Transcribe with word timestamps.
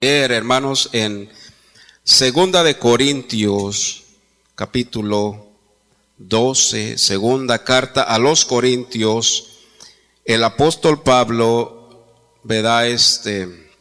hermanos, 0.00 0.90
en 0.92 1.28
Segunda 2.04 2.62
de 2.62 2.78
Corintios, 2.78 4.04
capítulo 4.54 5.48
12, 6.18 6.96
segunda 6.98 7.64
carta 7.64 8.02
a 8.02 8.20
los 8.20 8.44
Corintios, 8.44 9.58
el 10.24 10.44
apóstol 10.44 11.02
Pablo, 11.02 12.06
¿verdad? 12.44 12.86
Este, 12.86 13.72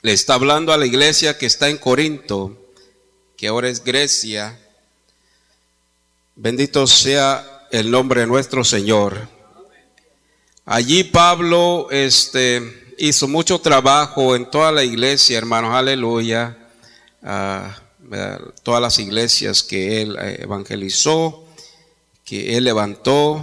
le 0.00 0.12
está 0.12 0.34
hablando 0.34 0.72
a 0.72 0.78
la 0.78 0.86
iglesia 0.86 1.36
que 1.36 1.44
está 1.44 1.68
en 1.68 1.76
Corinto, 1.76 2.72
que 3.36 3.48
ahora 3.48 3.68
es 3.68 3.84
Grecia. 3.84 4.58
Bendito 6.34 6.86
sea 6.86 7.66
el 7.70 7.90
nombre 7.90 8.22
de 8.22 8.26
nuestro 8.26 8.64
Señor. 8.64 9.28
Allí 10.64 11.04
Pablo, 11.04 11.88
este, 11.90 12.87
hizo 12.98 13.28
mucho 13.28 13.60
trabajo 13.60 14.34
en 14.36 14.50
toda 14.50 14.72
la 14.72 14.84
iglesia, 14.84 15.38
hermanos, 15.38 15.74
aleluya. 15.74 16.56
Ah, 17.22 17.82
todas 18.62 18.80
las 18.80 18.98
iglesias 18.98 19.62
que 19.62 20.02
él 20.02 20.16
eh, 20.20 20.38
evangelizó, 20.42 21.44
que 22.24 22.56
él 22.56 22.64
levantó, 22.64 23.42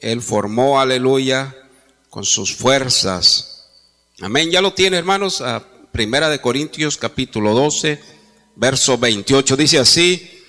él 0.00 0.22
formó, 0.22 0.80
aleluya, 0.80 1.54
con 2.10 2.24
sus 2.24 2.54
fuerzas. 2.54 3.66
Amén. 4.20 4.50
Ya 4.50 4.60
lo 4.60 4.72
tiene, 4.72 4.96
hermanos. 4.96 5.40
a 5.40 5.64
Primera 5.92 6.28
de 6.28 6.40
Corintios, 6.40 6.96
capítulo 6.96 7.54
12, 7.54 8.00
verso 8.56 8.98
28. 8.98 9.56
Dice 9.56 9.78
así. 9.78 10.44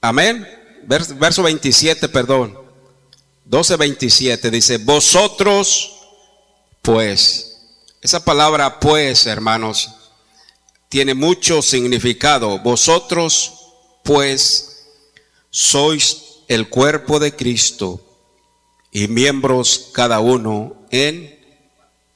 Amén. 0.00 0.46
Verso 0.86 1.42
27, 1.42 2.08
perdón. 2.08 2.58
12, 3.44 3.76
27. 3.76 4.50
Dice, 4.50 4.78
vosotros 4.78 5.99
pues. 6.82 7.58
Esa 8.00 8.24
palabra 8.24 8.80
pues, 8.80 9.26
hermanos, 9.26 9.90
tiene 10.88 11.14
mucho 11.14 11.62
significado. 11.62 12.58
Vosotros, 12.58 13.72
pues, 14.02 14.86
sois 15.50 16.40
el 16.48 16.68
cuerpo 16.68 17.18
de 17.18 17.36
Cristo 17.36 18.00
y 18.90 19.08
miembros 19.08 19.90
cada 19.92 20.20
uno 20.20 20.76
en 20.90 21.38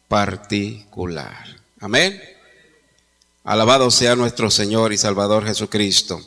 particular. 0.08 1.60
Amén. 1.81 2.20
Alabado 3.44 3.91
sea 3.91 4.16
nuestro 4.16 4.50
Señor 4.50 4.92
y 4.92 4.98
Salvador 4.98 5.44
Jesucristo. 5.44 6.20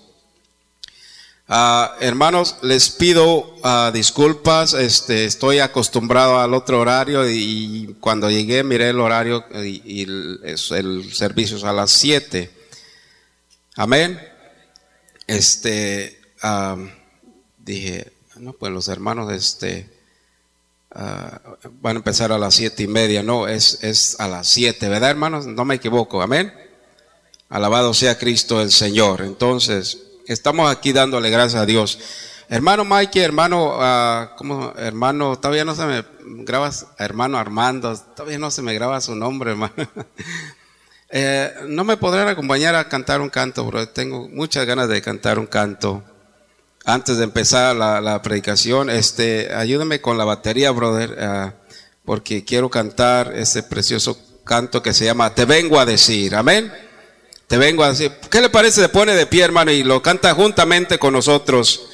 Ah, 1.50 1.96
hermanos, 2.02 2.58
les 2.62 2.90
pido 2.90 3.56
ah, 3.64 3.92
disculpas, 3.94 4.74
este, 4.74 5.24
estoy 5.24 5.60
acostumbrado 5.60 6.40
al 6.40 6.54
otro 6.54 6.82
horario 6.82 7.30
y, 7.30 7.96
cuando 8.02 8.30
llegué 8.30 8.66
miré 8.66 8.90
el 8.90 9.00
horario 9.00 9.46
y, 9.64 10.02
el, 10.02 10.58
servicio 11.14 11.56
es 11.56 11.64
a 11.64 11.72
las 11.72 11.92
7. 11.92 12.52
Amén. 13.78 14.20
Este, 15.26 16.20
dije, 17.60 18.12
no, 18.36 18.52
pues 18.52 18.74
los 18.74 18.90
hermanos, 18.90 19.32
este, 19.32 19.90
ah, 20.92 21.40
van 21.80 21.96
a 21.96 22.00
empezar 22.00 22.34
a 22.34 22.38
las 22.38 22.56
siete 22.56 22.84
y 22.84 22.88
media, 22.88 23.24
no, 23.24 23.48
es, 23.48 23.80
es 23.84 24.20
a 24.20 24.28
las 24.28 24.50
7, 24.50 24.90
¿verdad 24.90 25.12
hermanos? 25.12 25.46
No 25.46 25.64
me 25.64 25.76
equivoco, 25.76 26.22
amén. 26.22 26.54
Alabado 27.48 27.94
sea 27.94 28.18
Cristo 28.18 28.62
el 28.62 28.72
Señor. 28.74 29.22
Entonces, 29.22 30.07
estamos 30.28 30.70
aquí 30.72 30.92
dándole 30.92 31.30
gracias 31.30 31.62
a 31.62 31.66
Dios. 31.66 32.00
Hermano 32.50 32.86
Mike, 32.86 33.22
hermano, 33.22 33.78
uh, 33.78 34.36
¿cómo? 34.38 34.74
Hermano, 34.78 35.38
todavía 35.38 35.66
no 35.66 35.76
se 35.76 35.86
me 35.86 36.06
grabas, 36.46 36.88
hermano 36.98 37.38
Armando, 37.38 37.98
todavía 38.16 38.40
no 38.40 38.52
se 38.52 38.62
me 38.62 38.74
graba 38.74 39.02
su 39.02 39.16
nombre, 39.16 39.52
hermano. 39.52 39.74
eh, 41.10 41.54
no 41.68 41.84
me 41.84 41.98
podrán 41.98 42.30
acompañar 42.30 42.76
a 42.76 42.88
cantar 42.88 43.20
un 43.20 43.30
canto, 43.30 43.66
bro. 43.66 43.90
Tengo 43.90 44.30
muchas 44.30 44.66
ganas 44.66 44.88
de 44.88 45.02
cantar 45.02 45.40
un 45.40 45.48
canto. 45.48 46.04
Antes 46.86 47.18
de 47.18 47.26
empezar 47.26 47.76
la, 47.76 48.22
predicación, 48.22 48.90
este, 48.90 49.54
ayúdame 49.54 50.00
con 50.00 50.18
la 50.18 50.24
batería, 50.24 50.72
brother, 50.72 51.18
uh, 51.20 51.52
porque 52.06 52.46
quiero 52.46 52.70
cantar 52.70 53.34
ese 53.36 53.62
precioso 53.62 54.18
canto 54.46 54.82
que 54.82 54.94
se 54.94 55.04
llama 55.04 55.36
Te 55.36 55.44
vengo 55.44 55.82
a 55.82 55.86
decir. 55.86 56.34
Amén. 56.34 56.72
Te 57.48 57.58
vengo 57.58 57.84
a 57.84 57.90
decir, 57.90 58.12
¿qué 58.30 58.42
le 58.42 58.50
parece? 58.50 58.82
Se 58.82 58.90
pone 58.90 59.14
de 59.14 59.26
pie, 59.26 59.44
hermano, 59.44 59.72
y 59.72 59.82
lo 59.84 60.02
canta 60.02 60.34
juntamente 60.34 61.00
con 61.00 61.14
nosotros. 61.14 61.88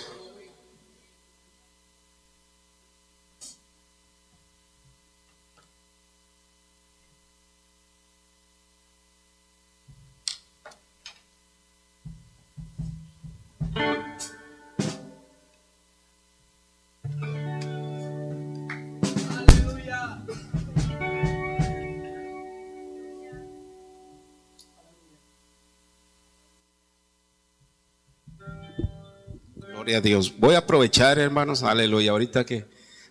Gloria 29.93 29.99
a 29.99 30.17
Dios. 30.17 30.33
Voy 30.39 30.55
a 30.55 30.59
aprovechar, 30.59 31.19
hermanos, 31.19 31.61
aleluya, 31.61 32.09
ahorita 32.09 32.47
que 32.47 32.65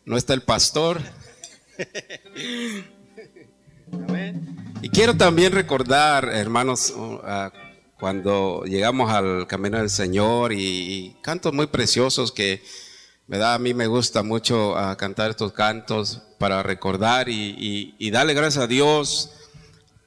no 0.05 0.17
está 0.17 0.35
el 0.35 0.43
pastor. 0.43 1.01
y 4.83 4.89
quiero 4.89 5.17
también 5.17 5.53
recordar, 5.53 6.29
hermanos, 6.29 6.93
uh, 6.97 7.21
cuando 8.01 8.65
llegamos 8.65 9.13
al 9.13 9.47
camino 9.47 9.79
del 9.79 9.91
Señor 9.91 10.53
y, 10.53 11.17
cantos 11.23 11.53
muy 11.53 11.69
preciosos 11.69 12.33
que, 12.33 12.61
da 13.29 13.55
A 13.55 13.61
mí 13.61 13.75
me 13.75 13.87
gusta 13.87 14.25
mucho 14.25 14.73
uh, 14.73 14.97
cantar 14.97 15.31
estos 15.31 15.53
cantos 15.53 16.21
para 16.41 16.65
recordar 16.65 17.29
y, 17.29 17.95
y 17.97 18.11
darle 18.11 18.35
gracias 18.35 18.65
a 18.65 18.67
Dios 18.67 19.31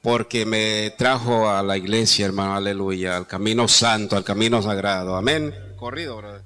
porque 0.02 0.44
me 0.44 0.90
trajo 0.90 1.48
a 1.48 1.62
la 1.62 1.78
iglesia, 1.78 2.26
hermano, 2.26 2.54
aleluya, 2.54 3.16
al 3.16 3.26
camino 3.26 3.66
santo, 3.66 4.14
al 4.14 4.24
camino 4.24 4.60
sagrado. 4.60 5.16
Amén. 5.16 5.54
Corrido, 5.78 6.18
brother. 6.18 6.45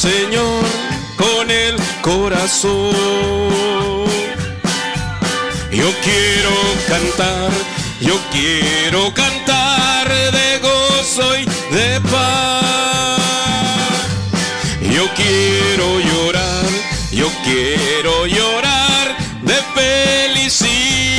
Señor, 0.00 0.64
con 1.18 1.50
el 1.50 1.76
corazón. 2.00 2.94
Yo 5.70 5.92
quiero 6.02 6.54
cantar, 6.88 7.50
yo 8.00 8.18
quiero 8.32 9.12
cantar 9.12 10.08
de 10.08 10.58
gozo 10.60 11.36
y 11.36 11.44
de 11.74 12.00
paz. 12.10 13.20
Yo 14.90 15.06
quiero 15.14 16.00
llorar, 16.00 16.64
yo 17.12 17.30
quiero 17.44 18.26
llorar 18.26 19.18
de 19.42 19.58
felicidad. 19.74 21.10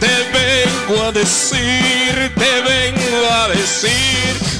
Te 0.00 0.14
vengo 0.36 1.02
a 1.04 1.12
decir, 1.12 2.30
te 2.36 2.60
vengo 2.60 3.26
a 3.32 3.48
decir 3.48 4.53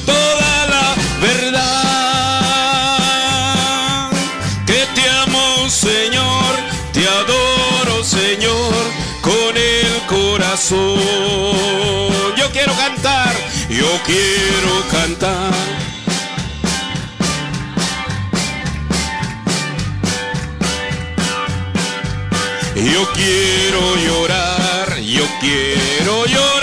Yo 10.71 12.51
quiero 12.51 12.73
cantar, 12.75 13.35
yo 13.69 13.87
quiero 14.07 14.89
cantar. 14.91 15.53
Yo 22.77 23.13
quiero 23.13 23.97
llorar, 23.97 25.01
yo 25.01 25.27
quiero 25.41 26.25
llorar 26.25 26.54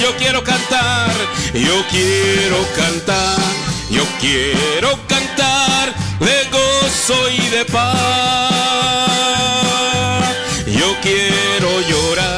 Yo 0.00 0.16
quiero 0.16 0.42
cantar, 0.42 1.10
yo 1.52 1.84
quiero 1.90 2.56
cantar, 2.74 3.36
yo 3.90 4.02
quiero 4.18 4.98
cantar 5.06 5.94
de 6.18 6.48
gozo 6.50 7.28
y 7.30 7.48
de 7.50 7.64
paz. 7.66 7.90
Yo 10.66 10.96
quiero 11.02 11.80
llorar, 11.82 12.37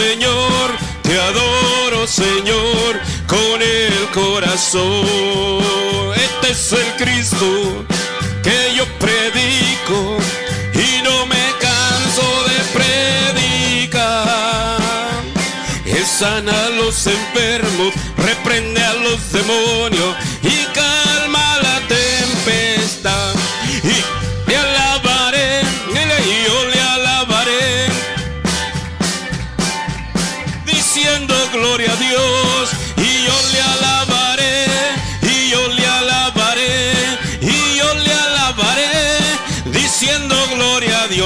Señor, 0.00 0.70
te 1.02 1.20
adoro, 1.20 2.06
Señor, 2.06 2.98
con 3.26 3.60
el 3.60 4.08
corazón. 4.14 5.04
Este 6.16 6.52
es 6.52 6.72
el 6.72 6.96
Cristo 6.96 7.84
que 8.42 8.74
yo 8.76 8.86
predico 8.98 10.16
y 10.72 11.02
no 11.02 11.26
me 11.26 11.44
canso 11.60 12.26
de 12.48 12.58
predicar. 13.82 14.80
Él 15.84 16.06
sana 16.06 16.52
a 16.66 16.70
los 16.70 17.06
enfermos, 17.06 17.92
reprende 18.16 18.82
a 18.82 18.94
los 18.94 19.32
demonios 19.32 20.16
y 20.42 20.64
calma 20.72 21.09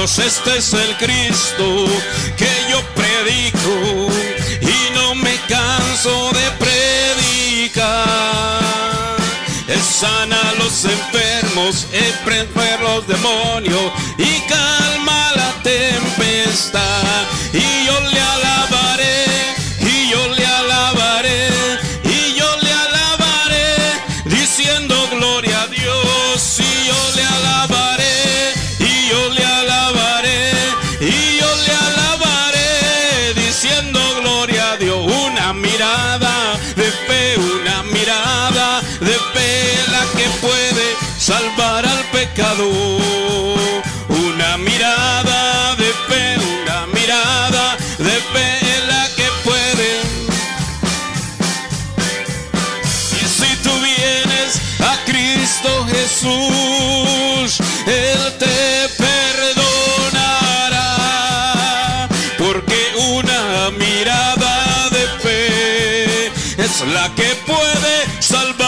Este 0.05 0.57
es 0.57 0.71
el 0.71 0.95
Cristo 0.97 1.87
que 2.37 2.47
yo 2.69 2.79
predico 2.93 4.07
y 4.61 4.93
no 4.93 5.15
me 5.15 5.35
canso 5.49 6.31
de 6.31 6.51
predicar. 6.59 7.89
Él 9.67 9.81
sana 9.81 10.39
a 10.39 10.53
los 10.63 10.85
enfermos, 10.85 11.87
él 11.91 12.13
prende 12.23 12.71
a 12.71 12.81
los 12.81 13.07
demonios 13.07 13.91
y 14.19 14.41
calma 14.47 15.31
la 15.37 15.51
tempestad. 15.63 17.23
Y 17.51 17.87
yo 17.87 17.99
de 38.99 39.13
fe, 39.33 39.75
la 39.91 40.03
que 40.17 40.27
puede 40.41 40.95
salvar 41.17 41.85
al 41.85 42.03
pecador. 42.11 43.83
Una 44.09 44.57
mirada 44.57 45.75
de 45.75 45.91
fe, 46.07 46.37
una 46.61 46.85
mirada 46.87 47.77
de 47.97 48.21
fe, 48.33 48.49
la 48.87 49.07
que 49.15 49.27
puede 49.43 50.15
y 53.21 53.27
si 53.27 53.55
tú 53.63 53.71
vienes 53.81 54.61
a 54.79 54.97
Cristo 55.05 55.85
Jesús, 55.87 57.59
Él 57.87 58.37
te 58.37 58.89
perdonará. 58.97 60.87
Porque 62.37 62.79
una 63.13 63.71
mirada 63.71 64.89
de 64.89 65.07
fe 65.23 66.31
es 66.57 66.81
la 66.93 67.13
que 67.15 67.35
puede 67.45 67.95
salvar 68.19 68.64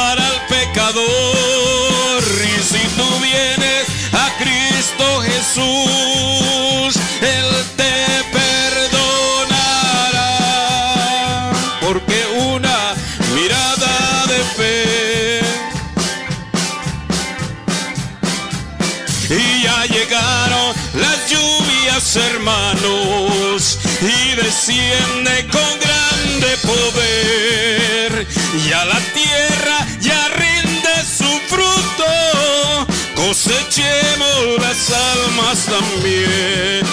desciende 24.67 25.47
con 25.47 25.79
grande 25.79 26.57
poder. 26.63 28.27
Y 28.65 28.71
a 28.73 28.85
la 28.85 28.99
tierra 29.13 29.87
ya 30.01 30.27
rinde 30.29 30.89
su 31.05 31.39
fruto, 31.47 32.87
cosechemos 33.15 34.59
las 34.59 34.91
almas 34.91 35.65
también. 35.65 36.85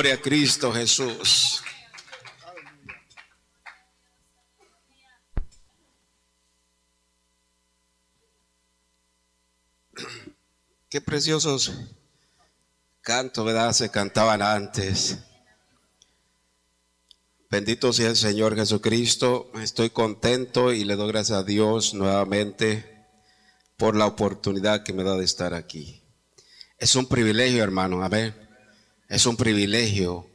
Gloria 0.00 0.14
a 0.14 0.22
Cristo 0.22 0.72
Jesús. 0.72 1.62
Qué 10.88 11.02
preciosos 11.02 11.74
cantos, 13.02 13.44
¿verdad? 13.44 13.74
Se 13.74 13.90
cantaban 13.90 14.40
antes. 14.40 15.18
Bendito 17.50 17.92
sea 17.92 18.08
el 18.08 18.16
Señor 18.16 18.56
Jesucristo. 18.56 19.52
Estoy 19.60 19.90
contento 19.90 20.72
y 20.72 20.84
le 20.84 20.96
doy 20.96 21.08
gracias 21.08 21.40
a 21.40 21.44
Dios 21.44 21.92
nuevamente 21.92 23.04
por 23.76 23.94
la 23.96 24.06
oportunidad 24.06 24.82
que 24.82 24.94
me 24.94 25.04
da 25.04 25.14
de 25.16 25.26
estar 25.26 25.52
aquí. 25.52 26.02
Es 26.78 26.96
un 26.96 27.06
privilegio, 27.06 27.62
hermano. 27.62 28.02
Amén. 28.02 28.49
Es 29.10 29.26
un 29.26 29.36
privilegio. 29.36 30.30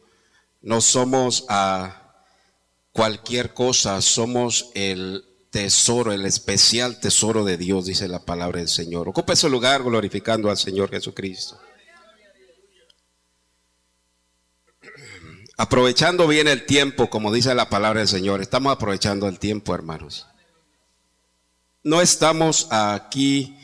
No 0.61 0.81
somos 0.81 1.45
a 1.47 2.13
cualquier 2.91 3.53
cosa, 3.53 4.01
somos 4.01 4.69
el 4.75 5.23
tesoro, 5.49 6.11
el 6.11 6.25
especial 6.25 6.99
tesoro 6.99 7.45
de 7.45 7.55
Dios, 7.55 7.85
dice 7.85 8.09
la 8.09 8.25
palabra 8.25 8.59
del 8.59 8.67
Señor. 8.67 9.07
Ocupe 9.07 9.37
su 9.37 9.47
lugar 9.49 9.81
glorificando 9.81 10.49
al 10.49 10.57
Señor 10.57 10.89
Jesucristo. 10.89 11.57
Aprovechando 15.55 16.27
bien 16.27 16.49
el 16.49 16.65
tiempo, 16.65 17.09
como 17.09 17.31
dice 17.31 17.55
la 17.55 17.69
palabra 17.69 18.01
del 18.01 18.09
Señor, 18.09 18.41
estamos 18.41 18.73
aprovechando 18.73 19.29
el 19.29 19.39
tiempo, 19.39 19.73
hermanos. 19.73 20.27
No 21.81 22.01
estamos 22.01 22.67
aquí 22.71 23.57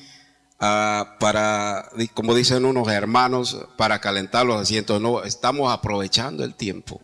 uh, 0.61 1.17
para, 1.19 1.89
como 2.13 2.35
dicen 2.35 2.65
unos 2.65 2.87
hermanos, 2.87 3.57
para 3.77 3.99
calentar 3.99 4.45
los 4.45 4.61
asientos, 4.61 5.01
no, 5.01 5.23
estamos 5.23 5.73
aprovechando 5.73 6.43
el 6.43 6.55
tiempo. 6.55 7.01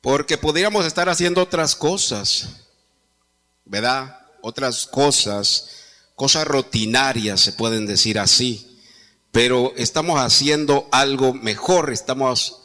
Porque 0.00 0.36
podríamos 0.36 0.84
estar 0.86 1.08
haciendo 1.08 1.42
otras 1.42 1.76
cosas, 1.76 2.48
¿verdad? 3.64 4.18
Otras 4.40 4.86
cosas, 4.86 5.68
cosas 6.16 6.46
rutinarias 6.46 7.40
se 7.40 7.52
pueden 7.52 7.86
decir 7.86 8.18
así, 8.18 8.80
pero 9.30 9.72
estamos 9.76 10.18
haciendo 10.18 10.88
algo 10.90 11.32
mejor, 11.34 11.92
estamos 11.92 12.62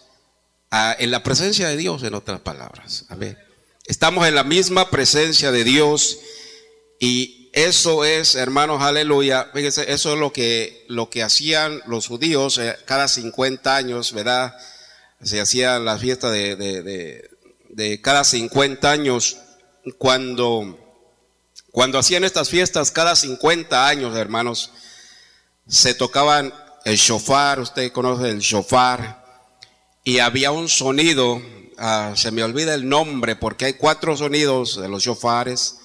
ah, 0.71 0.95
en 0.97 1.11
la 1.11 1.21
presencia 1.21 1.67
de 1.67 1.77
Dios, 1.77 2.01
en 2.01 2.15
otras 2.15 2.39
palabras. 2.39 3.05
Amén. 3.09 3.37
Estamos 3.85 4.27
en 4.27 4.33
la 4.35 4.43
misma 4.43 4.89
presencia 4.89 5.51
de 5.51 5.63
Dios 5.63 6.17
y 6.99 7.46
eso 7.53 8.05
es, 8.05 8.35
hermanos, 8.35 8.81
aleluya. 8.81 9.49
Fíjense, 9.53 9.91
eso 9.91 10.13
es 10.13 10.19
lo 10.19 10.31
que, 10.31 10.85
lo 10.87 11.09
que 11.09 11.23
hacían 11.23 11.81
los 11.87 12.07
judíos 12.07 12.57
eh, 12.57 12.75
cada 12.85 13.07
50 13.07 13.75
años, 13.75 14.13
¿verdad? 14.13 14.55
Se 15.21 15.41
hacía 15.41 15.79
la 15.79 15.97
fiesta 15.97 16.29
de, 16.29 16.55
de, 16.55 18.01
cada 18.01 18.23
50 18.23 18.89
años 18.89 19.37
cuando 19.97 20.83
cuando 21.71 21.99
hacían 21.99 22.23
estas 22.23 22.49
fiestas 22.49 22.91
cada 22.91 23.15
50 23.15 23.87
años, 23.87 24.15
hermanos, 24.15 24.71
se 25.67 25.93
tocaban 25.93 26.53
el 26.85 26.95
shofar, 26.95 27.59
usted 27.59 27.91
conoce 27.91 28.29
el 28.29 28.39
shofar, 28.39 29.23
y 30.03 30.19
había 30.19 30.51
un 30.51 30.69
sonido, 30.69 31.41
ah, 31.77 32.13
se 32.15 32.31
me 32.31 32.43
olvida 32.43 32.73
el 32.73 32.87
nombre 32.87 33.35
porque 33.35 33.65
hay 33.65 33.73
cuatro 33.73 34.15
sonidos 34.15 34.81
de 34.81 34.87
los 34.87 35.03
shofares. 35.03 35.79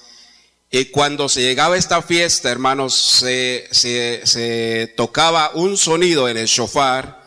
Y 0.73 0.87
cuando 0.87 1.29
se 1.29 1.43
llegaba 1.43 1.75
a 1.77 1.79
esta 1.79 2.03
fiesta, 2.03 2.51
hermanos, 2.51 2.95
se, 2.95 3.69
se, 3.73 4.93
tocaba 4.97 5.53
un 5.55 5.77
sonido 5.77 6.29
en 6.29 6.39
el 6.39 6.47
shofar 6.47 7.23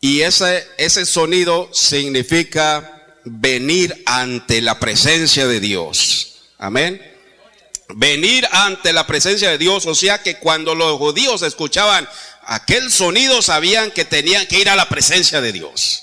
y 0.00 0.22
ese, 0.22 0.66
ese 0.78 1.06
sonido 1.06 1.68
significa 1.72 3.20
venir 3.24 4.02
ante 4.06 4.60
la 4.60 4.80
presencia 4.80 5.46
de 5.46 5.60
Dios. 5.60 6.46
Amén 6.58 7.14
venir 7.88 8.46
ante 8.50 8.92
la 8.92 9.06
presencia 9.06 9.50
de 9.50 9.58
Dios. 9.58 9.86
O 9.86 9.94
sea 9.94 10.22
que 10.22 10.38
cuando 10.38 10.74
los 10.74 10.98
judíos 10.98 11.42
escuchaban 11.42 12.08
aquel 12.46 12.90
sonido 12.90 13.42
sabían 13.42 13.90
que 13.90 14.04
tenían 14.04 14.46
que 14.46 14.58
ir 14.58 14.68
a 14.68 14.76
la 14.76 14.88
presencia 14.88 15.40
de 15.40 15.52
Dios. 15.52 16.02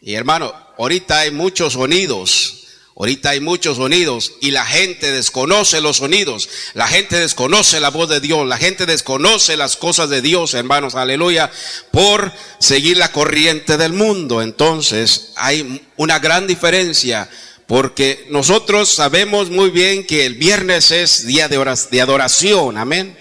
Y 0.00 0.14
hermano, 0.14 0.54
ahorita 0.78 1.20
hay 1.20 1.30
muchos 1.30 1.74
sonidos. 1.74 2.65
Ahorita 2.98 3.30
hay 3.30 3.40
muchos 3.40 3.76
sonidos 3.76 4.32
y 4.40 4.52
la 4.52 4.64
gente 4.64 5.12
desconoce 5.12 5.82
los 5.82 5.98
sonidos, 5.98 6.48
la 6.72 6.88
gente 6.88 7.20
desconoce 7.20 7.78
la 7.78 7.90
voz 7.90 8.08
de 8.08 8.20
Dios, 8.20 8.48
la 8.48 8.56
gente 8.56 8.86
desconoce 8.86 9.58
las 9.58 9.76
cosas 9.76 10.08
de 10.08 10.22
Dios, 10.22 10.54
hermanos, 10.54 10.94
aleluya, 10.94 11.50
por 11.90 12.32
seguir 12.58 12.96
la 12.96 13.12
corriente 13.12 13.76
del 13.76 13.92
mundo. 13.92 14.40
Entonces 14.40 15.32
hay 15.36 15.86
una 15.98 16.20
gran 16.20 16.46
diferencia 16.46 17.28
porque 17.66 18.26
nosotros 18.30 18.88
sabemos 18.88 19.50
muy 19.50 19.68
bien 19.68 20.06
que 20.06 20.24
el 20.24 20.36
viernes 20.36 20.90
es 20.90 21.26
día 21.26 21.48
de, 21.48 22.00
adoración, 22.00 22.78
amén, 22.78 23.14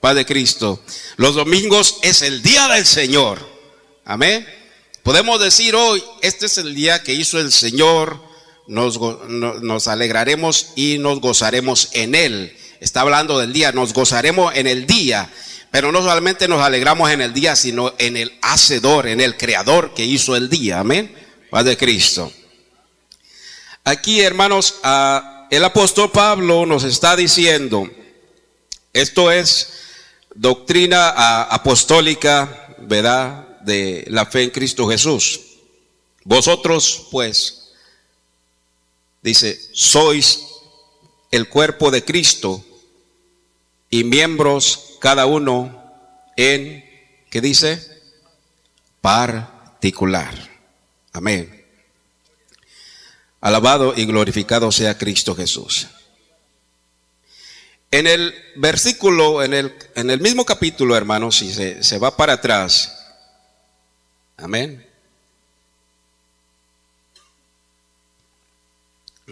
Padre 0.00 0.26
Cristo. 0.26 0.82
Los 1.16 1.36
domingos 1.36 1.98
es 2.02 2.22
el 2.22 2.42
día 2.42 2.66
del 2.66 2.84
Señor, 2.84 3.38
amén. 4.04 4.44
Podemos 5.04 5.40
decir 5.40 5.76
hoy, 5.76 6.02
este 6.20 6.46
es 6.46 6.58
el 6.58 6.74
día 6.74 7.04
que 7.04 7.14
hizo 7.14 7.38
el 7.38 7.52
Señor, 7.52 8.29
nos, 8.70 9.88
alegraremos 9.88 10.68
y 10.76 10.98
nos 10.98 11.20
gozaremos 11.20 11.90
en 11.92 12.14
Él. 12.14 12.56
Está 12.78 13.00
hablando 13.00 13.38
del 13.38 13.52
día, 13.52 13.72
nos 13.72 13.92
gozaremos 13.92 14.54
en 14.54 14.66
el 14.68 14.86
día. 14.86 15.30
Pero 15.72 15.92
no 15.92 16.02
solamente 16.02 16.48
nos 16.48 16.62
alegramos 16.62 17.10
en 17.10 17.20
el 17.20 17.34
día, 17.34 17.56
sino 17.56 17.92
en 17.98 18.16
el 18.16 18.38
hacedor, 18.42 19.08
en 19.08 19.20
el 19.20 19.36
creador 19.36 19.92
que 19.92 20.04
hizo 20.04 20.36
el 20.36 20.48
día. 20.48 20.80
Amén. 20.80 21.14
Padre 21.50 21.76
Cristo. 21.76 22.32
Aquí, 23.84 24.20
hermanos, 24.20 24.76
el 25.50 25.64
apóstol 25.64 26.10
Pablo 26.12 26.64
nos 26.64 26.84
está 26.84 27.16
diciendo, 27.16 27.90
esto 28.92 29.32
es 29.32 29.72
doctrina 30.34 31.42
apostólica, 31.42 32.76
¿verdad? 32.78 33.48
De 33.60 34.04
la 34.08 34.26
fe 34.26 34.44
en 34.44 34.50
Cristo 34.50 34.88
Jesús. 34.88 35.40
Vosotros, 36.24 37.08
pues, 37.10 37.59
dice, 39.22 39.60
sois 39.72 40.46
el 41.30 41.48
cuerpo 41.48 41.90
de 41.90 42.04
Cristo 42.04 42.64
y 43.88 44.04
miembros 44.04 44.96
cada 45.00 45.26
uno 45.26 45.82
en, 46.36 46.84
¿qué 47.30 47.40
dice? 47.40 48.02
Particular. 49.00 50.34
Amén. 51.12 51.66
Alabado 53.40 53.94
y 53.96 54.04
glorificado 54.04 54.70
sea 54.70 54.98
Cristo 54.98 55.34
Jesús. 55.34 55.88
En 57.90 58.06
el 58.06 58.34
versículo, 58.56 59.42
en 59.42 59.52
el, 59.52 59.74
en 59.96 60.10
el 60.10 60.20
mismo 60.20 60.44
capítulo, 60.44 60.96
hermanos, 60.96 61.38
si 61.38 61.52
se, 61.52 61.82
se 61.82 61.98
va 61.98 62.16
para 62.16 62.34
atrás, 62.34 62.96
amén. 64.36 64.89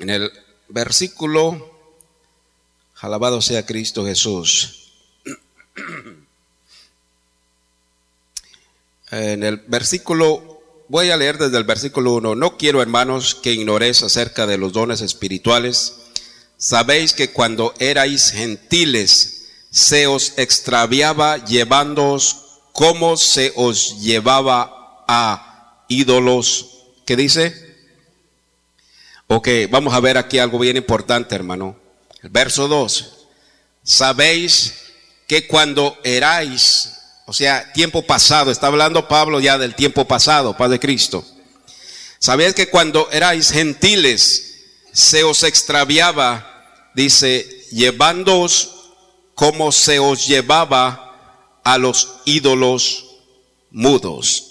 En 0.01 0.11
el 0.11 0.33
versículo, 0.69 1.75
alabado 3.01 3.41
sea 3.43 3.67
Cristo 3.67 4.05
Jesús. 4.05 4.93
En 9.11 9.43
el 9.43 9.57
versículo 9.57 10.59
Voy 10.91 11.11
a 11.11 11.19
leer 11.19 11.37
desde 11.37 11.59
el 11.59 11.65
versículo 11.65 12.15
1. 12.15 12.35
No 12.35 12.57
quiero, 12.57 12.81
hermanos, 12.81 13.35
que 13.35 13.53
ignoréis 13.53 14.03
acerca 14.03 14.47
de 14.47 14.57
los 14.57 14.73
dones 14.73 15.03
espirituales. 15.03 15.97
Sabéis 16.57 17.13
que 17.13 17.31
cuando 17.31 17.75
erais 17.79 18.31
gentiles, 18.31 19.51
se 19.71 20.07
os 20.07 20.33
extraviaba 20.39 21.45
llevándoos 21.45 22.37
como 22.73 23.19
se 23.19 23.53
os 23.55 24.01
llevaba 24.01 25.05
a 25.07 25.85
ídolos. 25.89 26.71
¿Qué 27.05 27.17
dice? 27.17 27.68
Ok, 29.29 29.49
vamos 29.71 29.95
a 29.95 30.01
ver 30.01 30.19
aquí 30.19 30.39
algo 30.39 30.59
bien 30.59 30.77
importante, 30.77 31.35
hermano. 31.35 31.77
El 32.23 32.31
verso 32.31 32.67
2. 32.67 33.15
Sabéis 33.83 34.75
que 35.27 35.47
cuando 35.47 35.99
erais 36.03 36.99
o 37.29 37.35
sea, 37.35 37.71
tiempo 37.75 38.01
pasado. 38.01 38.51
Está 38.51 38.69
hablando 38.69 39.07
Pablo 39.07 39.39
ya 39.39 39.59
del 39.59 39.75
tiempo 39.75 40.07
pasado, 40.07 40.57
Padre 40.57 40.81
Cristo. 40.81 41.23
Sabéis 42.19 42.55
que 42.55 42.69
cuando 42.69 43.07
erais 43.13 43.53
gentiles 43.53 44.65
se 44.95 45.25
os 45.25 45.43
extraviaba, 45.43 46.91
dice, 46.95 47.47
llevándoos 47.71 48.71
como 49.35 49.73
se 49.73 49.99
os 49.99 50.27
llevaba 50.27 51.61
a 51.65 51.77
los 51.77 52.15
ídolos 52.25 53.05
mudos. 53.71 54.48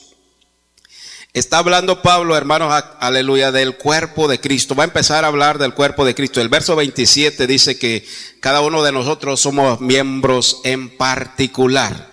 Está 1.38 1.60
hablando 1.60 2.02
Pablo, 2.02 2.36
hermanos, 2.36 2.84
aleluya, 3.00 3.52
del 3.52 3.78
cuerpo 3.78 4.28
de 4.28 4.40
Cristo. 4.40 4.74
Va 4.74 4.86
a 4.86 4.88
empezar 4.88 5.24
a 5.24 5.28
hablar 5.28 5.60
del 5.60 5.76
cuerpo 5.76 6.04
de 6.04 6.16
Cristo. 6.16 6.42
El 6.42 6.50
verso 6.50 6.76
27 6.76 7.46
dice 7.46 7.78
que 7.78 8.04
cada 8.40 8.62
uno 8.62 8.82
de 8.82 8.92
nosotros 8.92 9.40
somos 9.40 9.80
miembros 9.80 10.62
en 10.64 10.90
particular. 10.98 12.10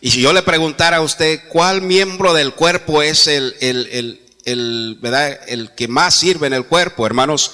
Y 0.00 0.12
si 0.12 0.20
yo 0.20 0.32
le 0.32 0.44
preguntara 0.44 0.98
a 0.98 1.00
usted 1.00 1.40
cuál 1.48 1.82
miembro 1.82 2.34
del 2.34 2.54
cuerpo 2.54 3.02
es 3.02 3.26
el, 3.26 3.56
el, 3.58 4.20
el, 4.44 4.96
¿verdad? 5.02 5.40
el 5.48 5.72
que 5.74 5.88
más 5.88 6.14
sirve 6.14 6.46
en 6.46 6.52
el 6.52 6.66
cuerpo, 6.66 7.04
hermanos, 7.04 7.50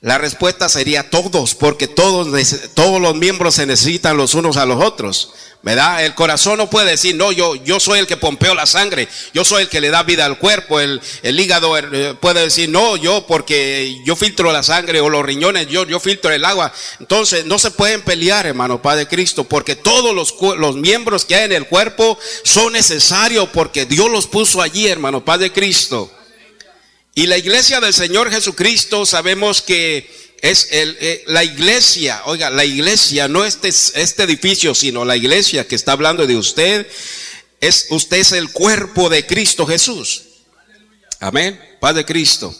la 0.00 0.16
respuesta 0.16 0.68
sería 0.68 1.10
todos, 1.10 1.56
porque 1.56 1.88
todos, 1.88 2.28
todos 2.74 3.00
los 3.00 3.16
miembros 3.16 3.56
se 3.56 3.66
necesitan 3.66 4.16
los 4.16 4.34
unos 4.34 4.56
a 4.56 4.64
los 4.66 4.82
otros. 4.82 5.32
¿Verdad? 5.60 6.04
El 6.04 6.14
corazón 6.14 6.58
no 6.58 6.70
puede 6.70 6.92
decir, 6.92 7.16
no, 7.16 7.32
yo, 7.32 7.56
yo 7.56 7.80
soy 7.80 7.98
el 7.98 8.06
que 8.06 8.16
pompeo 8.16 8.54
la 8.54 8.64
sangre, 8.64 9.08
yo 9.34 9.44
soy 9.44 9.62
el 9.62 9.68
que 9.68 9.80
le 9.80 9.90
da 9.90 10.04
vida 10.04 10.24
al 10.24 10.38
cuerpo. 10.38 10.78
El, 10.78 11.00
el 11.24 11.40
hígado 11.40 11.76
eh, 11.76 12.14
puede 12.20 12.42
decir, 12.42 12.68
no, 12.68 12.96
yo 12.96 13.26
porque 13.26 14.00
yo 14.04 14.14
filtro 14.14 14.52
la 14.52 14.62
sangre 14.62 15.00
o 15.00 15.10
los 15.10 15.24
riñones, 15.24 15.66
yo, 15.66 15.84
yo 15.84 15.98
filtro 15.98 16.30
el 16.30 16.44
agua. 16.44 16.72
Entonces, 17.00 17.44
no 17.44 17.58
se 17.58 17.72
pueden 17.72 18.02
pelear, 18.02 18.46
hermano 18.46 18.80
Padre 18.80 19.08
Cristo, 19.08 19.42
porque 19.42 19.74
todos 19.74 20.14
los, 20.14 20.32
los 20.58 20.76
miembros 20.76 21.24
que 21.24 21.34
hay 21.34 21.46
en 21.46 21.52
el 21.52 21.66
cuerpo 21.66 22.16
son 22.44 22.74
necesarios 22.74 23.48
porque 23.52 23.84
Dios 23.84 24.08
los 24.08 24.28
puso 24.28 24.62
allí, 24.62 24.86
hermano 24.86 25.24
Padre 25.24 25.52
Cristo. 25.52 26.08
Y 27.18 27.26
la 27.26 27.36
iglesia 27.36 27.80
del 27.80 27.92
Señor 27.92 28.30
Jesucristo 28.30 29.04
sabemos 29.04 29.60
que 29.60 30.08
es 30.40 30.68
el, 30.70 30.96
eh, 31.00 31.24
la 31.26 31.42
iglesia, 31.42 32.22
oiga, 32.26 32.48
la 32.48 32.64
iglesia, 32.64 33.26
no 33.26 33.44
este, 33.44 33.66
este 33.70 34.22
edificio, 34.22 34.72
sino 34.72 35.04
la 35.04 35.16
iglesia 35.16 35.66
que 35.66 35.74
está 35.74 35.90
hablando 35.90 36.28
de 36.28 36.36
usted, 36.36 36.86
es, 37.60 37.88
usted 37.90 38.18
es 38.18 38.30
el 38.30 38.52
cuerpo 38.52 39.08
de 39.08 39.26
Cristo 39.26 39.66
Jesús. 39.66 40.26
Amén, 41.18 41.60
Paz 41.80 41.96
de 41.96 42.04
Cristo. 42.04 42.54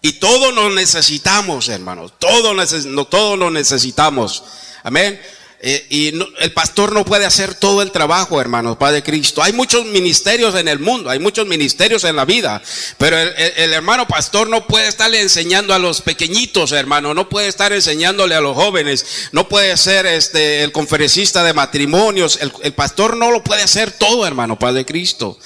Y 0.00 0.12
todos 0.12 0.54
nos 0.54 0.72
necesitamos, 0.72 1.68
hermanos, 1.68 2.14
todos, 2.18 2.86
no, 2.86 3.04
todos 3.04 3.38
nos 3.38 3.52
necesitamos. 3.52 4.42
Amén. 4.84 5.20
Eh, 5.60 5.86
y 5.90 6.06
el 6.38 6.52
pastor 6.52 6.92
no 6.92 7.04
puede 7.04 7.26
hacer 7.26 7.52
todo 7.52 7.82
el 7.82 7.90
trabajo, 7.90 8.40
hermanos, 8.40 8.76
Padre 8.76 9.02
Cristo. 9.02 9.42
Hay 9.42 9.52
muchos 9.52 9.86
ministerios 9.86 10.54
en 10.54 10.68
el 10.68 10.78
mundo, 10.78 11.10
hay 11.10 11.18
muchos 11.18 11.48
ministerios 11.48 12.04
en 12.04 12.14
la 12.14 12.24
vida, 12.24 12.62
pero 12.96 13.18
el, 13.18 13.72
hermano 13.72 14.06
pastor 14.06 14.48
no 14.48 14.68
puede 14.68 14.86
estarle 14.86 15.20
enseñando 15.20 15.74
a 15.74 15.80
los 15.80 16.00
pequeñitos, 16.00 16.70
hermano, 16.70 17.12
no 17.12 17.28
puede 17.28 17.48
estar 17.48 17.72
enseñándole 17.72 18.36
a 18.36 18.40
los 18.40 18.54
jóvenes, 18.54 19.30
no 19.32 19.48
puede 19.48 19.76
ser 19.76 20.06
este, 20.06 20.62
el 20.62 20.70
conferencista 20.70 21.42
de 21.42 21.52
matrimonios, 21.52 22.38
el, 22.40 22.72
pastor 22.72 23.16
no 23.16 23.32
lo 23.32 23.42
puede 23.42 23.62
hacer 23.62 23.90
todo, 23.90 24.24
hermano, 24.24 24.60
Padre 24.60 24.86
Cristo. 24.86 25.36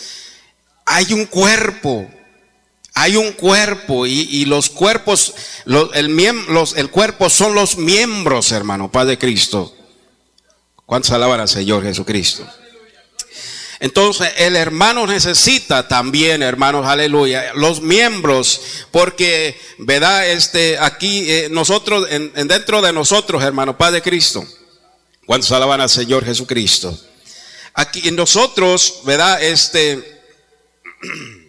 Hay 0.84 1.14
un 1.14 1.24
cuerpo, 1.24 2.06
hay 2.92 3.16
un 3.16 3.32
cuerpo 3.32 4.06
y, 4.06 4.44
los 4.44 4.68
cuerpos, 4.68 5.32
el, 5.64 6.34
los, 6.48 6.76
el 6.76 6.90
cuerpo 6.90 7.30
son 7.30 7.54
los 7.54 7.78
miembros, 7.78 8.52
hermano, 8.52 8.92
Padre 8.92 9.16
Cristo. 9.16 9.74
¿Cuántos 10.86 11.10
alaban 11.12 11.40
al 11.40 11.48
Señor 11.48 11.82
Jesucristo? 11.82 12.46
Entonces 13.82 14.32
el 14.36 14.54
hermano 14.54 15.08
necesita 15.08 15.88
también, 15.88 16.40
hermanos, 16.40 16.86
aleluya, 16.86 17.52
los 17.54 17.80
miembros, 17.80 18.86
porque, 18.92 19.60
¿verdad? 19.78 20.30
Este, 20.30 20.78
aquí 20.78 21.28
eh, 21.28 21.48
nosotros, 21.50 22.06
en, 22.08 22.32
dentro 22.46 22.80
de 22.80 22.92
nosotros, 22.92 23.42
hermano, 23.42 23.76
Padre 23.76 24.00
Cristo, 24.00 24.46
¿cuántos 25.26 25.50
alaban 25.50 25.80
al 25.80 25.90
Señor 25.90 26.24
Jesucristo? 26.24 26.96
Aquí 27.74 28.06
en 28.06 28.14
nosotros, 28.14 29.00
¿verdad? 29.04 29.42
Este, 29.42 30.22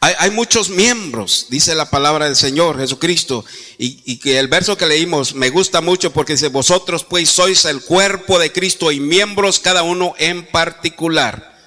Hay, 0.00 0.30
muchos 0.30 0.70
miembros, 0.70 1.46
dice 1.50 1.74
la 1.74 1.90
palabra 1.90 2.26
del 2.26 2.36
Señor 2.36 2.78
Jesucristo, 2.78 3.44
y, 3.78 4.18
que 4.18 4.38
el 4.38 4.46
verso 4.46 4.76
que 4.76 4.86
leímos 4.86 5.34
me 5.34 5.50
gusta 5.50 5.80
mucho 5.80 6.12
porque 6.12 6.34
dice, 6.34 6.48
vosotros 6.48 7.02
pues 7.02 7.28
sois 7.30 7.64
el 7.64 7.82
cuerpo 7.82 8.38
de 8.38 8.52
Cristo 8.52 8.92
y 8.92 9.00
miembros 9.00 9.58
cada 9.58 9.82
uno 9.82 10.14
en 10.18 10.46
particular. 10.46 11.58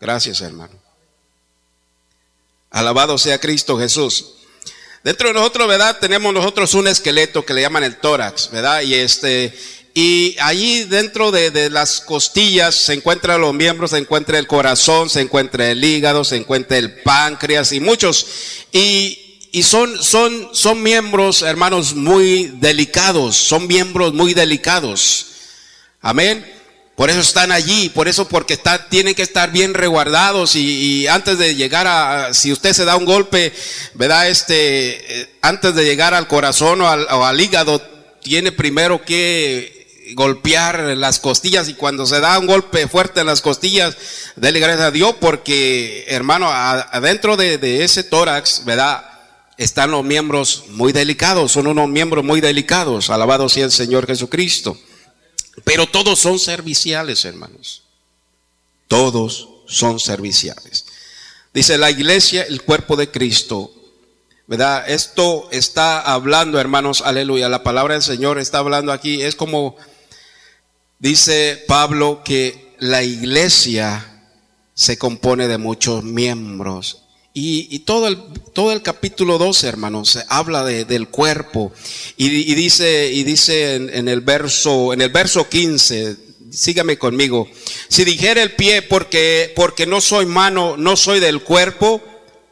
Gracias 0.00 0.40
hermano. 0.40 0.74
Alabado 2.70 3.16
sea 3.16 3.38
Cristo 3.38 3.78
Jesús. 3.78 4.34
Dentro 5.04 5.28
de 5.28 5.34
nosotros, 5.34 5.68
¿verdad? 5.68 5.98
Tenemos 6.00 6.34
nosotros 6.34 6.74
un 6.74 6.88
esqueleto 6.88 7.46
que 7.46 7.54
le 7.54 7.62
llaman 7.62 7.84
el 7.84 7.96
tórax, 7.98 8.50
¿verdad? 8.50 8.82
Y 8.82 8.94
este, 8.94 9.56
y 10.00 10.36
allí 10.38 10.84
dentro 10.84 11.32
de, 11.32 11.70
las 11.70 12.00
costillas 12.00 12.76
se 12.76 12.92
encuentran 12.92 13.40
los 13.40 13.52
miembros, 13.52 13.90
se 13.90 13.98
encuentra 13.98 14.38
el 14.38 14.46
corazón, 14.46 15.10
se 15.10 15.22
encuentra 15.22 15.72
el 15.72 15.82
hígado, 15.82 16.22
se 16.22 16.36
encuentra 16.36 16.78
el 16.78 17.02
páncreas 17.02 17.72
y 17.72 17.80
muchos. 17.80 18.24
Y, 18.70 19.48
y 19.50 19.64
son, 19.64 20.00
son, 20.00 20.50
son 20.52 20.84
miembros, 20.84 21.42
hermanos, 21.42 21.96
muy 21.96 22.44
delicados, 22.60 23.34
son 23.34 23.66
miembros 23.66 24.14
muy 24.14 24.34
delicados. 24.34 25.26
Amén. 26.00 26.46
Por 26.94 27.10
eso 27.10 27.18
están 27.18 27.50
allí, 27.50 27.88
por 27.88 28.06
eso 28.06 28.28
porque 28.28 28.52
está, 28.52 28.88
tienen 28.88 29.16
que 29.16 29.22
estar 29.22 29.50
bien 29.50 29.74
reguardados 29.74 30.54
y, 30.54 31.08
antes 31.08 31.38
de 31.38 31.56
llegar 31.56 31.88
a, 31.88 32.32
si 32.34 32.52
usted 32.52 32.72
se 32.72 32.84
da 32.84 32.94
un 32.94 33.04
golpe, 33.04 33.52
¿verdad? 33.94 34.28
Este, 34.28 35.22
eh, 35.22 35.30
antes 35.42 35.74
de 35.74 35.84
llegar 35.84 36.14
al 36.14 36.28
corazón 36.28 36.82
o 36.82 36.88
al, 36.88 37.04
o 37.10 37.24
al 37.24 37.40
hígado, 37.40 37.82
tiene 38.22 38.52
primero 38.52 39.04
que 39.04 39.77
golpear 40.14 40.80
las 40.96 41.20
costillas 41.20 41.68
y 41.68 41.74
cuando 41.74 42.06
se 42.06 42.20
da 42.20 42.38
un 42.38 42.46
golpe 42.46 42.88
fuerte 42.88 43.20
en 43.20 43.26
las 43.26 43.40
costillas, 43.40 43.96
dele 44.36 44.60
gracias 44.60 44.86
a 44.86 44.90
Dios 44.90 45.14
porque, 45.20 46.04
hermano, 46.08 46.48
adentro 46.50 47.36
de, 47.36 47.84
ese 47.84 48.04
tórax, 48.04 48.64
¿verdad? 48.64 49.04
Están 49.56 49.90
los 49.90 50.04
miembros 50.04 50.64
muy 50.68 50.92
delicados, 50.92 51.52
son 51.52 51.66
unos 51.66 51.88
miembros 51.88 52.24
muy 52.24 52.40
delicados, 52.40 53.10
alabado 53.10 53.48
sea 53.48 53.64
el 53.64 53.72
Señor 53.72 54.06
Jesucristo. 54.06 54.78
Pero 55.64 55.88
todos 55.88 56.20
son 56.20 56.38
serviciales, 56.38 57.24
hermanos. 57.24 57.82
Todos 58.86 59.48
son 59.66 59.98
serviciales. 59.98 60.86
Dice 61.52 61.76
la 61.76 61.90
iglesia, 61.90 62.42
el 62.42 62.62
cuerpo 62.62 62.94
de 62.94 63.10
Cristo, 63.10 63.72
¿verdad? 64.46 64.88
Esto 64.88 65.48
está 65.50 66.00
hablando, 66.00 66.60
hermanos, 66.60 67.02
aleluya. 67.04 67.48
La 67.48 67.62
palabra 67.62 67.94
del 67.94 68.02
Señor 68.02 68.38
está 68.38 68.58
hablando 68.58 68.92
aquí. 68.92 69.22
Es 69.22 69.34
como 69.34 69.76
Dice 70.98 71.64
Pablo 71.68 72.22
que 72.24 72.74
la 72.80 73.04
iglesia 73.04 74.04
se 74.74 74.98
compone 74.98 75.46
de 75.46 75.56
muchos 75.56 76.02
miembros. 76.02 77.04
Y, 77.40 77.80
todo, 77.80 78.08
el, 78.08 78.18
todo 78.52 78.72
el 78.72 78.82
capítulo 78.82 79.38
12, 79.38 79.68
hermanos, 79.68 80.18
habla 80.28 80.64
de, 80.64 80.84
del 80.84 81.06
cuerpo. 81.06 81.72
Y, 82.16 82.28
dice, 82.56 83.12
y 83.12 83.22
dice 83.22 83.76
en, 83.76 84.08
el 84.08 84.22
verso, 84.22 84.92
en 84.92 85.00
el 85.00 85.10
verso 85.10 85.48
15, 85.48 86.16
sígame 86.50 86.98
conmigo. 86.98 87.48
Si 87.88 88.02
dijera 88.02 88.42
el 88.42 88.56
pie 88.56 88.82
porque, 88.82 89.52
porque 89.54 89.86
no 89.86 90.00
soy 90.00 90.26
mano, 90.26 90.76
no 90.76 90.96
soy 90.96 91.20
del 91.20 91.44
cuerpo, 91.44 92.02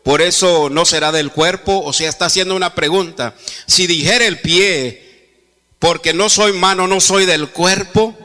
por 0.04 0.22
eso 0.22 0.70
no 0.70 0.84
será 0.84 1.10
del 1.10 1.32
cuerpo. 1.32 1.82
O 1.82 1.92
sea, 1.92 2.08
está 2.08 2.26
haciendo 2.26 2.54
una 2.54 2.76
pregunta. 2.76 3.34
Si 3.66 3.88
dijera 3.88 4.24
el 4.24 4.38
pie 4.38 5.02
porque 5.80 6.12
no 6.12 6.28
soy 6.28 6.52
mano, 6.52 6.86
no 6.86 7.00
soy 7.00 7.26
del 7.26 7.48
cuerpo, 7.48 8.16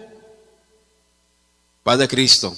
Paz 1.83 1.99
de 1.99 2.07
Cristo. 2.07 2.55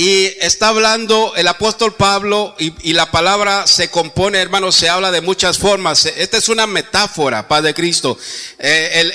Y 0.00 0.26
está 0.40 0.68
hablando 0.68 1.34
el 1.34 1.48
apóstol 1.48 1.92
Pablo 1.96 2.54
y, 2.56 2.92
la 2.92 3.10
palabra 3.10 3.66
se 3.66 3.90
compone, 3.90 4.38
hermanos, 4.38 4.76
se 4.76 4.88
habla 4.88 5.10
de 5.10 5.22
muchas 5.22 5.58
formas. 5.58 6.06
Esta 6.06 6.36
es 6.36 6.48
una 6.48 6.68
metáfora, 6.68 7.48
Paz 7.48 7.64
de 7.64 7.74
Cristo. 7.74 8.16
Eh, 8.60 9.10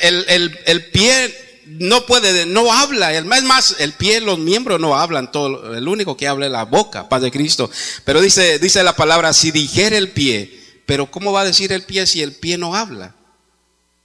el, 0.66 0.86
pie 0.88 1.62
no 1.68 2.06
puede, 2.06 2.46
no 2.46 2.74
habla. 2.74 3.14
Es 3.14 3.24
más, 3.24 3.78
el 3.80 3.94
pie, 3.94 4.20
los 4.20 4.40
miembros 4.40 4.82
no 4.82 4.98
hablan. 4.98 5.32
Todo, 5.32 5.74
el 5.74 5.88
único 5.88 6.18
que 6.18 6.28
habla 6.28 6.48
es 6.48 6.52
la 6.52 6.66
boca, 6.66 7.08
Paz 7.08 7.22
de 7.22 7.32
Cristo. 7.32 7.72
Pero 8.04 8.20
dice, 8.20 8.60
dice 8.60 8.84
la 8.84 8.94
palabra, 8.94 9.32
si 9.32 9.52
dijera 9.52 9.98
el 9.98 10.12
pie, 10.12 10.82
pero 10.86 11.10
¿cómo 11.10 11.32
va 11.32 11.42
a 11.42 11.46
decir 11.46 11.72
el 11.72 11.84
pie 11.84 12.06
si 12.06 12.22
el 12.22 12.34
pie 12.34 12.58
no 12.58 12.76
habla? 12.76 13.16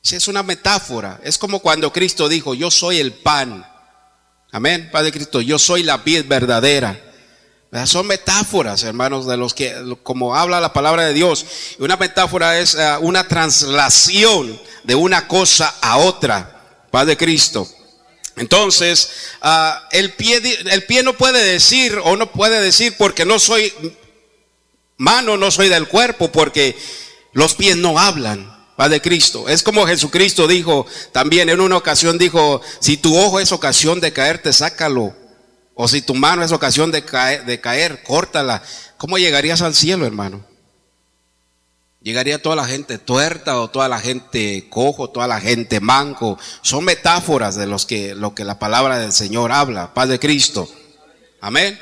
Si 0.01 0.14
es 0.14 0.29
una 0.29 0.44
metáfora. 0.44 1.18
Es 1.25 1.38
como 1.38 1.59
cuando 1.59 1.92
Cristo 1.92 2.29
dijo, 2.29 2.55
yo 2.55 2.71
soy 2.71 3.01
el 3.01 3.14
pan. 3.14 3.66
Amén, 4.50 4.88
Padre 4.90 5.12
Cristo, 5.12 5.40
yo 5.40 5.58
soy 5.58 5.82
la 5.82 5.98
vid 5.98 6.24
verdadera. 6.26 7.04
Son 7.84 8.06
metáforas, 8.06 8.82
hermanos, 8.82 9.26
de 9.26 9.37
los 9.37 9.52
que, 9.52 9.74
como 10.02 10.34
habla 10.34 10.58
la 10.58 10.72
palabra 10.72 11.04
de 11.04 11.12
Dios. 11.12 11.44
Una 11.78 11.96
metáfora 11.96 12.58
es 12.58 12.74
eh, 12.74 12.96
una 13.00 13.28
traslación 13.28 14.58
de 14.84 14.94
una 14.94 15.28
cosa 15.28 15.74
a 15.82 15.98
otra, 15.98 16.87
Padre 16.90 17.18
Cristo. 17.18 17.68
Entonces, 18.37 19.11
ah, 19.42 19.87
el, 19.92 20.14
pie, 20.14 20.40
el 20.70 20.84
pie 20.84 21.02
no 21.02 21.12
puede 21.12 21.44
decir 21.44 22.00
o 22.02 22.16
no 22.16 22.32
puede 22.32 22.61
decir 22.62 22.94
porque 22.96 23.26
no 23.26 23.38
soy 23.38 23.70
mano, 24.96 25.37
no 25.37 25.50
soy 25.50 25.68
del 25.68 25.88
cuerpo, 25.88 26.32
porque 26.32 26.74
los 27.32 27.54
pies 27.54 27.76
no 27.76 27.98
hablan. 27.98 28.58
Padre 28.79 29.01
Cristo. 29.01 29.49
Es 29.49 29.64
como 29.64 29.88
Jesucristo 29.88 30.47
dijo 30.47 30.87
también 31.11 31.49
en 31.49 31.61
una 31.61 31.77
ocasión, 31.77 32.17
dijo, 32.17 32.61
si 32.79 32.97
tu 32.97 33.19
ojo 33.19 33.41
es 33.41 33.51
ocasión 33.51 33.99
de 33.99 34.12
caerte, 34.12 34.53
sácalo. 34.53 35.17
O 35.75 35.88
si 35.88 36.01
tu 36.01 36.14
mano 36.14 36.45
es 36.45 36.53
ocasión 36.53 36.93
de 36.93 37.05
caer, 37.05 37.45
de 37.45 37.61
caer, 37.61 38.05
córtala. 38.05 38.62
¿Cómo 38.97 39.19
llegarías 39.19 39.62
al 39.62 39.75
cielo, 39.75 40.07
hermano? 40.07 40.45
Llegaría 42.03 42.41
toda 42.41 42.55
la 42.55 42.67
gente 42.67 42.99
tuerta 42.99 43.61
o 43.61 43.69
toda 43.69 43.88
la 43.88 43.99
gente 43.99 44.69
cojo, 44.71 45.11
toda 45.11 45.27
la 45.27 45.41
gente 45.41 45.81
manco. 45.81 46.38
Son 46.62 46.85
metáforas 46.85 47.57
de 47.57 47.67
los 47.67 47.85
que, 47.85 48.14
lo 48.14 48.37
que 48.37 48.45
la 48.45 48.61
palabra 48.61 49.01
del 49.01 49.12
Señor 49.12 49.51
habla, 49.51 49.93
paz 49.93 50.09
de 50.09 50.21
Cristo. 50.21 50.71
Amén. 51.41 51.77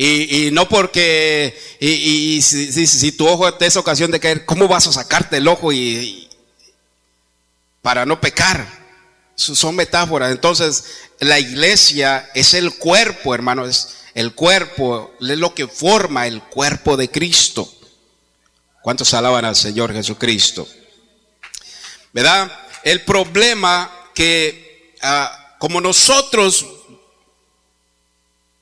Y, 0.00 0.50
no 0.52 0.68
porque, 0.68 1.58
y, 1.80 2.40
si, 2.40 3.10
tu 3.10 3.26
ojo 3.26 3.52
te 3.54 3.66
es 3.66 3.76
ocasión 3.76 4.12
de 4.12 4.20
caer, 4.20 4.44
¿cómo 4.44 4.68
vas 4.68 4.86
a 4.86 4.92
sacarte 4.92 5.38
el 5.38 5.48
ojo 5.48 5.72
y, 5.72 6.28
para 7.82 8.06
no 8.06 8.20
pecar? 8.20 8.64
Son 9.34 9.74
metáforas. 9.74 10.30
Entonces, 10.30 10.84
la 11.18 11.40
iglesia 11.40 12.30
es 12.32 12.54
el 12.54 12.76
cuerpo, 12.76 13.34
hermano, 13.34 13.66
es 13.66 13.96
el 14.14 14.34
cuerpo, 14.34 15.16
es 15.20 15.36
lo 15.36 15.52
que 15.52 15.66
forma 15.66 16.28
el 16.28 16.42
cuerpo 16.44 16.96
de 16.96 17.10
Cristo. 17.10 17.68
¿Cuántos 18.82 19.12
alaban 19.14 19.46
al 19.46 19.56
Señor 19.56 19.92
Jesucristo? 19.92 20.68
¿Verdad? 22.12 22.52
El 22.84 23.02
problema 23.04 23.90
que 24.14 24.94
ah, 25.02 25.56
como 25.58 25.80
nosotros 25.80 26.64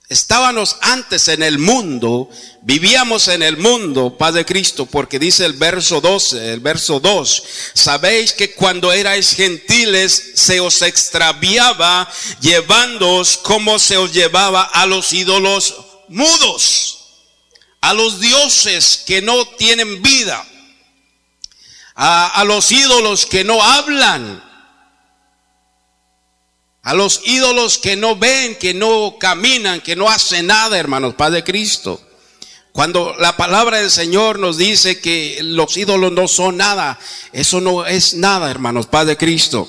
Estábamos 0.08 0.76
antes 0.82 1.26
en 1.26 1.42
el 1.42 1.58
mundo, 1.58 2.30
vivíamos 2.62 3.26
en 3.26 3.42
el 3.42 3.56
mundo, 3.56 4.16
Padre 4.16 4.44
Cristo, 4.44 4.86
porque 4.86 5.18
dice 5.18 5.44
el 5.44 5.54
verso 5.54 6.00
12, 6.00 6.52
el 6.52 6.60
verso 6.60 7.00
2, 7.00 7.42
sabéis 7.74 8.32
que 8.32 8.54
cuando 8.54 8.92
erais 8.92 9.34
gentiles 9.34 10.30
se 10.36 10.60
os 10.60 10.80
extraviaba 10.82 12.08
llevándoos 12.40 13.36
como 13.38 13.80
se 13.80 13.96
os 13.96 14.12
llevaba 14.12 14.62
a 14.62 14.86
los 14.86 15.12
ídolos 15.12 15.74
mudos, 16.06 16.98
a 17.80 17.92
los 17.92 18.20
dioses 18.20 19.02
que 19.04 19.20
no 19.20 19.44
tienen 19.56 20.02
vida, 20.02 20.46
a, 21.96 22.28
a 22.28 22.44
los 22.44 22.70
ídolos 22.70 23.26
que 23.26 23.42
no 23.42 23.60
hablan, 23.60 24.45
a 26.86 26.94
los 26.94 27.22
ídolos 27.24 27.78
que 27.78 27.96
no 27.96 28.14
ven, 28.14 28.54
que 28.54 28.72
no 28.72 29.16
caminan, 29.18 29.80
que 29.80 29.96
no 29.96 30.08
hacen 30.08 30.46
nada, 30.46 30.78
hermanos, 30.78 31.14
Padre 31.14 31.42
Cristo. 31.42 32.00
Cuando 32.70 33.16
la 33.18 33.36
palabra 33.36 33.78
del 33.78 33.90
Señor 33.90 34.38
nos 34.38 34.56
dice 34.56 35.00
que 35.00 35.40
los 35.42 35.76
ídolos 35.76 36.12
no 36.12 36.28
son 36.28 36.58
nada, 36.58 36.96
eso 37.32 37.60
no 37.60 37.84
es 37.84 38.14
nada, 38.14 38.52
hermanos, 38.52 38.86
Padre 38.86 39.16
Cristo. 39.16 39.68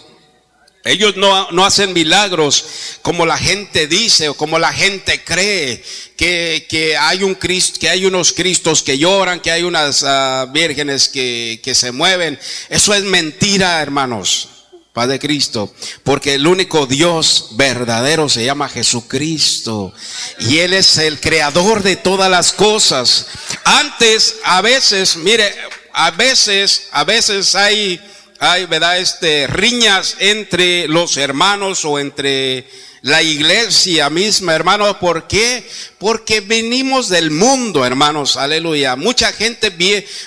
Ellos 0.83 1.17
no, 1.17 1.49
no, 1.49 1.65
hacen 1.65 1.91
milagros 1.91 2.65
como 3.01 3.25
la 3.25 3.39
gente 3.39 3.87
dice 3.87 4.29
o 4.29 4.35
como 4.35 4.59
la 4.59 4.71
gente 4.71 5.23
cree 5.23 5.83
que, 6.15 6.67
que 6.69 6.97
hay 6.97 7.23
un 7.23 7.33
Cristo, 7.33 7.79
que 7.79 7.89
hay 7.89 8.05
unos 8.05 8.31
Cristos 8.31 8.83
que 8.83 8.99
lloran, 8.99 9.39
que 9.39 9.49
hay 9.49 9.63
unas 9.63 10.03
ah, 10.05 10.45
vírgenes 10.53 11.09
que, 11.09 11.61
que 11.63 11.73
se 11.73 11.91
mueven. 11.91 12.39
Eso 12.69 12.93
es 12.93 13.01
mentira, 13.01 13.81
hermanos. 13.81 14.49
Padre 14.97 15.19
Cristo, 15.19 15.71
porque 16.01 16.33
el 16.33 16.47
único 16.47 16.87
Dios 16.87 17.49
verdadero 17.51 18.27
se 18.29 18.43
llama 18.43 18.67
Jesucristo 18.67 19.93
y 20.39 20.57
Él 20.57 20.73
es 20.73 20.97
el 20.97 21.19
creador 21.19 21.83
de 21.83 21.97
todas 21.97 22.31
las 22.31 22.51
cosas. 22.51 23.27
Antes, 23.63 24.37
a 24.43 24.59
veces, 24.63 25.15
mire, 25.17 25.53
a 25.93 26.09
veces, 26.09 26.87
a 26.89 27.03
veces 27.03 27.53
hay, 27.53 28.01
hay, 28.39 28.65
¿verdad? 28.65 28.97
Este, 28.97 29.45
riñas 29.45 30.15
entre 30.17 30.87
los 30.87 31.15
hermanos 31.17 31.85
o 31.85 31.99
entre 31.99 32.67
la 33.01 33.21
iglesia 33.21 34.09
misma, 34.09 34.55
hermanos. 34.55 34.97
¿Por 34.97 35.27
qué? 35.27 35.67
Porque 35.97 36.41
venimos 36.41 37.09
del 37.09 37.31
mundo, 37.31 37.85
hermanos. 37.85 38.37
Aleluya. 38.37 38.95
Mucha 38.95 39.31
gente, 39.31 39.69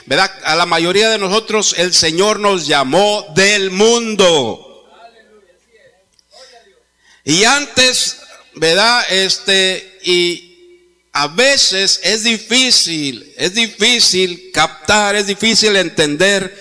¿verdad? 0.06 0.30
A 0.44 0.54
la 0.54 0.66
mayoría 0.66 1.10
de 1.10 1.18
nosotros 1.18 1.74
el 1.78 1.92
Señor 1.92 2.40
nos 2.40 2.66
llamó 2.66 3.26
del 3.34 3.70
mundo. 3.70 4.66
Y 7.24 7.44
antes, 7.44 8.18
¿verdad? 8.54 9.04
Este, 9.10 9.98
y 10.02 10.50
a 11.12 11.26
veces 11.28 12.00
es 12.02 12.22
difícil, 12.22 13.34
es 13.36 13.54
difícil 13.54 14.50
captar, 14.52 15.16
es 15.16 15.26
difícil 15.26 15.76
entender 15.76 16.56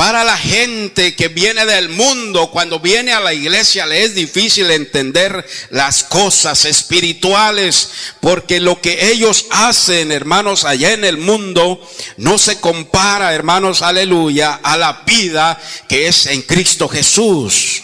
para 0.00 0.24
la 0.24 0.38
gente 0.38 1.14
que 1.14 1.28
viene 1.28 1.66
del 1.66 1.90
mundo, 1.90 2.50
cuando 2.50 2.80
viene 2.80 3.12
a 3.12 3.20
la 3.20 3.34
iglesia, 3.34 3.84
le 3.84 4.02
es 4.02 4.14
difícil 4.14 4.70
entender 4.70 5.46
las 5.68 6.04
cosas 6.04 6.64
espirituales, 6.64 7.90
porque 8.20 8.60
lo 8.60 8.80
que 8.80 9.10
ellos 9.10 9.44
hacen, 9.50 10.10
hermanos, 10.10 10.64
allá 10.64 10.94
en 10.94 11.04
el 11.04 11.18
mundo, 11.18 11.86
no 12.16 12.38
se 12.38 12.58
compara, 12.60 13.34
hermanos, 13.34 13.82
aleluya, 13.82 14.58
a 14.62 14.78
la 14.78 15.02
vida 15.04 15.60
que 15.86 16.08
es 16.08 16.24
en 16.24 16.40
Cristo 16.40 16.88
Jesús. 16.88 17.82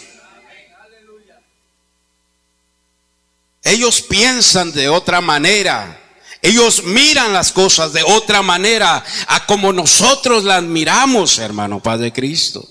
Ellos 3.61 4.01
piensan 4.01 4.71
de 4.71 4.89
otra 4.89 5.21
manera. 5.21 6.06
Ellos 6.41 6.83
miran 6.83 7.33
las 7.33 7.51
cosas 7.51 7.93
de 7.93 8.03
otra 8.03 8.41
manera 8.41 9.03
a 9.27 9.45
como 9.45 9.73
nosotros 9.73 10.43
las 10.43 10.63
miramos, 10.63 11.39
hermano 11.39 11.81
Padre 11.81 12.13
Cristo. 12.13 12.67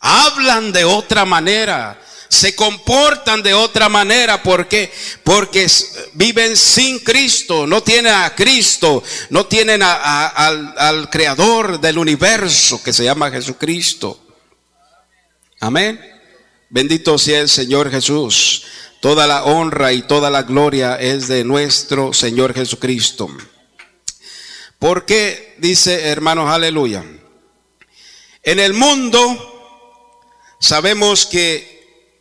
Hablan 0.00 0.72
de 0.72 0.84
otra 0.84 1.24
manera, 1.24 2.00
se 2.28 2.56
comportan 2.56 3.42
de 3.42 3.54
otra 3.54 3.88
manera 3.88 4.42
porque 4.42 4.90
porque 5.22 5.70
viven 6.14 6.56
sin 6.56 6.98
Cristo, 7.00 7.66
no 7.66 7.82
tienen 7.82 8.14
a 8.14 8.34
Cristo, 8.34 9.04
no 9.30 9.46
tienen 9.46 9.82
al, 9.82 10.74
al 10.76 11.10
creador 11.10 11.78
del 11.80 11.98
universo 11.98 12.82
que 12.82 12.92
se 12.92 13.04
llama 13.04 13.30
Jesucristo. 13.30 14.18
Amén. 15.60 16.00
Bendito 16.70 17.18
sea 17.18 17.40
el 17.40 17.50
Señor 17.50 17.90
Jesús. 17.90 18.64
Toda 19.02 19.26
la 19.26 19.42
honra 19.42 19.92
y 19.92 20.02
toda 20.02 20.30
la 20.30 20.44
gloria 20.44 20.94
es 20.94 21.26
de 21.26 21.42
nuestro 21.42 22.12
Señor 22.12 22.54
Jesucristo. 22.54 23.28
Porque 24.78 25.56
dice, 25.58 26.06
hermanos, 26.06 26.48
aleluya. 26.48 27.04
En 28.44 28.60
el 28.60 28.74
mundo 28.74 29.18
sabemos 30.60 31.26
que, 31.26 32.14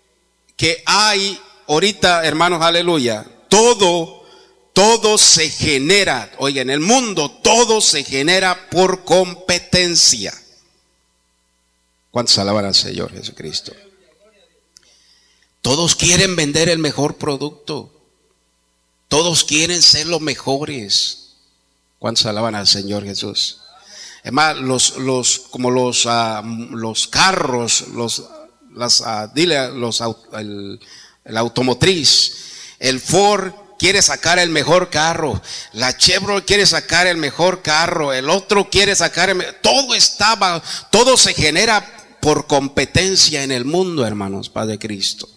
que 0.57 0.81
hay 0.87 1.39
ahorita, 1.67 2.25
hermanos, 2.25 2.63
aleluya, 2.63 3.27
todo, 3.47 4.25
todo 4.73 5.19
se 5.19 5.51
genera, 5.51 6.31
oye, 6.39 6.61
en 6.61 6.71
el 6.71 6.79
mundo 6.79 7.29
todo 7.43 7.79
se 7.79 8.03
genera 8.03 8.71
por 8.71 9.03
competencia. 9.03 10.33
¿Cuántos 12.09 12.39
alaban 12.39 12.65
al 12.65 12.73
Señor 12.73 13.13
Jesucristo? 13.13 13.71
Todos 15.61 15.95
quieren 15.95 16.35
vender 16.35 16.69
el 16.69 16.79
mejor 16.79 17.17
producto. 17.17 17.91
Todos 19.07 19.43
quieren 19.43 19.81
ser 19.81 20.07
los 20.07 20.21
mejores. 20.21 21.35
¿Cuántos 21.99 22.25
alaban 22.25 22.55
al 22.55 22.67
Señor 22.67 23.03
Jesús? 23.03 23.59
Es 24.23 24.31
más, 24.31 24.57
los, 24.57 24.97
los, 24.97 25.39
como 25.51 25.71
los, 25.71 26.05
ah, 26.07 26.43
los 26.43 27.07
carros, 27.07 27.85
los, 27.93 28.23
las, 28.73 29.01
uh, 29.01 29.29
dile, 29.33 29.71
los, 29.71 30.01
el, 30.33 30.79
el 31.25 31.37
automotriz, 31.37 32.33
el 32.79 32.99
Ford 32.99 33.51
quiere 33.79 34.01
sacar 34.01 34.37
el 34.37 34.49
mejor 34.49 34.91
carro, 34.91 35.41
la 35.73 35.97
Chevrolet 35.97 36.45
quiere 36.45 36.67
sacar 36.67 37.07
el 37.07 37.17
mejor 37.17 37.63
carro, 37.63 38.13
el 38.13 38.29
otro 38.29 38.69
quiere 38.69 38.95
sacar 38.95 39.31
el, 39.31 39.43
todo 39.61 39.95
estaba, 39.95 40.61
todo 40.91 41.17
se 41.17 41.33
genera 41.33 42.17
por 42.21 42.45
competencia 42.45 43.43
en 43.43 43.51
el 43.51 43.65
mundo, 43.65 44.05
hermanos, 44.05 44.49
Padre 44.49 44.77
Cristo. 44.77 45.27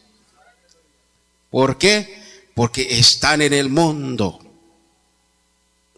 ¿Por 1.54 1.78
qué? 1.78 2.20
Porque 2.56 2.98
están 2.98 3.40
en 3.40 3.52
el 3.52 3.68
mundo. 3.68 4.40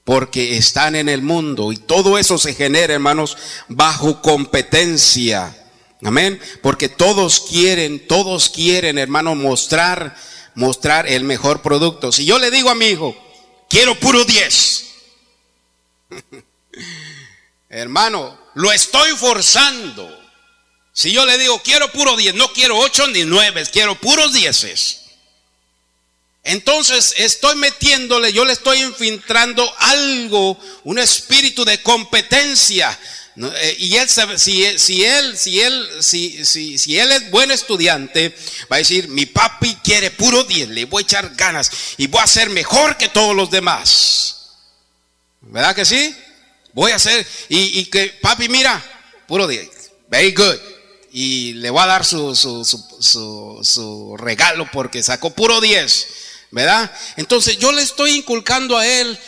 Porque 0.04 0.58
están 0.58 0.94
en 0.94 1.08
el 1.08 1.22
mundo. 1.22 1.72
Y 1.72 1.78
todo 1.78 2.18
eso 2.18 2.36
se 2.36 2.52
genera, 2.52 2.92
hermanos, 2.92 3.38
bajo 3.66 4.20
competencia. 4.20 5.56
Amén. 6.04 6.38
Porque 6.60 6.90
todos 6.90 7.40
quieren, 7.40 8.06
todos 8.06 8.50
quieren, 8.50 8.98
hermano, 8.98 9.34
mostrar, 9.34 10.14
mostrar 10.54 11.06
el 11.06 11.24
mejor 11.24 11.62
producto. 11.62 12.12
Si 12.12 12.26
yo 12.26 12.38
le 12.38 12.50
digo 12.50 12.68
a 12.68 12.74
mi 12.74 12.88
hijo, 12.88 13.16
quiero 13.70 13.98
puro 13.98 14.26
10. 14.26 14.84
hermano, 17.70 18.38
lo 18.52 18.72
estoy 18.72 19.12
forzando. 19.12 20.06
Si 20.92 21.12
yo 21.12 21.24
le 21.24 21.38
digo, 21.38 21.62
quiero 21.64 21.90
puro 21.92 22.14
10, 22.14 22.34
no 22.34 22.52
quiero 22.52 22.76
8 22.76 23.06
ni 23.06 23.24
9, 23.24 23.64
quiero 23.72 23.98
puros 23.98 24.34
10. 24.34 25.05
Entonces 26.48 27.12
estoy 27.16 27.56
metiéndole, 27.56 28.32
yo 28.32 28.44
le 28.44 28.52
estoy 28.52 28.80
infiltrando 28.80 29.68
algo, 29.78 30.56
un 30.84 31.00
espíritu 31.00 31.64
de 31.64 31.82
competencia. 31.82 32.96
Eh, 33.36 33.76
y 33.80 33.96
él 33.96 34.08
si, 34.08 34.78
si 34.78 35.04
él, 35.04 35.36
si 35.36 35.60
él, 35.60 35.88
si, 36.00 36.44
si, 36.44 36.78
si 36.78 36.98
él 37.00 37.10
es 37.10 37.30
buen 37.32 37.50
estudiante, 37.50 38.32
va 38.70 38.76
a 38.76 38.78
decir, 38.78 39.08
mi 39.08 39.26
papi 39.26 39.74
quiere 39.82 40.12
puro 40.12 40.44
10, 40.44 40.68
le 40.68 40.84
voy 40.84 41.02
a 41.02 41.06
echar 41.06 41.34
ganas 41.34 41.68
y 41.96 42.06
voy 42.06 42.20
a 42.22 42.28
ser 42.28 42.48
mejor 42.50 42.96
que 42.96 43.08
todos 43.08 43.34
los 43.34 43.50
demás. 43.50 44.36
¿Verdad 45.40 45.74
que 45.74 45.84
sí? 45.84 46.14
Voy 46.74 46.92
a 46.92 46.96
hacer, 46.96 47.26
y, 47.48 47.86
que, 47.86 48.16
papi, 48.22 48.48
mira, 48.48 48.80
puro 49.26 49.48
10. 49.48 49.68
Very 50.08 50.32
good. 50.32 50.56
Y 51.10 51.54
le 51.54 51.70
voy 51.70 51.82
a 51.82 51.86
dar 51.86 52.04
su, 52.04 52.36
su, 52.36 52.64
su, 52.64 53.60
su 53.64 54.16
regalo 54.16 54.70
porque 54.70 55.02
sacó 55.02 55.30
puro 55.30 55.60
10. 55.60 56.25
¿Verdad? 56.56 56.90
Entonces 57.18 57.58
yo 57.58 57.70
le 57.70 57.82
estoy 57.82 58.12
inculcando 58.12 58.78
a 58.78 58.86
él 58.86 59.18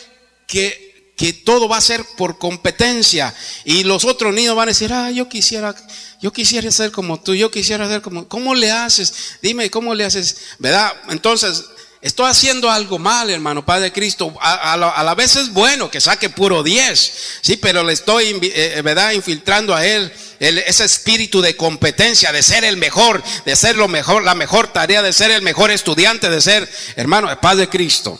que 0.47 0.89
que 1.15 1.33
todo 1.33 1.67
va 1.67 1.75
a 1.75 1.81
ser 1.81 2.05
por 2.15 2.39
competencia 2.39 3.35
y 3.65 3.83
los 3.83 4.05
otros 4.05 4.33
niños 4.33 4.55
van 4.55 4.69
a 4.69 4.71
decir, 4.71 4.93
ah, 4.93 5.11
yo 5.11 5.27
quisiera, 5.27 5.75
yo 6.21 6.31
quisiera 6.31 6.71
ser 6.71 6.93
como 6.93 7.19
tú, 7.19 7.35
yo 7.35 7.51
quisiera 7.51 7.89
ser 7.89 8.01
como, 8.01 8.25
¿cómo 8.29 8.55
le 8.55 8.71
haces? 8.71 9.35
Dime, 9.41 9.69
¿cómo 9.69 9.93
le 9.93 10.05
haces? 10.05 10.37
¿Verdad? 10.59 10.93
Entonces, 11.09 11.65
estoy 12.01 12.29
haciendo 12.29 12.69
algo 12.69 12.99
mal, 12.99 13.29
hermano, 13.29 13.65
Padre 13.65 13.91
Cristo. 13.91 14.33
A, 14.41 14.77
la, 14.77 15.15
vez 15.15 15.35
es 15.35 15.51
bueno 15.51 15.89
que 15.91 15.99
saque 16.01 16.29
puro 16.29 16.63
10, 16.63 17.39
sí, 17.41 17.57
pero 17.57 17.83
le 17.83 17.93
estoy, 17.93 18.39
eh, 18.41 18.73
eh, 18.77 18.81
¿verdad? 18.81 19.11
Infiltrando 19.11 19.75
a 19.75 19.85
él 19.85 20.11
ese 20.39 20.85
espíritu 20.85 21.41
de 21.41 21.57
competencia, 21.57 22.31
de 22.31 22.41
ser 22.41 22.63
el 22.63 22.77
mejor, 22.77 23.21
de 23.45 23.55
ser 23.55 23.75
lo 23.75 23.87
mejor, 23.87 24.23
la 24.23 24.35
mejor 24.35 24.67
tarea, 24.71 25.01
de 25.01 25.11
ser 25.11 25.31
el 25.31 25.41
mejor 25.41 25.71
estudiante, 25.71 26.29
de 26.29 26.41
ser, 26.41 26.69
hermano, 26.95 27.27
Padre 27.41 27.67
Cristo. 27.67 28.19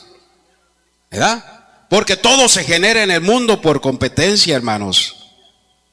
¿Verdad? 1.09 1.43
Porque 1.89 2.17
todo 2.17 2.47
se 2.49 2.63
genera 2.63 3.01
en 3.01 3.11
el 3.11 3.21
mundo 3.21 3.61
por 3.61 3.81
competencia, 3.81 4.55
hermanos. 4.55 5.15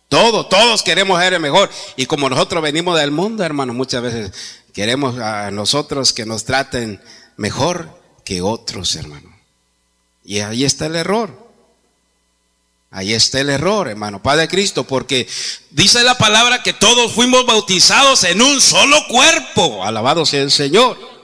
Todo, 0.08 0.46
todos 0.46 0.82
queremos 0.82 1.20
ser 1.20 1.34
el 1.34 1.40
mejor. 1.40 1.70
Y 1.96 2.06
como 2.06 2.28
nosotros 2.28 2.62
venimos 2.62 2.98
del 2.98 3.10
mundo, 3.10 3.42
hermanos, 3.44 3.74
muchas 3.74 4.02
veces 4.02 4.32
queremos 4.72 5.18
a 5.18 5.50
nosotros 5.50 6.12
que 6.12 6.26
nos 6.26 6.44
traten 6.44 7.00
mejor 7.36 7.90
que 8.24 8.42
otros, 8.42 8.96
hermano. 8.96 9.34
Y 10.24 10.40
ahí 10.40 10.64
está 10.64 10.86
el 10.86 10.96
error. 10.96 11.46
Ahí 12.90 13.12
está 13.12 13.40
el 13.40 13.50
error, 13.50 13.88
hermano, 13.88 14.22
Padre 14.22 14.48
Cristo, 14.48 14.84
porque 14.84 15.28
dice 15.70 16.02
la 16.02 16.16
palabra 16.16 16.62
que 16.62 16.72
todos 16.72 17.12
fuimos 17.12 17.44
bautizados 17.44 18.24
en 18.24 18.40
un 18.40 18.60
solo 18.60 18.96
cuerpo. 19.08 19.84
Alabado 19.84 20.24
sea 20.24 20.42
el 20.42 20.50
Señor. 20.50 21.15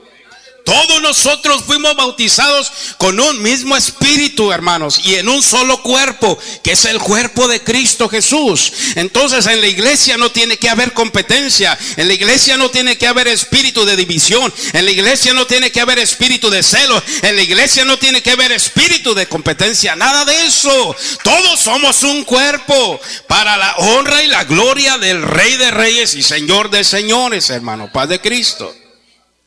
Todos 0.63 1.01
nosotros 1.01 1.63
fuimos 1.65 1.95
bautizados 1.95 2.71
con 2.97 3.19
un 3.19 3.41
mismo 3.41 3.75
espíritu, 3.75 4.51
hermanos, 4.51 5.01
y 5.03 5.15
en 5.15 5.27
un 5.27 5.43
solo 5.43 5.81
cuerpo, 5.81 6.39
que 6.63 6.71
es 6.71 6.85
el 6.85 6.99
cuerpo 6.99 7.49
de 7.49 7.61
Cristo 7.61 8.07
Jesús. 8.07 8.71
Entonces 8.95 9.45
en 9.47 9.59
la 9.59 9.67
iglesia 9.67 10.15
no 10.17 10.31
tiene 10.31 10.57
que 10.57 10.69
haber 10.69 10.93
competencia, 10.93 11.77
en 11.97 12.07
la 12.07 12.13
iglesia 12.13 12.55
no 12.55 12.71
tiene 12.71 12.97
que 12.97 13.07
haber 13.07 13.27
espíritu 13.27 13.83
de 13.83 13.97
división, 13.97 14.53
en 14.71 14.85
la 14.85 14.91
iglesia 14.91 15.33
no 15.33 15.45
tiene 15.45 15.71
que 15.71 15.81
haber 15.81 15.99
espíritu 15.99 16.49
de 16.49 16.63
celo, 16.63 17.01
en 17.21 17.35
la 17.35 17.41
iglesia 17.41 17.83
no 17.83 17.99
tiene 17.99 18.21
que 18.21 18.31
haber 18.31 18.53
espíritu 18.53 19.13
de 19.13 19.27
competencia, 19.27 19.95
nada 19.97 20.23
de 20.23 20.45
eso. 20.45 20.95
Todos 21.23 21.59
somos 21.59 22.03
un 22.03 22.23
cuerpo 22.23 23.01
para 23.27 23.57
la 23.57 23.75
honra 23.77 24.23
y 24.23 24.27
la 24.27 24.45
gloria 24.45 24.97
del 24.97 25.23
Rey 25.23 25.57
de 25.57 25.71
Reyes 25.71 26.15
y 26.15 26.23
Señor 26.23 26.69
de 26.69 26.85
Señores, 26.85 27.49
hermano, 27.49 27.91
Paz 27.91 28.07
de 28.07 28.21
Cristo. 28.21 28.73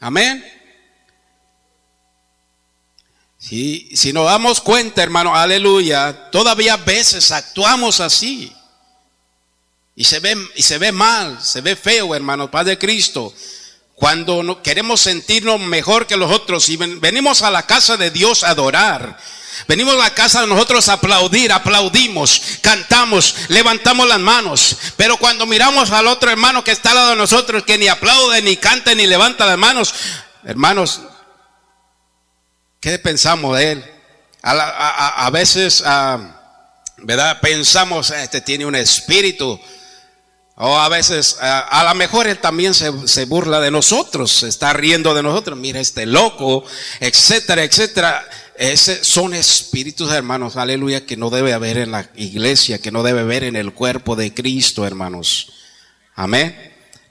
Amén. 0.00 0.55
Si, 3.48 4.12
nos 4.12 4.26
damos 4.26 4.60
cuenta, 4.60 5.04
hermano, 5.04 5.36
aleluya, 5.36 6.30
todavía 6.32 6.74
a 6.74 6.78
veces 6.78 7.30
actuamos 7.30 8.00
así. 8.00 8.52
Y 9.94 10.02
se 10.02 10.18
ve, 10.18 10.36
y 10.56 10.62
se 10.62 10.78
ve 10.78 10.90
mal, 10.90 11.40
se 11.40 11.60
ve 11.60 11.76
feo, 11.76 12.16
hermano, 12.16 12.50
Padre 12.50 12.76
Cristo. 12.76 13.32
Cuando 13.94 14.42
no, 14.42 14.62
queremos 14.62 15.00
sentirnos 15.00 15.60
mejor 15.60 16.08
que 16.08 16.16
los 16.16 16.32
otros 16.32 16.68
y 16.68 16.76
venimos 16.76 17.42
a 17.42 17.52
la 17.52 17.66
casa 17.66 17.96
de 17.96 18.10
Dios 18.10 18.42
a 18.42 18.50
adorar. 18.50 19.16
Venimos 19.68 19.94
a 19.94 19.98
la 19.98 20.10
casa 20.14 20.40
de 20.40 20.48
nosotros 20.48 20.88
a 20.88 20.94
aplaudir, 20.94 21.52
aplaudimos, 21.52 22.42
cantamos, 22.62 23.36
levantamos 23.46 24.08
las 24.08 24.18
manos. 24.18 24.76
Pero 24.96 25.18
cuando 25.18 25.46
miramos 25.46 25.92
al 25.92 26.08
otro 26.08 26.32
hermano 26.32 26.64
que 26.64 26.72
está 26.72 26.90
al 26.90 26.96
lado 26.96 27.10
de 27.10 27.16
nosotros, 27.16 27.62
que 27.62 27.78
ni 27.78 27.86
aplaude, 27.86 28.42
ni 28.42 28.56
canta, 28.56 28.92
ni 28.92 29.06
levanta 29.06 29.46
las 29.46 29.56
manos, 29.56 29.94
hermanos, 30.44 31.00
¿Qué 32.80 32.98
pensamos 32.98 33.56
de 33.56 33.72
él? 33.72 33.84
A, 34.42 35.28
veces, 35.32 35.82
¿verdad? 36.98 37.40
Pensamos, 37.40 38.10
este 38.10 38.40
tiene 38.40 38.64
un 38.64 38.76
espíritu. 38.76 39.58
O 40.58 40.78
a 40.78 40.88
veces, 40.88 41.36
a, 41.40 41.84
lo 41.88 41.94
mejor 41.94 42.26
él 42.26 42.38
también 42.38 42.72
se, 42.72 43.24
burla 43.24 43.60
de 43.60 43.70
nosotros, 43.70 44.30
se 44.32 44.48
está 44.48 44.72
riendo 44.72 45.14
de 45.14 45.22
nosotros. 45.22 45.58
Mira 45.58 45.80
este 45.80 46.06
loco, 46.06 46.64
etcétera, 47.00 47.64
etcétera. 47.64 48.26
Ese 48.56 49.04
son 49.04 49.34
espíritus, 49.34 50.12
hermanos, 50.12 50.56
aleluya, 50.56 51.04
que 51.04 51.16
no 51.16 51.28
debe 51.28 51.52
haber 51.52 51.76
en 51.78 51.90
la 51.90 52.08
iglesia, 52.14 52.80
que 52.80 52.90
no 52.90 53.02
debe 53.02 53.20
haber 53.20 53.44
en 53.44 53.56
el 53.56 53.74
cuerpo 53.74 54.16
de 54.16 54.32
Cristo, 54.32 54.86
hermanos. 54.86 55.52
Amén. 56.14 56.56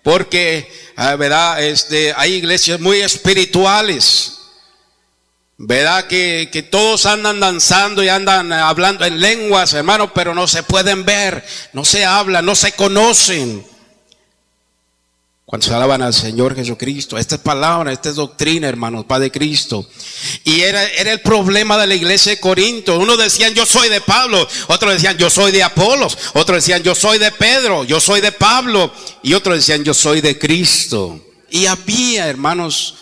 Porque, 0.02 0.72
ah, 0.96 1.16
¿verdad? 1.16 1.64
Este, 1.64 2.14
hay 2.16 2.34
iglesias 2.34 2.80
muy 2.80 3.02
espirituales 3.02 4.35
¿Verdad 5.58 6.08
que, 6.08 6.50
que, 6.52 6.64
todos 6.64 7.06
andan 7.06 7.40
danzando 7.40 8.04
y 8.04 8.10
andan 8.10 8.52
hablando 8.52 9.06
en 9.06 9.22
lenguas, 9.22 9.74
hermanos, 9.74 10.10
pero 10.14 10.36
no 10.36 10.48
se 10.48 10.64
pueden 10.64 11.06
ver, 11.06 11.46
no 11.72 11.86
se 11.86 12.04
hablan, 12.04 12.46
no 12.46 12.56
se 12.56 12.74
conocen? 12.74 13.66
Cuando 15.46 15.68
se 15.68 15.74
alaban 15.76 16.02
al 16.02 16.14
Señor 16.14 16.56
Jesucristo, 16.56 17.20
esta 17.20 17.36
es 17.36 17.42
palabra, 17.42 17.94
esta 17.94 18.10
es 18.10 18.16
doctrina, 18.16 18.68
hermanos, 18.68 19.06
Padre 19.06 19.32
Cristo. 19.32 19.88
Y 20.44 20.62
era, 20.62 20.84
era 20.86 21.12
el 21.12 21.22
problema 21.22 21.78
de 21.78 21.86
la 21.86 21.94
iglesia 21.94 22.32
de 22.32 22.40
Corinto. 22.40 22.98
Uno 22.98 23.16
decían, 23.16 23.54
yo 23.54 23.64
soy 23.66 23.88
de 23.88 24.02
Pablo, 24.02 24.46
otros 24.68 24.94
decían, 24.94 25.18
yo 25.20 25.30
soy 25.30 25.52
de 25.52 25.62
Apolos, 25.62 26.18
otros 26.34 26.58
decían, 26.58 26.82
yo 26.82 26.96
soy 26.96 27.20
de 27.20 27.32
Pedro, 27.32 27.84
yo 27.84 28.02
soy 28.02 28.22
de 28.22 28.32
Pablo, 28.32 28.92
y 29.22 29.36
otros 29.36 29.58
decían, 29.58 29.84
yo 29.84 29.94
soy 29.94 30.20
de 30.20 30.40
Cristo. 30.40 31.22
Y 31.52 31.68
había, 31.68 32.28
hermanos, 32.28 32.96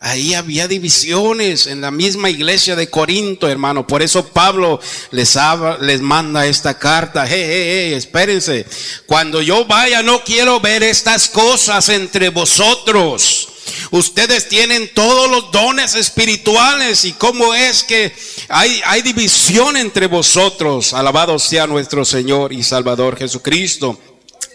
Ahí 0.00 0.34
había 0.34 0.68
divisiones 0.68 1.66
en 1.66 1.80
la 1.80 1.90
misma 1.90 2.30
iglesia 2.30 2.76
de 2.76 2.88
Corinto, 2.88 3.48
hermano. 3.48 3.86
Por 3.86 4.00
eso 4.00 4.28
Pablo 4.28 4.80
les, 5.10 5.36
les 5.80 6.00
manda 6.00 6.46
esta 6.46 6.78
carta. 6.78 7.26
Hey, 7.26 7.42
hey, 7.44 7.64
hey, 7.66 7.94
espérense. 7.94 8.64
Cuando 9.06 9.42
yo 9.42 9.64
vaya 9.64 10.02
no 10.02 10.22
quiero 10.22 10.60
ver 10.60 10.84
estas 10.84 11.28
cosas 11.28 11.88
entre 11.88 12.28
vosotros. 12.28 13.48
Ustedes 13.90 14.48
tienen 14.48 14.92
todos 14.94 15.30
los 15.30 15.50
dones 15.50 15.94
espirituales 15.94 17.04
y 17.04 17.12
cómo 17.12 17.54
es 17.54 17.82
que 17.82 18.12
hay, 18.48 18.80
hay 18.84 19.02
división 19.02 19.76
entre 19.76 20.06
vosotros. 20.06 20.92
Alabado 20.94 21.38
sea 21.38 21.66
nuestro 21.66 22.04
Señor 22.04 22.52
y 22.52 22.62
Salvador 22.62 23.16
Jesucristo. 23.18 23.98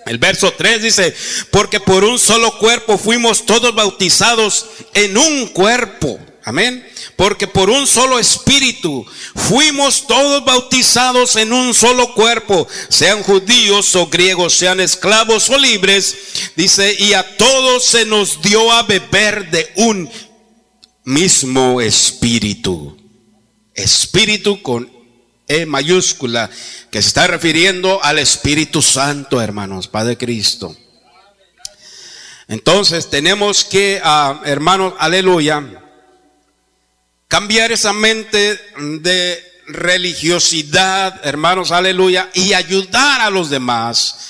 El 0.05 0.17
verso 0.17 0.51
3 0.53 0.81
dice, 0.81 1.15
porque 1.51 1.79
por 1.79 2.03
un 2.03 2.19
solo 2.19 2.57
cuerpo 2.57 2.97
fuimos 2.97 3.45
todos 3.45 3.73
bautizados 3.73 4.65
en 4.93 5.17
un 5.17 5.47
cuerpo. 5.47 6.19
Amén. 6.45 6.85
Porque 7.15 7.47
por 7.47 7.69
un 7.69 7.87
solo 7.87 8.19
espíritu 8.19 9.05
fuimos 9.35 10.07
todos 10.07 10.43
bautizados 10.43 11.37
en 11.37 11.53
un 11.53 11.73
solo 11.73 12.13
cuerpo, 12.13 12.67
sean 12.89 13.23
judíos 13.23 13.95
o 13.95 14.07
griegos, 14.07 14.53
sean 14.53 14.81
esclavos 14.81 15.49
o 15.49 15.57
libres. 15.57 16.15
Dice, 16.57 16.95
y 16.99 17.13
a 17.13 17.37
todos 17.37 17.85
se 17.85 18.05
nos 18.05 18.41
dio 18.41 18.71
a 18.73 18.83
beber 18.83 19.49
de 19.51 19.71
un 19.77 20.09
mismo 21.05 21.79
espíritu. 21.79 22.97
Espíritu 23.73 24.61
con 24.61 24.91
E 25.53 25.67
mayúscula 25.67 26.49
que 26.89 26.99
se 26.99 27.09
está 27.09 27.27
refiriendo 27.27 28.03
al 28.03 28.17
Espíritu 28.17 28.81
Santo, 28.81 29.39
hermanos, 29.39 29.87
Padre 29.87 30.17
Cristo. 30.17 30.75
Entonces 32.47 33.11
tenemos 33.11 33.63
que, 33.63 34.01
ah, 34.03 34.41
hermanos, 34.45 34.95
aleluya, 34.97 35.63
cambiar 37.27 37.71
esa 37.71 37.93
mente 37.93 38.59
de 39.01 39.43
religiosidad, 39.67 41.21
hermanos, 41.23 41.71
aleluya, 41.71 42.31
y 42.33 42.53
ayudar 42.53 43.21
a 43.21 43.29
los 43.29 43.51
demás. 43.51 44.29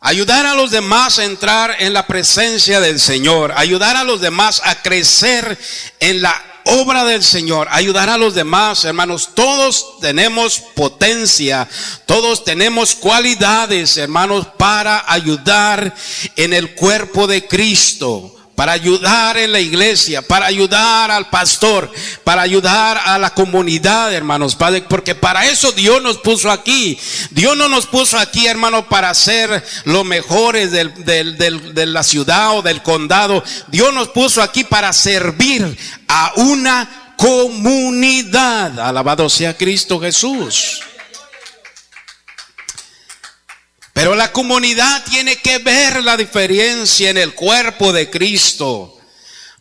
Ayudar 0.00 0.44
a 0.46 0.54
los 0.54 0.72
demás 0.72 1.20
a 1.20 1.24
entrar 1.24 1.76
en 1.78 1.92
la 1.92 2.08
presencia 2.08 2.80
del 2.80 2.98
Señor. 2.98 3.52
Ayudar 3.56 3.96
a 3.96 4.02
los 4.02 4.20
demás 4.20 4.60
a 4.64 4.82
crecer 4.82 5.56
en 6.00 6.20
la 6.20 6.51
obra 6.64 7.04
del 7.04 7.22
Señor, 7.22 7.68
ayudar 7.70 8.08
a 8.10 8.18
los 8.18 8.34
demás, 8.34 8.84
hermanos. 8.84 9.30
Todos 9.34 9.98
tenemos 10.00 10.60
potencia, 10.74 11.68
todos 12.06 12.44
tenemos 12.44 12.94
cualidades, 12.94 13.96
hermanos, 13.96 14.46
para 14.56 15.04
ayudar 15.10 15.94
en 16.36 16.52
el 16.52 16.74
cuerpo 16.74 17.26
de 17.26 17.46
Cristo 17.46 18.34
para 18.62 18.74
ayudar 18.74 19.36
en 19.38 19.50
la 19.50 19.58
iglesia, 19.58 20.22
para 20.22 20.46
ayudar 20.46 21.10
al 21.10 21.28
pastor, 21.30 21.90
para 22.22 22.42
ayudar 22.42 22.96
a 23.04 23.18
la 23.18 23.34
comunidad, 23.34 24.14
hermanos, 24.14 24.54
Padre, 24.54 24.82
porque 24.82 25.16
para 25.16 25.46
eso 25.46 25.72
Dios 25.72 26.00
nos 26.00 26.18
puso 26.18 26.48
aquí. 26.48 26.96
Dios 27.32 27.56
no 27.56 27.68
nos 27.68 27.86
puso 27.86 28.16
aquí, 28.16 28.46
hermano, 28.46 28.88
para 28.88 29.12
ser 29.14 29.64
los 29.82 30.04
mejores 30.04 30.70
de 30.70 31.86
la 31.86 32.04
ciudad 32.04 32.56
o 32.56 32.62
del 32.62 32.84
condado. 32.84 33.42
Dios 33.66 33.92
nos 33.92 34.10
puso 34.10 34.40
aquí 34.40 34.62
para 34.62 34.92
servir 34.92 35.76
a 36.06 36.32
una 36.36 37.14
comunidad. 37.16 38.78
Alabado 38.78 39.28
sea 39.28 39.56
Cristo 39.56 39.98
Jesús. 39.98 40.82
Pero 43.92 44.14
la 44.14 44.32
comunidad 44.32 45.04
tiene 45.04 45.36
que 45.36 45.58
ver 45.58 46.02
la 46.02 46.16
diferencia 46.16 47.10
en 47.10 47.18
el 47.18 47.34
cuerpo 47.34 47.92
de 47.92 48.08
Cristo. 48.08 48.98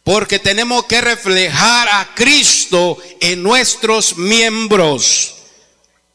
Porque 0.04 0.40
tenemos 0.40 0.86
que 0.86 1.02
reflejar 1.02 1.88
a 1.90 2.16
Cristo 2.16 2.98
en 3.20 3.44
nuestros 3.44 4.18
miembros. 4.18 5.36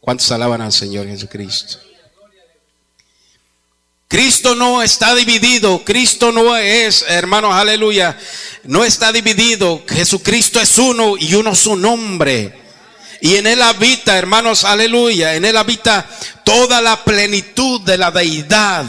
¿Cuántos 0.01 0.31
alaban 0.33 0.61
al 0.61 0.73
Señor 0.73 1.07
Jesucristo? 1.07 1.79
Cristo 4.09 4.55
no 4.55 4.83
está 4.83 5.15
dividido, 5.15 5.85
Cristo 5.85 6.31
no 6.31 6.57
es, 6.57 7.05
hermanos, 7.09 7.53
aleluya, 7.55 8.17
no 8.63 8.85
está 8.85 9.13
dividido, 9.13 9.83
Jesucristo 9.89 10.61
es 10.61 10.79
uno 10.79 11.17
y 11.19 11.35
uno 11.35 11.57
su 11.57 11.75
nombre. 11.75 12.66
Y 13.21 13.37
en 13.37 13.47
él 13.47 13.63
habita, 13.63 14.19
hermanos, 14.19 14.65
aleluya, 14.65 15.35
en 15.35 15.45
él 15.45 15.57
habita 15.57 16.07
toda 16.45 16.81
la 16.81 17.05
plenitud 17.05 17.81
de 17.83 17.99
la 17.99 18.11
deidad. 18.11 18.87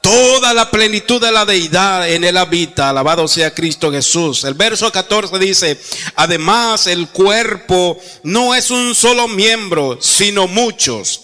Toda 0.00 0.54
la 0.54 0.70
plenitud 0.70 1.20
de 1.20 1.32
la 1.32 1.44
deidad 1.44 2.08
en 2.08 2.22
él 2.22 2.36
habita, 2.36 2.90
alabado 2.90 3.26
sea 3.26 3.52
Cristo 3.52 3.90
Jesús. 3.90 4.44
El 4.44 4.54
verso 4.54 4.92
14 4.92 5.36
dice, 5.40 5.80
además 6.14 6.86
el 6.86 7.08
cuerpo 7.08 7.98
no 8.22 8.54
es 8.54 8.70
un 8.70 8.94
solo 8.94 9.26
miembro, 9.26 9.98
sino 10.00 10.46
muchos. 10.46 11.22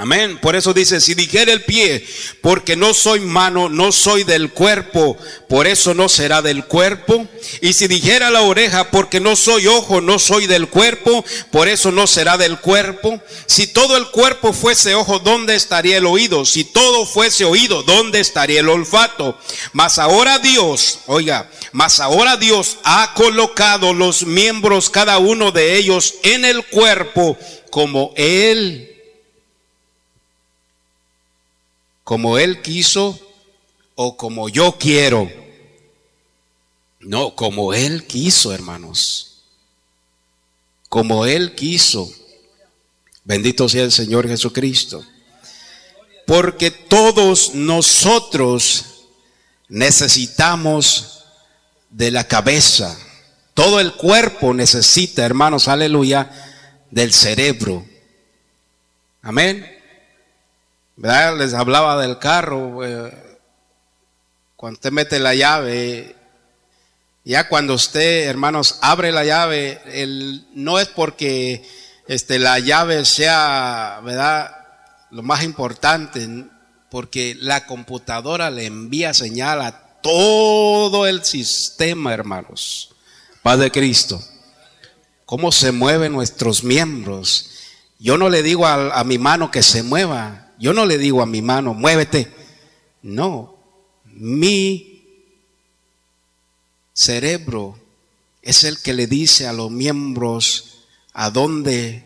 Amén. 0.00 0.38
Por 0.40 0.56
eso 0.56 0.72
dice, 0.72 0.98
si 0.98 1.12
dijera 1.12 1.52
el 1.52 1.62
pie, 1.62 2.02
porque 2.40 2.74
no 2.74 2.94
soy 2.94 3.20
mano, 3.20 3.68
no 3.68 3.92
soy 3.92 4.24
del 4.24 4.50
cuerpo, 4.50 5.18
por 5.46 5.66
eso 5.66 5.92
no 5.92 6.08
será 6.08 6.40
del 6.40 6.64
cuerpo. 6.64 7.28
Y 7.60 7.74
si 7.74 7.86
dijera 7.86 8.30
la 8.30 8.40
oreja, 8.40 8.90
porque 8.90 9.20
no 9.20 9.36
soy 9.36 9.66
ojo, 9.66 10.00
no 10.00 10.18
soy 10.18 10.46
del 10.46 10.68
cuerpo, 10.68 11.22
por 11.50 11.68
eso 11.68 11.92
no 11.92 12.06
será 12.06 12.38
del 12.38 12.60
cuerpo. 12.60 13.20
Si 13.44 13.66
todo 13.66 13.98
el 13.98 14.06
cuerpo 14.06 14.54
fuese 14.54 14.94
ojo, 14.94 15.18
¿dónde 15.18 15.54
estaría 15.54 15.98
el 15.98 16.06
oído? 16.06 16.46
Si 16.46 16.64
todo 16.64 17.04
fuese 17.04 17.44
oído, 17.44 17.82
¿dónde 17.82 18.20
estaría 18.20 18.60
el 18.60 18.70
olfato? 18.70 19.38
Mas 19.74 19.98
ahora 19.98 20.38
Dios, 20.38 21.00
oiga, 21.08 21.50
mas 21.72 22.00
ahora 22.00 22.38
Dios 22.38 22.78
ha 22.84 23.12
colocado 23.12 23.92
los 23.92 24.24
miembros, 24.24 24.88
cada 24.88 25.18
uno 25.18 25.52
de 25.52 25.76
ellos, 25.76 26.14
en 26.22 26.46
el 26.46 26.64
cuerpo 26.64 27.36
como 27.70 28.14
Él 28.16 28.89
como 32.04 32.38
Él 32.38 32.62
quiso 32.62 33.18
o 33.94 34.16
como 34.16 34.48
yo 34.48 34.76
quiero. 34.78 35.30
No, 37.00 37.34
como 37.34 37.72
Él 37.74 38.06
quiso, 38.06 38.52
hermanos. 38.52 39.42
Como 40.88 41.26
Él 41.26 41.54
quiso. 41.54 42.10
Bendito 43.24 43.68
sea 43.68 43.84
el 43.84 43.92
Señor 43.92 44.28
Jesucristo. 44.28 45.04
Porque 46.26 46.70
todos 46.70 47.54
nosotros 47.54 48.84
necesitamos 49.68 51.24
de 51.90 52.10
la 52.10 52.26
cabeza. 52.26 52.98
Todo 53.54 53.80
el 53.80 53.94
cuerpo 53.94 54.54
necesita, 54.54 55.24
hermanos, 55.24 55.68
aleluya, 55.68 56.30
del 56.90 57.12
cerebro. 57.12 57.84
Amén. 59.22 59.79
Les 61.02 61.54
hablaba 61.54 62.00
del 62.02 62.18
carro. 62.18 62.84
Eh, 62.84 63.38
cuando 64.54 64.76
usted 64.76 64.92
mete 64.92 65.18
la 65.18 65.34
llave, 65.34 66.14
ya 67.24 67.48
cuando 67.48 67.72
usted, 67.72 68.28
hermanos, 68.28 68.78
abre 68.82 69.10
la 69.10 69.24
llave, 69.24 69.80
el, 69.86 70.46
no 70.54 70.78
es 70.78 70.88
porque 70.88 71.66
este, 72.06 72.38
la 72.38 72.58
llave 72.58 73.06
sea, 73.06 74.00
¿verdad? 74.04 74.54
Lo 75.10 75.22
más 75.22 75.42
importante, 75.42 76.28
porque 76.90 77.34
la 77.40 77.64
computadora 77.64 78.50
le 78.50 78.66
envía 78.66 79.14
señal 79.14 79.62
a 79.62 79.80
todo 80.02 81.06
el 81.06 81.24
sistema, 81.24 82.12
hermanos. 82.12 82.94
Paz 83.42 83.58
de 83.58 83.70
Cristo. 83.70 84.22
Cómo 85.24 85.50
se 85.50 85.72
mueven 85.72 86.12
nuestros 86.12 86.62
miembros. 86.62 87.52
Yo 87.98 88.18
no 88.18 88.28
le 88.28 88.42
digo 88.42 88.66
a 88.66 89.02
mi 89.04 89.16
mano 89.16 89.50
que 89.50 89.62
se 89.62 89.82
mueva. 89.82 90.39
Yo 90.60 90.74
no 90.74 90.84
le 90.84 90.98
digo 90.98 91.22
a 91.22 91.26
mi 91.26 91.40
mano, 91.40 91.72
muévete. 91.72 92.30
No, 93.02 93.56
mi 94.04 95.02
cerebro 96.92 97.78
es 98.42 98.64
el 98.64 98.78
que 98.78 98.92
le 98.92 99.06
dice 99.06 99.46
a 99.46 99.54
los 99.54 99.70
miembros 99.70 100.84
a 101.14 101.30
dónde, 101.30 102.04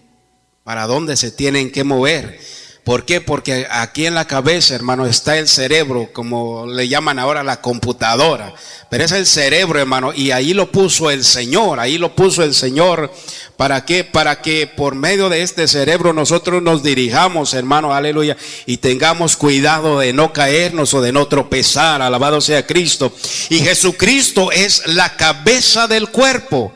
para 0.62 0.86
dónde 0.86 1.16
se 1.16 1.32
tienen 1.32 1.72
que 1.72 1.82
mover. 1.82 2.40
¿Por 2.84 3.06
qué? 3.06 3.22
Porque 3.22 3.66
aquí 3.70 4.04
en 4.04 4.14
la 4.14 4.26
cabeza, 4.26 4.74
hermano, 4.74 5.06
está 5.06 5.38
el 5.38 5.48
cerebro, 5.48 6.10
como 6.12 6.66
le 6.66 6.86
llaman 6.86 7.18
ahora 7.18 7.42
la 7.42 7.62
computadora. 7.62 8.52
Pero 8.90 9.04
es 9.04 9.12
el 9.12 9.24
cerebro, 9.24 9.80
hermano, 9.80 10.12
y 10.14 10.32
ahí 10.32 10.52
lo 10.52 10.70
puso 10.70 11.10
el 11.10 11.24
Señor, 11.24 11.80
ahí 11.80 11.96
lo 11.96 12.14
puso 12.14 12.42
el 12.42 12.54
Señor. 12.54 13.10
¿Para 13.56 13.86
qué? 13.86 14.04
Para 14.04 14.42
que 14.42 14.66
por 14.66 14.94
medio 14.96 15.30
de 15.30 15.40
este 15.40 15.66
cerebro 15.66 16.12
nosotros 16.12 16.62
nos 16.62 16.82
dirijamos, 16.82 17.54
hermano, 17.54 17.94
aleluya, 17.94 18.36
y 18.66 18.76
tengamos 18.76 19.38
cuidado 19.38 19.98
de 19.98 20.12
no 20.12 20.34
caernos 20.34 20.92
o 20.92 21.00
de 21.00 21.12
no 21.12 21.26
tropezar. 21.26 22.02
Alabado 22.02 22.42
sea 22.42 22.66
Cristo. 22.66 23.14
Y 23.48 23.60
Jesucristo 23.60 24.52
es 24.52 24.86
la 24.88 25.16
cabeza 25.16 25.88
del 25.88 26.10
cuerpo. 26.10 26.74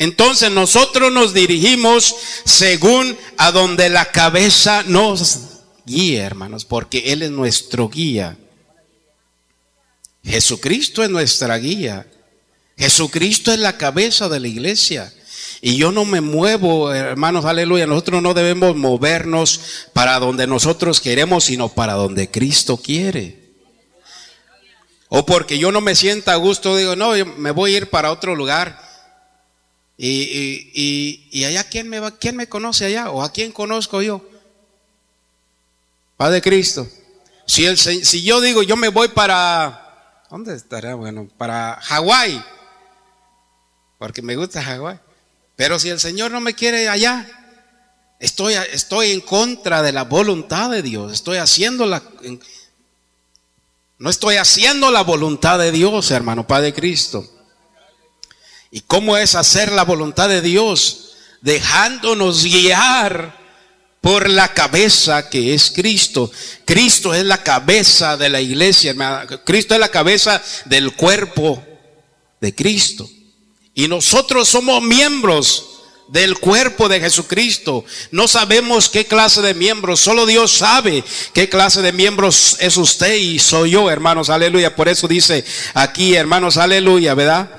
Entonces 0.00 0.50
nosotros 0.50 1.12
nos 1.12 1.34
dirigimos 1.34 2.16
según 2.46 3.18
a 3.36 3.52
donde 3.52 3.90
la 3.90 4.06
cabeza 4.06 4.82
nos 4.86 5.40
guía, 5.84 6.24
hermanos, 6.24 6.64
porque 6.64 7.12
Él 7.12 7.20
es 7.20 7.30
nuestro 7.30 7.90
guía. 7.90 8.38
Jesucristo 10.24 11.04
es 11.04 11.10
nuestra 11.10 11.58
guía. 11.58 12.06
Jesucristo 12.78 13.52
es 13.52 13.58
la 13.58 13.76
cabeza 13.76 14.30
de 14.30 14.40
la 14.40 14.48
iglesia. 14.48 15.12
Y 15.60 15.76
yo 15.76 15.92
no 15.92 16.06
me 16.06 16.22
muevo, 16.22 16.94
hermanos, 16.94 17.44
aleluya. 17.44 17.86
Nosotros 17.86 18.22
no 18.22 18.32
debemos 18.32 18.74
movernos 18.76 19.60
para 19.92 20.18
donde 20.18 20.46
nosotros 20.46 21.02
queremos, 21.02 21.44
sino 21.44 21.68
para 21.68 21.92
donde 21.92 22.30
Cristo 22.30 22.78
quiere. 22.78 23.50
O 25.10 25.26
porque 25.26 25.58
yo 25.58 25.70
no 25.72 25.82
me 25.82 25.94
sienta 25.94 26.32
a 26.32 26.36
gusto, 26.36 26.74
digo, 26.74 26.96
no, 26.96 27.12
me 27.36 27.50
voy 27.50 27.74
a 27.74 27.76
ir 27.76 27.90
para 27.90 28.10
otro 28.10 28.34
lugar. 28.34 28.88
Y, 30.02 31.28
y, 31.30 31.44
allá, 31.44 31.62
¿quién 31.64 31.86
me, 31.86 32.00
va, 32.00 32.16
¿quién 32.16 32.34
me 32.34 32.48
conoce 32.48 32.86
allá? 32.86 33.10
¿O 33.10 33.22
a 33.22 33.30
quién 33.30 33.52
conozco 33.52 34.00
yo? 34.00 34.24
Padre 36.16 36.40
Cristo. 36.40 36.88
Si, 37.44 37.66
el, 37.66 37.76
si 37.76 38.22
yo 38.22 38.40
digo, 38.40 38.62
yo 38.62 38.78
me 38.78 38.88
voy 38.88 39.08
para, 39.08 40.22
¿dónde 40.30 40.54
estará? 40.54 40.94
Bueno, 40.94 41.28
para 41.36 41.78
Hawái. 41.82 42.42
Porque 43.98 44.22
me 44.22 44.36
gusta 44.36 44.62
Hawái. 44.62 44.98
Pero 45.54 45.78
si 45.78 45.90
el 45.90 46.00
Señor 46.00 46.30
no 46.30 46.40
me 46.40 46.54
quiere 46.54 46.88
allá, 46.88 47.26
estoy, 48.18 48.54
estoy 48.54 49.10
en 49.10 49.20
contra 49.20 49.82
de 49.82 49.92
la 49.92 50.04
voluntad 50.04 50.70
de 50.70 50.80
Dios. 50.80 51.12
Estoy 51.12 51.36
haciendo 51.36 51.84
la... 51.84 52.02
No 53.98 54.08
estoy 54.08 54.36
haciendo 54.36 54.90
la 54.90 55.02
voluntad 55.02 55.58
de 55.58 55.72
Dios, 55.72 56.10
hermano 56.10 56.46
Padre 56.46 56.72
Cristo. 56.72 57.39
¿Y 58.70 58.80
cómo 58.82 59.16
es 59.16 59.34
hacer 59.34 59.72
la 59.72 59.84
voluntad 59.84 60.28
de 60.28 60.42
Dios? 60.42 61.12
Dejándonos 61.40 62.44
guiar 62.44 63.38
por 64.00 64.28
la 64.30 64.54
cabeza 64.54 65.28
que 65.28 65.54
es 65.54 65.70
Cristo. 65.70 66.30
Cristo 66.64 67.14
es 67.14 67.24
la 67.24 67.42
cabeza 67.42 68.16
de 68.16 68.28
la 68.28 68.40
iglesia, 68.40 68.94
Cristo 69.44 69.74
es 69.74 69.80
la 69.80 69.88
cabeza 69.88 70.42
del 70.66 70.92
cuerpo 70.94 71.62
de 72.40 72.54
Cristo. 72.54 73.08
Y 73.74 73.88
nosotros 73.88 74.48
somos 74.48 74.82
miembros 74.82 75.66
del 76.08 76.38
cuerpo 76.38 76.88
de 76.88 77.00
Jesucristo. 77.00 77.84
No 78.10 78.28
sabemos 78.28 78.88
qué 78.88 79.04
clase 79.04 79.42
de 79.42 79.54
miembros, 79.54 80.00
solo 80.00 80.26
Dios 80.26 80.52
sabe 80.52 81.04
qué 81.32 81.48
clase 81.48 81.82
de 81.82 81.92
miembros 81.92 82.56
es 82.60 82.76
usted 82.76 83.14
y 83.14 83.38
soy 83.38 83.70
yo, 83.72 83.90
hermanos, 83.90 84.28
aleluya. 84.28 84.74
Por 84.74 84.88
eso 84.88 85.08
dice 85.08 85.44
aquí, 85.74 86.14
hermanos, 86.14 86.56
aleluya, 86.56 87.14
¿verdad? 87.14 87.50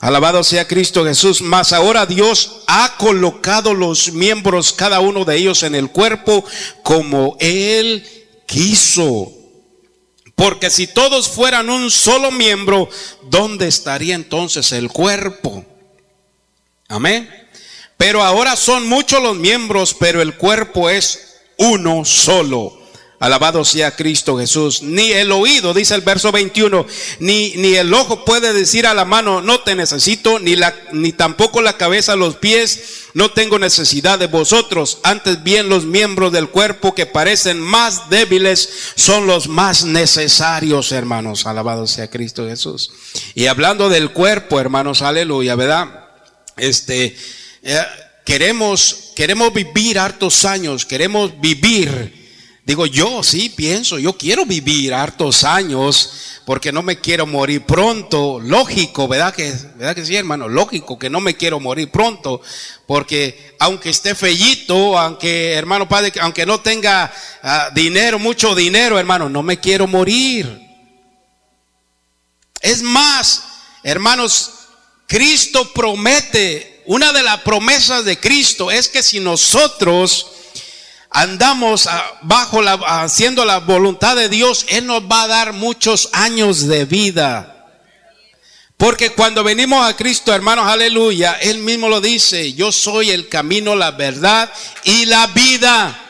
Alabado 0.00 0.44
sea 0.44 0.68
Cristo 0.68 1.04
Jesús. 1.04 1.40
Mas 1.42 1.72
ahora 1.72 2.06
Dios 2.06 2.62
ha 2.66 2.96
colocado 2.98 3.74
los 3.74 4.12
miembros, 4.12 4.72
cada 4.72 5.00
uno 5.00 5.24
de 5.24 5.36
ellos, 5.36 5.62
en 5.62 5.74
el 5.74 5.90
cuerpo 5.90 6.44
como 6.82 7.36
Él 7.40 8.06
quiso. 8.46 9.32
Porque 10.34 10.70
si 10.70 10.86
todos 10.86 11.28
fueran 11.28 11.68
un 11.68 11.90
solo 11.90 12.30
miembro, 12.30 12.88
¿dónde 13.24 13.66
estaría 13.66 14.14
entonces 14.14 14.70
el 14.70 14.88
cuerpo? 14.88 15.64
Amén. 16.86 17.28
Pero 17.96 18.22
ahora 18.22 18.54
son 18.54 18.86
muchos 18.86 19.20
los 19.20 19.36
miembros, 19.36 19.96
pero 19.98 20.22
el 20.22 20.36
cuerpo 20.36 20.88
es 20.88 21.40
uno 21.56 22.04
solo. 22.04 22.77
Alabado 23.20 23.64
sea 23.64 23.96
Cristo 23.96 24.38
Jesús. 24.38 24.82
Ni 24.82 25.10
el 25.10 25.32
oído, 25.32 25.74
dice 25.74 25.96
el 25.96 26.02
verso 26.02 26.30
21, 26.30 26.86
ni, 27.18 27.54
ni 27.56 27.74
el 27.74 27.92
ojo 27.92 28.24
puede 28.24 28.52
decir 28.52 28.86
a 28.86 28.94
la 28.94 29.04
mano, 29.04 29.42
no 29.42 29.60
te 29.60 29.74
necesito, 29.74 30.38
ni, 30.38 30.54
la, 30.54 30.72
ni 30.92 31.10
tampoco 31.10 31.60
la 31.60 31.76
cabeza, 31.76 32.14
los 32.14 32.36
pies, 32.36 33.08
no 33.14 33.32
tengo 33.32 33.58
necesidad 33.58 34.20
de 34.20 34.28
vosotros. 34.28 34.98
Antes 35.02 35.42
bien 35.42 35.68
los 35.68 35.84
miembros 35.84 36.30
del 36.30 36.48
cuerpo 36.48 36.94
que 36.94 37.06
parecen 37.06 37.60
más 37.60 38.08
débiles 38.08 38.68
son 38.94 39.26
los 39.26 39.48
más 39.48 39.84
necesarios, 39.84 40.92
hermanos. 40.92 41.44
Alabado 41.46 41.88
sea 41.88 42.08
Cristo 42.08 42.46
Jesús. 42.46 42.92
Y 43.34 43.46
hablando 43.46 43.88
del 43.88 44.12
cuerpo, 44.12 44.60
hermanos, 44.60 45.02
aleluya, 45.02 45.56
¿verdad? 45.56 46.06
Este, 46.56 47.16
eh, 47.64 47.82
queremos, 48.24 49.10
queremos 49.16 49.52
vivir 49.52 49.98
hartos 49.98 50.44
años, 50.44 50.86
queremos 50.86 51.40
vivir 51.40 52.17
Digo, 52.68 52.84
yo 52.84 53.22
sí 53.22 53.48
pienso, 53.48 53.98
yo 53.98 54.18
quiero 54.18 54.44
vivir 54.44 54.92
hartos 54.92 55.42
años 55.42 56.10
porque 56.44 56.70
no 56.70 56.82
me 56.82 57.00
quiero 57.00 57.26
morir 57.26 57.64
pronto. 57.64 58.40
Lógico, 58.40 59.08
¿verdad 59.08 59.34
que, 59.34 59.54
¿verdad 59.76 59.94
que 59.94 60.04
sí, 60.04 60.14
hermano? 60.14 60.48
Lógico 60.48 60.98
que 60.98 61.08
no 61.08 61.18
me 61.18 61.34
quiero 61.34 61.60
morir 61.60 61.90
pronto 61.90 62.42
porque 62.86 63.56
aunque 63.58 63.88
esté 63.88 64.14
fellito, 64.14 64.98
aunque, 64.98 65.54
hermano 65.54 65.88
padre, 65.88 66.12
aunque 66.20 66.44
no 66.44 66.60
tenga 66.60 67.10
ah, 67.42 67.70
dinero, 67.74 68.18
mucho 68.18 68.54
dinero, 68.54 68.98
hermano, 68.98 69.30
no 69.30 69.42
me 69.42 69.58
quiero 69.58 69.86
morir. 69.86 70.60
Es 72.60 72.82
más, 72.82 73.44
hermanos, 73.82 74.50
Cristo 75.06 75.72
promete, 75.72 76.82
una 76.84 77.14
de 77.14 77.22
las 77.22 77.40
promesas 77.40 78.04
de 78.04 78.20
Cristo 78.20 78.70
es 78.70 78.90
que 78.90 79.02
si 79.02 79.20
nosotros 79.20 80.32
andamos 81.10 81.88
bajo 82.22 82.62
la, 82.62 82.74
haciendo 83.02 83.44
la 83.44 83.58
voluntad 83.58 84.16
de 84.16 84.28
Dios, 84.28 84.66
Él 84.68 84.86
nos 84.86 85.02
va 85.02 85.22
a 85.22 85.28
dar 85.28 85.52
muchos 85.52 86.10
años 86.12 86.66
de 86.66 86.84
vida. 86.84 87.54
Porque 88.76 89.10
cuando 89.10 89.42
venimos 89.42 89.84
a 89.84 89.96
Cristo, 89.96 90.32
hermanos, 90.32 90.68
aleluya, 90.68 91.32
Él 91.40 91.58
mismo 91.58 91.88
lo 91.88 92.00
dice, 92.00 92.52
yo 92.52 92.70
soy 92.70 93.10
el 93.10 93.28
camino, 93.28 93.74
la 93.74 93.90
verdad 93.90 94.50
y 94.84 95.06
la 95.06 95.26
vida. 95.28 96.04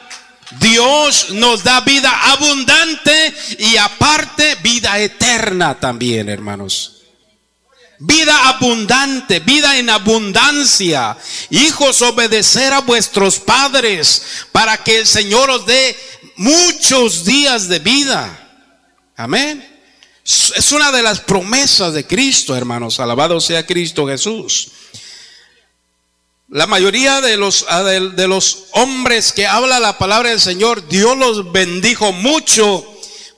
Dios 0.61 1.31
nos 1.31 1.63
da 1.63 1.81
vida 1.83 2.11
abundante 2.33 3.35
y 3.59 3.77
aparte 3.77 4.57
vida 4.63 4.99
eterna 4.99 5.79
también, 5.79 6.29
hermanos. 6.29 6.98
Vida 8.01 8.49
abundante, 8.49 9.41
vida 9.41 9.77
en 9.79 9.91
abundancia. 9.91 11.17
Hijos, 11.51 12.01
obedecer 12.03 12.73
a 12.73 12.81
vuestros 12.81 13.41
padres 13.41 14.23
para 14.53 14.83
que 14.85 14.99
el 14.99 15.07
Señor 15.07 15.51
os 15.51 15.67
dé 15.67 15.97
muchos 16.37 17.25
días 17.25 17.69
de 17.69 17.81
vida. 17.81 18.49
Amén. 19.17 19.79
Es 20.25 20.73
una 20.73 20.93
de 20.93 21.03
las 21.03 21.21
promesas 21.21 21.93
de 21.95 22.07
Cristo, 22.07 22.55
hermanos. 22.55 23.01
Alabado 23.01 23.41
sea 23.41 23.67
Cristo 23.67 24.07
Jesús. 24.07 24.69
La 26.51 26.67
mayoría 26.67 27.21
de 27.21 27.37
los, 27.37 27.67
de 27.67 28.29
los 28.29 28.67
hombres 28.73 29.33
que 29.33 29.47
habla 29.47 29.81
la 29.81 29.99
palabra 29.99 30.31
del 30.31 30.41
Señor, 30.41 30.87
Dios 30.89 31.17
los 31.17 31.51
bendijo 31.51 32.13
mucho 32.13 32.87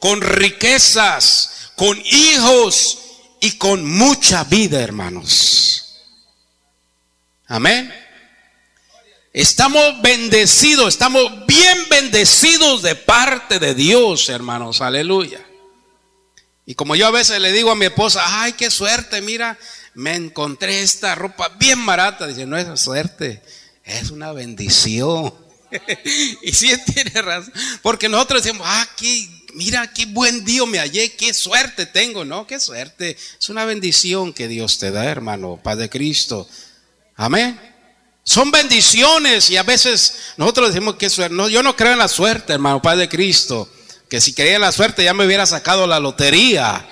con 0.01 0.21
riquezas, 0.21 1.73
con 1.77 2.01
hijos, 2.05 2.99
y 3.41 3.53
con 3.53 3.85
mucha 3.85 4.45
vida, 4.45 4.81
hermanos. 4.81 5.97
Amén. 7.47 7.93
Estamos 9.33 10.03
bendecidos, 10.03 10.89
estamos 10.89 11.47
bien 11.47 11.79
bendecidos 11.89 12.83
de 12.83 12.95
parte 12.95 13.59
de 13.59 13.75
Dios, 13.75 14.29
hermanos. 14.29 14.81
Aleluya. 14.81 15.45
Y 16.67 16.75
como 16.75 16.95
yo 16.95 17.07
a 17.07 17.11
veces 17.11 17.41
le 17.41 17.53
digo 17.53 17.71
a 17.71 17.77
mi 17.77 17.87
esposa, 17.87 18.23
ay, 18.43 18.53
qué 18.53 18.71
suerte, 18.71 19.21
mira, 19.21 19.59
me 19.95 20.15
encontré 20.15 20.83
esta 20.83 21.15
ropa 21.15 21.49
bien 21.59 21.85
barata. 21.87 22.27
Dice, 22.27 22.47
no 22.47 22.57
es 22.57 22.81
suerte, 22.81 23.43
es 23.85 24.11
una 24.11 24.33
bendición. 24.33 25.35
y 26.43 26.53
sí 26.53 26.73
tiene 26.93 27.23
razón, 27.23 27.53
porque 27.83 28.09
nosotros 28.09 28.43
decimos, 28.43 28.67
ah, 28.69 28.89
qué 28.97 29.29
mira 29.55 29.93
qué 29.93 30.07
buen 30.07 30.45
Dios 30.45 30.67
me 30.67 30.79
hallé, 30.79 31.13
qué 31.17 31.33
suerte 31.35 31.87
tengo, 31.87 32.25
¿no? 32.25 32.47
Qué 32.47 32.61
suerte. 32.61 33.17
Es 33.39 33.49
una 33.49 33.65
bendición 33.65 34.33
que 34.33 34.49
Dios 34.49 34.79
te 34.79 34.91
da, 34.91 35.05
hermano, 35.05 35.61
Padre 35.63 35.89
Cristo. 35.89 36.49
Amén. 37.17 37.61
Son 38.23 38.51
bendiciones 38.51 39.51
y 39.51 39.57
a 39.57 39.63
veces 39.63 40.35
nosotros 40.37 40.69
decimos 40.69 40.97
que 40.97 41.11
suerte. 41.11 41.35
No, 41.35 41.49
yo 41.49 41.63
no 41.63 41.77
creo 41.77 41.93
en 41.93 41.99
la 41.99 42.09
suerte, 42.09 42.53
hermano, 42.53 42.81
Padre 42.81 43.09
Cristo. 43.09 43.69
Que 44.09 44.21
si 44.21 44.35
creía 44.35 44.57
en 44.57 44.61
la 44.61 44.73
suerte 44.73 45.05
ya 45.05 45.15
me 45.15 45.25
hubiera 45.25 45.47
sacado 45.47 45.87
la 45.87 46.01
lotería. 46.01 46.87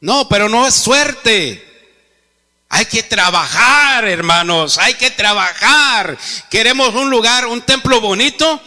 No, 0.00 0.28
pero 0.28 0.48
no 0.48 0.66
es 0.66 0.74
suerte. 0.74 1.66
Hay 2.68 2.86
que 2.86 3.02
trabajar, 3.02 4.06
hermanos, 4.06 4.78
hay 4.78 4.94
que 4.94 5.10
trabajar. 5.10 6.16
Queremos 6.48 6.94
un 6.94 7.10
lugar, 7.10 7.46
un 7.46 7.62
templo 7.62 8.00
bonito. 8.00 8.60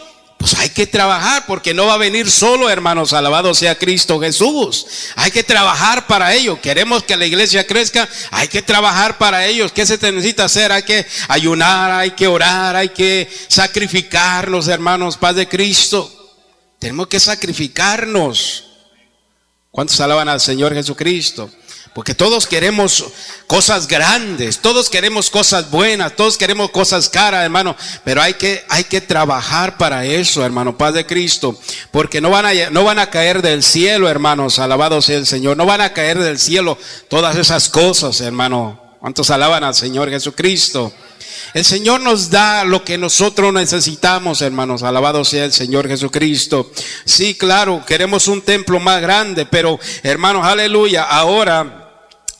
Pues 0.44 0.58
hay 0.58 0.68
que 0.68 0.86
trabajar 0.86 1.46
porque 1.46 1.72
no 1.72 1.86
va 1.86 1.94
a 1.94 1.96
venir 1.96 2.30
solo, 2.30 2.68
hermanos, 2.68 3.14
alabado 3.14 3.54
sea 3.54 3.78
Cristo 3.78 4.20
Jesús. 4.20 4.86
Hay 5.16 5.30
que 5.30 5.42
trabajar 5.42 6.06
para 6.06 6.34
ello. 6.34 6.60
Queremos 6.60 7.02
que 7.02 7.16
la 7.16 7.24
iglesia 7.24 7.66
crezca, 7.66 8.06
hay 8.30 8.48
que 8.48 8.60
trabajar 8.60 9.16
para 9.16 9.46
ellos. 9.46 9.72
¿Qué 9.72 9.86
se 9.86 9.96
necesita 10.12 10.44
hacer? 10.44 10.70
Hay 10.70 10.82
que 10.82 11.06
ayunar, 11.28 11.92
hay 11.92 12.10
que 12.10 12.26
orar, 12.26 12.76
hay 12.76 12.90
que 12.90 13.26
sacrificarnos, 13.48 14.68
hermanos, 14.68 15.16
paz 15.16 15.34
de 15.34 15.48
Cristo. 15.48 16.12
Tenemos 16.78 17.06
que 17.06 17.20
sacrificarnos. 17.20 18.64
¿Cuántos 19.70 19.98
alaban 20.00 20.28
al 20.28 20.42
Señor 20.42 20.74
Jesucristo? 20.74 21.50
Porque 21.94 22.12
todos 22.12 22.48
queremos 22.48 23.04
cosas 23.46 23.86
grandes, 23.86 24.58
todos 24.58 24.90
queremos 24.90 25.30
cosas 25.30 25.70
buenas, 25.70 26.16
todos 26.16 26.36
queremos 26.36 26.72
cosas 26.72 27.08
caras, 27.08 27.44
hermano. 27.44 27.76
Pero 28.02 28.20
hay 28.20 28.34
que, 28.34 28.64
hay 28.68 28.82
que 28.82 29.00
trabajar 29.00 29.78
para 29.78 30.04
eso, 30.04 30.44
hermano, 30.44 30.76
paz 30.76 30.92
de 30.92 31.06
Cristo. 31.06 31.56
Porque 31.92 32.20
no 32.20 32.30
van, 32.30 32.46
a, 32.46 32.70
no 32.70 32.82
van 32.82 32.98
a 32.98 33.10
caer 33.10 33.42
del 33.42 33.62
cielo, 33.62 34.08
hermanos, 34.08 34.58
alabado 34.58 35.00
sea 35.00 35.18
el 35.18 35.26
Señor. 35.26 35.56
No 35.56 35.66
van 35.66 35.82
a 35.82 35.92
caer 35.92 36.18
del 36.18 36.40
cielo 36.40 36.76
todas 37.06 37.36
esas 37.36 37.68
cosas, 37.68 38.20
hermano. 38.20 38.96
¿Cuántos 38.98 39.30
alaban 39.30 39.62
al 39.62 39.76
Señor 39.76 40.10
Jesucristo? 40.10 40.92
El 41.52 41.64
Señor 41.64 42.00
nos 42.00 42.28
da 42.28 42.64
lo 42.64 42.82
que 42.82 42.98
nosotros 42.98 43.52
necesitamos, 43.52 44.42
hermanos. 44.42 44.82
Alabado 44.82 45.24
sea 45.24 45.44
el 45.44 45.52
Señor 45.52 45.86
Jesucristo. 45.86 46.72
Sí, 47.04 47.36
claro, 47.36 47.84
queremos 47.86 48.26
un 48.26 48.42
templo 48.42 48.80
más 48.80 49.00
grande, 49.00 49.46
pero 49.46 49.78
hermanos, 50.02 50.44
aleluya, 50.44 51.04
ahora 51.04 51.82
Ah, 51.83 51.83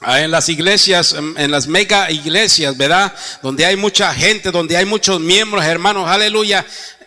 en 0.07 0.31
las 0.31 0.49
iglesias, 0.49 1.15
en 1.15 1.51
las 1.51 1.67
mega 1.67 2.11
iglesias, 2.11 2.77
¿verdad? 2.77 3.15
Donde 3.43 3.65
hay 3.65 3.77
mucha 3.77 4.13
gente, 4.15 4.51
donde 4.51 4.77
hay 4.77 4.85
muchos 4.85 5.21
miembros, 5.21 5.65
hermanos, 5.65 6.09
aleluya. 6.09 6.65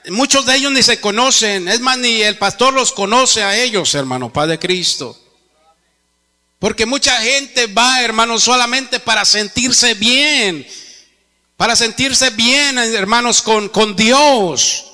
Muchos 0.10 0.45
de 0.45 0.56
ellos 0.56 0.72
ni 0.72 0.82
se 0.82 1.00
conocen, 1.00 1.68
es 1.68 1.80
más, 1.80 1.98
ni 1.98 2.22
el 2.22 2.38
pastor 2.38 2.74
los 2.74 2.91
conoce 2.91 3.43
a 3.43 3.58
ellos, 3.58 3.93
hermano, 3.95 4.32
Padre 4.32 4.58
Cristo. 4.58 5.18
Porque 6.60 6.86
mucha 6.86 7.16
gente 7.18 7.68
va, 7.68 8.02
hermanos, 8.02 8.43
solamente 8.43 9.00
para 9.00 9.26
sentirse 9.26 9.93
bien, 9.93 10.66
para 11.56 11.76
sentirse 11.76 12.30
bien, 12.32 12.78
hermanos, 12.78 13.41
con, 13.41 13.70
con 13.70 13.95
Dios. 13.95 14.86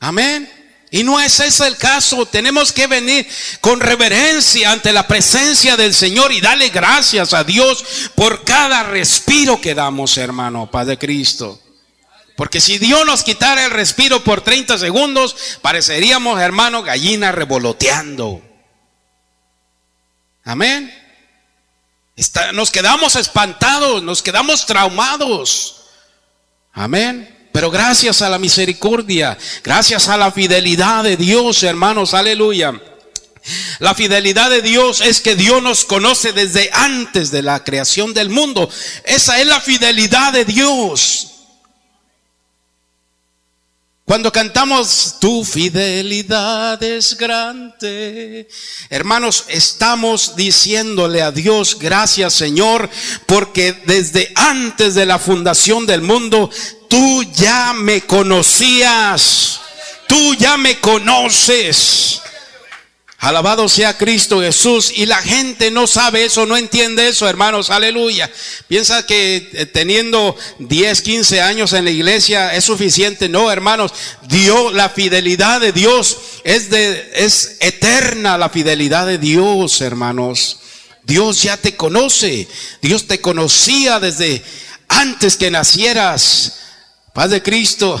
Amén. 0.00 0.63
Y 0.94 1.02
no 1.02 1.18
es 1.20 1.40
ese 1.40 1.66
el 1.66 1.76
caso. 1.76 2.24
Tenemos 2.24 2.72
que 2.72 2.86
venir 2.86 3.26
con 3.60 3.80
reverencia 3.80 4.70
ante 4.70 4.92
la 4.92 5.08
presencia 5.08 5.76
del 5.76 5.92
Señor 5.92 6.30
y 6.30 6.40
darle 6.40 6.68
gracias 6.68 7.34
a 7.34 7.42
Dios 7.42 7.84
por 8.14 8.44
cada 8.44 8.84
respiro 8.84 9.60
que 9.60 9.74
damos, 9.74 10.16
hermano, 10.18 10.70
Padre 10.70 10.96
Cristo. 10.96 11.60
Porque 12.36 12.60
si 12.60 12.78
Dios 12.78 13.04
nos 13.04 13.24
quitara 13.24 13.64
el 13.64 13.72
respiro 13.72 14.22
por 14.22 14.42
30 14.42 14.78
segundos, 14.78 15.58
pareceríamos, 15.62 16.40
hermano, 16.40 16.84
gallina 16.84 17.32
revoloteando. 17.32 18.40
Amén. 20.44 20.94
nos 22.52 22.70
quedamos 22.70 23.16
espantados, 23.16 24.00
nos 24.00 24.22
quedamos 24.22 24.64
traumados. 24.64 25.86
Amén. 26.72 27.33
Pero 27.54 27.70
gracias 27.70 28.20
a 28.20 28.28
la 28.28 28.40
misericordia, 28.40 29.38
gracias 29.62 30.08
a 30.08 30.16
la 30.16 30.32
fidelidad 30.32 31.04
de 31.04 31.16
Dios, 31.16 31.62
hermanos, 31.62 32.12
aleluya. 32.12 32.74
La 33.78 33.94
fidelidad 33.94 34.50
de 34.50 34.60
Dios 34.60 35.00
es 35.00 35.20
que 35.20 35.36
Dios 35.36 35.62
nos 35.62 35.84
conoce 35.84 36.32
desde 36.32 36.68
antes 36.72 37.30
de 37.30 37.42
la 37.42 37.62
creación 37.62 38.12
del 38.12 38.28
mundo. 38.28 38.68
Esa 39.04 39.40
es 39.40 39.46
la 39.46 39.60
fidelidad 39.60 40.32
de 40.32 40.44
Dios. 40.44 41.33
Cuando 44.06 44.30
cantamos 44.30 45.16
tu 45.18 45.46
fidelidad 45.46 46.82
es 46.82 47.16
grande, 47.16 48.46
hermanos, 48.90 49.46
estamos 49.48 50.36
diciéndole 50.36 51.22
a 51.22 51.30
Dios, 51.30 51.78
gracias 51.78 52.34
Señor, 52.34 52.90
porque 53.24 53.72
desde 53.86 54.30
antes 54.36 54.94
de 54.94 55.06
la 55.06 55.18
fundación 55.18 55.86
del 55.86 56.02
mundo, 56.02 56.50
tú 56.86 57.22
ya 57.32 57.72
me 57.72 58.02
conocías, 58.02 59.60
tú 60.06 60.34
ya 60.34 60.58
me 60.58 60.78
conoces. 60.80 62.20
Alabado 63.24 63.70
sea 63.70 63.96
Cristo 63.96 64.42
Jesús. 64.42 64.92
Y 64.94 65.06
la 65.06 65.16
gente 65.16 65.70
no 65.70 65.86
sabe 65.86 66.26
eso, 66.26 66.44
no 66.44 66.58
entiende 66.58 67.08
eso, 67.08 67.26
hermanos. 67.26 67.70
Aleluya. 67.70 68.30
Piensa 68.68 69.06
que 69.06 69.48
eh, 69.54 69.64
teniendo 69.64 70.36
10, 70.58 71.00
15 71.00 71.40
años 71.40 71.72
en 71.72 71.86
la 71.86 71.90
iglesia 71.90 72.54
es 72.54 72.66
suficiente. 72.66 73.30
No, 73.30 73.50
hermanos. 73.50 73.94
Dios, 74.28 74.74
la 74.74 74.90
fidelidad 74.90 75.62
de 75.62 75.72
Dios 75.72 76.18
es 76.44 76.68
de, 76.68 77.12
es 77.14 77.56
eterna 77.60 78.36
la 78.36 78.50
fidelidad 78.50 79.06
de 79.06 79.16
Dios, 79.16 79.80
hermanos. 79.80 80.58
Dios 81.04 81.40
ya 81.40 81.56
te 81.56 81.76
conoce. 81.76 82.46
Dios 82.82 83.06
te 83.06 83.22
conocía 83.22 84.00
desde 84.00 84.42
antes 84.86 85.38
que 85.38 85.50
nacieras. 85.50 86.58
Paz 87.14 87.30
de 87.30 87.42
Cristo. 87.42 87.98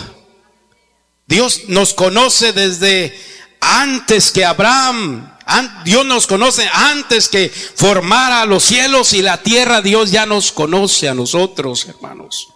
Dios 1.26 1.62
nos 1.68 1.94
conoce 1.94 2.52
desde 2.52 3.18
antes 3.64 4.30
que 4.30 4.44
Abraham. 4.44 5.30
Dios 5.84 6.06
nos 6.06 6.26
conoce 6.26 6.66
antes 6.72 7.28
que 7.28 7.50
formara 7.50 8.46
los 8.46 8.64
cielos 8.64 9.12
y 9.12 9.22
la 9.22 9.42
tierra. 9.42 9.82
Dios 9.82 10.10
ya 10.10 10.26
nos 10.26 10.52
conoce 10.52 11.08
a 11.08 11.14
nosotros, 11.14 11.86
hermanos. 11.86 12.48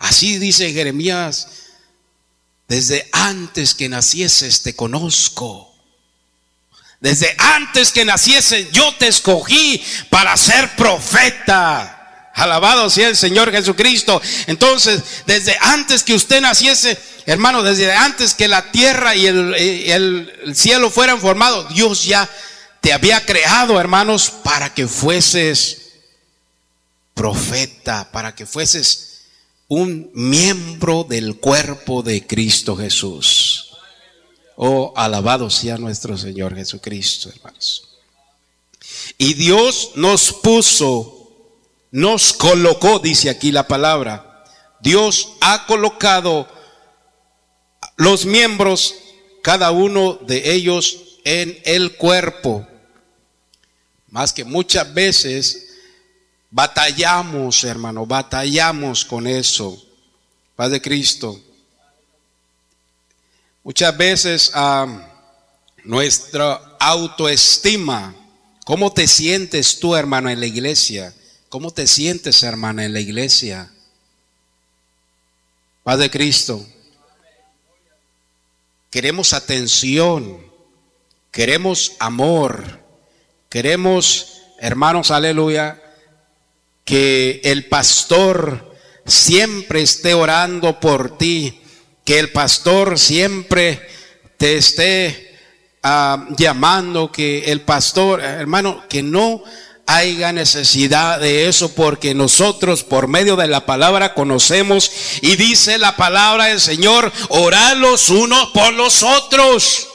Así 0.00 0.38
dice 0.38 0.72
Jeremías, 0.72 1.48
desde 2.66 3.08
antes 3.12 3.74
que 3.74 3.88
nacieses 3.88 4.62
te 4.62 4.74
conozco. 4.74 5.74
Desde 7.00 7.34
antes 7.38 7.92
que 7.92 8.04
nacieses 8.04 8.70
yo 8.72 8.94
te 8.96 9.08
escogí 9.08 9.82
para 10.10 10.36
ser 10.36 10.74
profeta. 10.76 11.99
Alabado 12.40 12.88
sea 12.88 13.08
el 13.08 13.16
Señor 13.16 13.52
Jesucristo. 13.52 14.20
Entonces, 14.46 15.02
desde 15.26 15.56
antes 15.60 16.02
que 16.02 16.14
usted 16.14 16.40
naciese, 16.40 16.98
hermano, 17.26 17.62
desde 17.62 17.92
antes 17.92 18.34
que 18.34 18.48
la 18.48 18.72
tierra 18.72 19.14
y 19.14 19.26
el, 19.26 20.54
cielo 20.54 20.90
fueran 20.90 21.20
formados, 21.20 21.74
Dios 21.74 22.04
ya 22.04 22.28
te 22.80 22.94
había 22.94 23.24
creado, 23.26 23.78
hermanos, 23.78 24.32
para 24.42 24.72
que 24.72 24.88
fueses 24.88 25.92
profeta, 27.12 28.10
para 28.10 28.34
que 28.34 28.46
fueses 28.46 29.20
un 29.68 30.10
miembro 30.14 31.04
del 31.04 31.36
cuerpo 31.36 32.02
de 32.02 32.26
Cristo 32.26 32.74
Jesús. 32.74 33.72
Oh, 34.56 34.94
alabado 34.96 35.50
sea 35.50 35.76
nuestro 35.76 36.16
Señor 36.16 36.54
Jesucristo, 36.54 37.28
hermanos. 37.28 37.88
Y 39.18 39.34
Dios 39.34 39.92
nos 39.96 40.32
puso 40.32 41.19
nos 41.90 42.32
colocó, 42.32 42.98
dice 42.98 43.30
aquí 43.30 43.52
la 43.52 43.66
palabra. 43.66 44.44
Dios 44.80 45.32
ha 45.40 45.66
colocado 45.66 46.48
los 47.96 48.24
miembros, 48.24 48.94
cada 49.42 49.70
uno 49.70 50.14
de 50.14 50.52
ellos, 50.52 51.18
en 51.24 51.58
el 51.64 51.96
cuerpo. 51.96 52.66
Más 54.08 54.32
que 54.32 54.44
muchas 54.44 54.92
veces 54.92 55.68
batallamos, 56.50 57.62
hermano, 57.64 58.06
batallamos 58.06 59.04
con 59.04 59.26
eso. 59.26 59.82
Paz 60.56 60.70
de 60.70 60.80
Cristo. 60.80 61.40
Muchas 63.62 63.96
veces 63.96 64.50
ah, 64.54 64.86
nuestra 65.84 66.76
autoestima, 66.80 68.14
¿cómo 68.64 68.92
te 68.92 69.06
sientes 69.06 69.78
tú, 69.78 69.94
hermano, 69.94 70.30
en 70.30 70.40
la 70.40 70.46
iglesia? 70.46 71.14
¿Cómo 71.50 71.72
te 71.72 71.88
sientes, 71.88 72.44
hermana, 72.44 72.84
en 72.84 72.92
la 72.92 73.00
iglesia? 73.00 73.72
Padre 75.82 76.08
Cristo, 76.08 76.64
queremos 78.88 79.32
atención, 79.32 80.46
queremos 81.32 81.94
amor, 81.98 82.78
queremos, 83.48 84.42
hermanos, 84.60 85.10
aleluya, 85.10 85.82
que 86.84 87.40
el 87.42 87.66
pastor 87.66 88.76
siempre 89.04 89.82
esté 89.82 90.14
orando 90.14 90.78
por 90.78 91.18
ti, 91.18 91.62
que 92.04 92.20
el 92.20 92.30
pastor 92.30 92.96
siempre 92.96 93.88
te 94.36 94.56
esté 94.56 95.36
ah, 95.82 96.28
llamando, 96.38 97.10
que 97.10 97.50
el 97.50 97.62
pastor, 97.62 98.20
hermano, 98.20 98.84
que 98.88 99.02
no 99.02 99.42
haya 99.96 100.32
necesidad 100.32 101.18
de 101.18 101.48
eso 101.48 101.74
porque 101.74 102.14
nosotros 102.14 102.84
por 102.84 103.08
medio 103.08 103.34
de 103.34 103.48
la 103.48 103.66
palabra 103.66 104.14
conocemos 104.14 104.90
y 105.20 105.36
dice 105.36 105.78
la 105.78 105.96
palabra 105.96 106.46
del 106.46 106.60
Señor, 106.60 107.12
orad 107.28 107.76
los 107.76 108.08
unos 108.08 108.50
por 108.50 108.72
los 108.74 109.02
otros. 109.02 109.88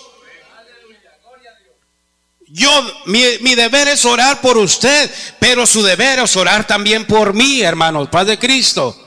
Yo, 2.48 2.70
mi, 3.06 3.22
mi, 3.42 3.56
deber 3.56 3.88
es 3.88 4.06
orar 4.06 4.40
por 4.40 4.58
usted, 4.58 5.12
pero 5.40 5.66
su 5.66 5.84
deber 5.84 6.20
es 6.20 6.36
orar 6.36 6.66
también 6.66 7.06
por 7.06 7.34
mí, 7.34 7.62
hermanos, 7.62 8.08
Padre 8.10 8.38
Cristo. 8.40 9.02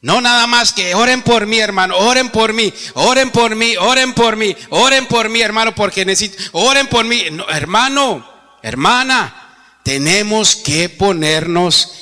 No 0.00 0.20
nada 0.20 0.46
más 0.46 0.72
que 0.72 0.94
oren 0.94 1.22
por 1.22 1.46
mí, 1.46 1.58
hermano, 1.58 1.96
oren 1.96 2.30
por 2.30 2.52
mí, 2.52 2.72
oren 2.94 3.30
por 3.30 3.54
mí, 3.54 3.76
oren 3.76 4.12
por 4.14 4.36
mí, 4.36 4.54
oren 4.70 5.06
por 5.06 5.28
mí, 5.28 5.40
hermano, 5.40 5.74
porque 5.74 6.04
necesito, 6.04 6.42
oren 6.52 6.88
por 6.88 7.04
mí, 7.04 7.24
hermano, 7.48 8.28
hermana, 8.62 9.43
tenemos 9.84 10.56
que 10.56 10.88
ponernos 10.88 11.92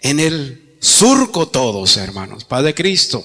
en 0.00 0.18
el 0.18 0.76
surco 0.80 1.48
todos, 1.48 1.96
hermanos, 1.96 2.44
Padre 2.44 2.74
Cristo. 2.74 3.24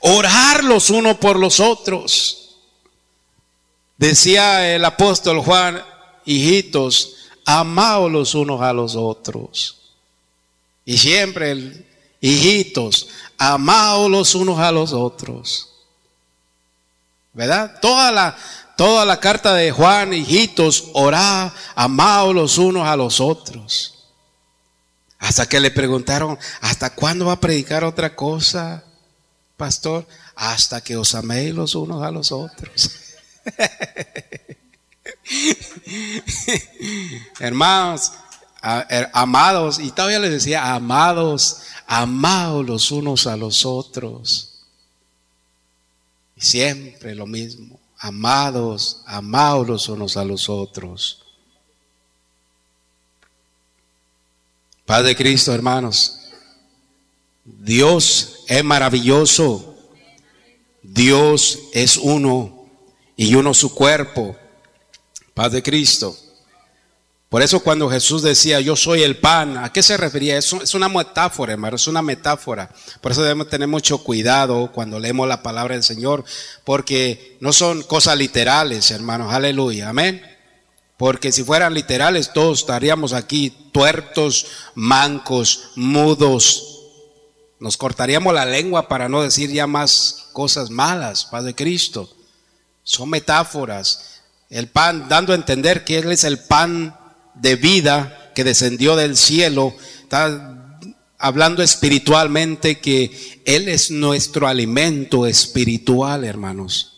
Orar 0.00 0.64
los 0.64 0.88
unos 0.90 1.18
por 1.18 1.38
los 1.38 1.60
otros. 1.60 2.56
Decía 3.98 4.74
el 4.74 4.84
apóstol 4.84 5.40
Juan, 5.40 5.84
hijitos, 6.24 7.16
amaos 7.44 8.10
los 8.10 8.34
unos 8.34 8.62
a 8.62 8.72
los 8.72 8.96
otros. 8.96 9.92
Y 10.86 10.96
siempre, 10.96 11.86
hijitos, 12.20 13.08
amaos 13.36 14.10
los 14.10 14.34
unos 14.34 14.58
a 14.58 14.72
los 14.72 14.94
otros. 14.94 15.70
¿Verdad? 17.34 17.78
Toda 17.82 18.10
la, 18.10 18.36
toda 18.76 19.04
la 19.04 19.20
carta 19.20 19.54
de 19.54 19.70
Juan, 19.70 20.12
hijitos, 20.12 20.90
orá, 20.92 21.54
amaos 21.74 22.34
los 22.34 22.58
unos 22.58 22.86
a 22.86 22.96
los 22.96 23.20
otros. 23.20 23.94
Hasta 25.18 25.46
que 25.46 25.60
le 25.60 25.70
preguntaron, 25.70 26.38
¿hasta 26.60 26.94
cuándo 26.94 27.26
va 27.26 27.32
a 27.32 27.40
predicar 27.40 27.84
otra 27.84 28.14
cosa, 28.14 28.84
pastor? 29.56 30.06
Hasta 30.34 30.82
que 30.82 30.96
os 30.96 31.14
améis 31.14 31.54
los 31.54 31.74
unos 31.74 32.02
a 32.02 32.10
los 32.10 32.32
otros. 32.32 32.90
Hermanos, 37.40 38.12
er, 38.88 39.10
amados, 39.12 39.78
y 39.78 39.90
todavía 39.92 40.18
les 40.18 40.32
decía, 40.32 40.74
amados, 40.74 41.60
amaos 41.86 42.66
los 42.66 42.90
unos 42.90 43.26
a 43.26 43.36
los 43.36 43.64
otros. 43.64 44.50
Siempre 46.36 47.14
lo 47.14 47.26
mismo. 47.26 47.78
Amados, 48.04 49.00
amados 49.06 49.66
los 49.66 49.88
unos 49.88 50.18
a 50.18 50.26
los 50.26 50.50
otros. 50.50 51.22
Padre 54.84 55.16
Cristo, 55.16 55.54
hermanos, 55.54 56.18
Dios 57.46 58.44
es 58.46 58.62
maravilloso. 58.62 59.74
Dios 60.82 61.58
es 61.72 61.96
uno 61.96 62.66
y 63.16 63.34
uno 63.36 63.54
su 63.54 63.74
cuerpo. 63.74 64.36
Padre 65.32 65.62
Cristo. 65.62 66.14
Por 67.34 67.42
eso 67.42 67.58
cuando 67.58 67.90
Jesús 67.90 68.22
decía, 68.22 68.60
yo 68.60 68.76
soy 68.76 69.02
el 69.02 69.16
pan, 69.16 69.56
¿a 69.58 69.72
qué 69.72 69.82
se 69.82 69.96
refería? 69.96 70.38
Es, 70.38 70.52
es 70.52 70.72
una 70.72 70.88
metáfora, 70.88 71.54
hermano, 71.54 71.74
es 71.74 71.88
una 71.88 72.00
metáfora. 72.00 72.70
Por 73.00 73.10
eso 73.10 73.24
debemos 73.24 73.48
tener 73.48 73.66
mucho 73.66 73.98
cuidado 74.04 74.70
cuando 74.70 75.00
leemos 75.00 75.26
la 75.26 75.42
palabra 75.42 75.74
del 75.74 75.82
Señor, 75.82 76.24
porque 76.62 77.36
no 77.40 77.52
son 77.52 77.82
cosas 77.82 78.16
literales, 78.16 78.88
hermanos, 78.92 79.32
aleluya, 79.32 79.88
amén. 79.88 80.22
Porque 80.96 81.32
si 81.32 81.42
fueran 81.42 81.74
literales, 81.74 82.32
todos 82.32 82.60
estaríamos 82.60 83.12
aquí 83.12 83.50
tuertos, 83.72 84.46
mancos, 84.76 85.70
mudos. 85.74 86.82
Nos 87.58 87.76
cortaríamos 87.76 88.32
la 88.32 88.46
lengua 88.46 88.86
para 88.86 89.08
no 89.08 89.22
decir 89.22 89.50
ya 89.50 89.66
más 89.66 90.28
cosas 90.32 90.70
malas, 90.70 91.24
Padre 91.24 91.52
Cristo. 91.56 92.08
Son 92.84 93.10
metáforas. 93.10 94.20
El 94.50 94.68
pan, 94.68 95.08
dando 95.08 95.32
a 95.32 95.34
entender 95.34 95.84
que 95.84 95.98
Él 95.98 96.12
es 96.12 96.22
el 96.22 96.38
pan 96.38 97.00
de 97.34 97.56
vida 97.56 98.32
que 98.34 98.44
descendió 98.44 98.96
del 98.96 99.16
cielo, 99.16 99.74
está 100.02 100.54
hablando 101.18 101.62
espiritualmente 101.62 102.80
que 102.80 103.40
Él 103.44 103.68
es 103.68 103.90
nuestro 103.90 104.46
alimento 104.46 105.26
espiritual, 105.26 106.24
hermanos. 106.24 106.90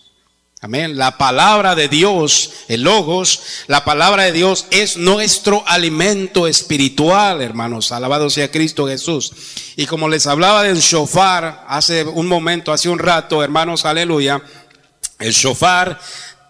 Amén. 0.63 0.97
La 0.97 1.19
palabra 1.19 1.75
de 1.77 1.87
Dios, 1.87 2.51
el 2.67 2.83
logos, 2.83 3.41
la 3.69 3.85
palabra 3.85 4.25
de 4.25 4.33
Dios 4.33 4.67
es 4.71 4.97
nuestro 4.97 5.63
alimento 5.67 6.47
espiritual, 6.47 7.43
hermanos. 7.43 7.93
Alabado 7.93 8.31
sea 8.31 8.51
Cristo 8.51 8.89
Jesús. 8.89 9.33
Y 9.77 9.87
como 9.87 10.09
les 10.09 10.27
hablaba 10.27 10.65
del 10.65 10.79
shofar 10.79 11.65
hace 11.69 12.05
un 12.05 12.27
momento, 12.27 12.73
hace 12.73 12.89
un 12.89 12.99
rato, 12.99 13.45
hermanos, 13.45 13.85
aleluya. 13.85 14.43
El 15.19 15.33
shofar 15.33 16.01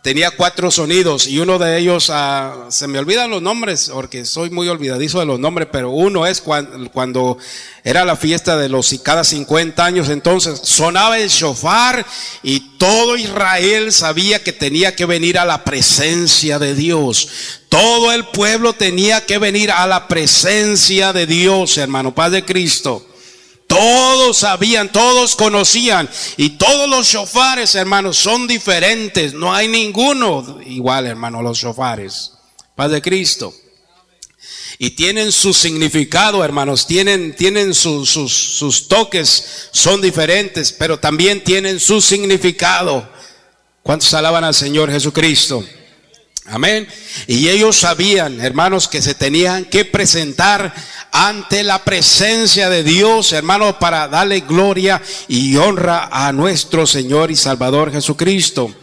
tenía 0.07 0.31
cuatro 0.31 0.71
sonidos 0.71 1.27
y 1.27 1.41
uno 1.41 1.59
de 1.59 1.79
ellos, 1.79 2.11
ah, 2.15 2.67
se 2.69 2.87
me 2.87 3.01
olvidan 3.01 3.29
los 3.29 3.43
nombres 3.43 3.91
porque 3.93 4.25
soy 4.25 4.51
muy 4.51 4.69
olvidadizo 4.69 5.19
de 5.19 5.27
los 5.27 5.41
nombres, 5.41 5.67
pero 5.73 5.91
uno 5.91 6.29
es 6.29 6.41
cuando, 6.41 6.89
cuando 6.93 7.39
era 7.83 8.05
la 8.05 8.15
fiesta 8.15 8.57
de 8.57 8.69
los 8.69 8.95
cada 9.03 9.25
50 9.25 9.85
años, 9.85 10.09
entonces 10.09 10.61
sonaba 10.63 11.19
el 11.19 11.29
shofar 11.29 12.07
y 12.45 12.61
todo 12.79 13.17
Israel 13.17 13.91
sabía 13.91 14.45
que 14.45 14.53
tenía 14.53 14.95
que 14.95 15.07
venir 15.07 15.41
a 15.41 15.45
la 15.45 15.65
presencia 15.65 16.61
de 16.61 16.77
Dios. 16.77 17.29
Todo 17.69 18.13
el 18.13 18.27
pueblo 18.27 18.75
tenía 18.75 19.27
que 19.27 19.39
venir 19.39 19.73
a 19.73 19.89
la 19.89 20.07
presencia 20.07 21.13
de 21.13 21.27
Dios, 21.27 21.79
hermano, 21.79 22.15
Paz 22.15 22.31
de 22.31 22.45
Cristo. 22.45 23.05
Todos 23.77 24.39
sabían, 24.39 24.91
todos 24.91 25.37
conocían. 25.37 26.09
Y 26.37 26.51
todos 26.51 26.89
los 26.89 27.07
shofares, 27.07 27.75
hermanos, 27.75 28.17
son 28.17 28.47
diferentes. 28.47 29.35
No 29.35 29.55
hay 29.55 29.69
ninguno 29.69 30.59
igual, 30.65 31.07
hermano, 31.07 31.43
los 31.43 31.59
shofares. 31.59 32.33
Paz 32.75 32.91
de 32.91 33.03
Cristo. 33.03 33.53
Y 34.79 34.91
tienen 34.91 35.31
su 35.31 35.53
significado, 35.53 36.43
hermanos. 36.43 36.87
Tienen, 36.87 37.37
tienen 37.37 37.75
sus, 37.75 38.09
sus 38.11 38.89
toques, 38.89 39.69
son 39.73 40.01
diferentes, 40.01 40.73
pero 40.73 40.99
también 40.99 41.45
tienen 41.45 41.79
su 41.79 42.01
significado. 42.01 43.07
¿Cuántos 43.83 44.13
alaban 44.15 44.45
al 44.45 44.55
Señor 44.55 44.91
Jesucristo? 44.91 45.65
Amén. 46.49 46.87
Y 47.27 47.49
ellos 47.49 47.77
sabían, 47.77 48.41
hermanos, 48.41 48.89
que 48.89 49.03
se 49.03 49.15
tenían 49.15 49.65
que 49.65 49.85
presentar 49.85 50.73
ante 51.11 51.63
la 51.63 51.83
presencia 51.85 52.69
de 52.69 52.83
Dios, 52.83 53.33
hermanos, 53.33 53.77
para 53.81 54.07
darle 54.07 54.41
gloria 54.41 55.03
y 55.29 55.57
honra 55.57 56.09
a 56.13 56.33
nuestro 56.33 56.87
Señor 56.87 57.31
y 57.31 57.37
Salvador 57.37 57.91
Jesucristo. 57.91 58.75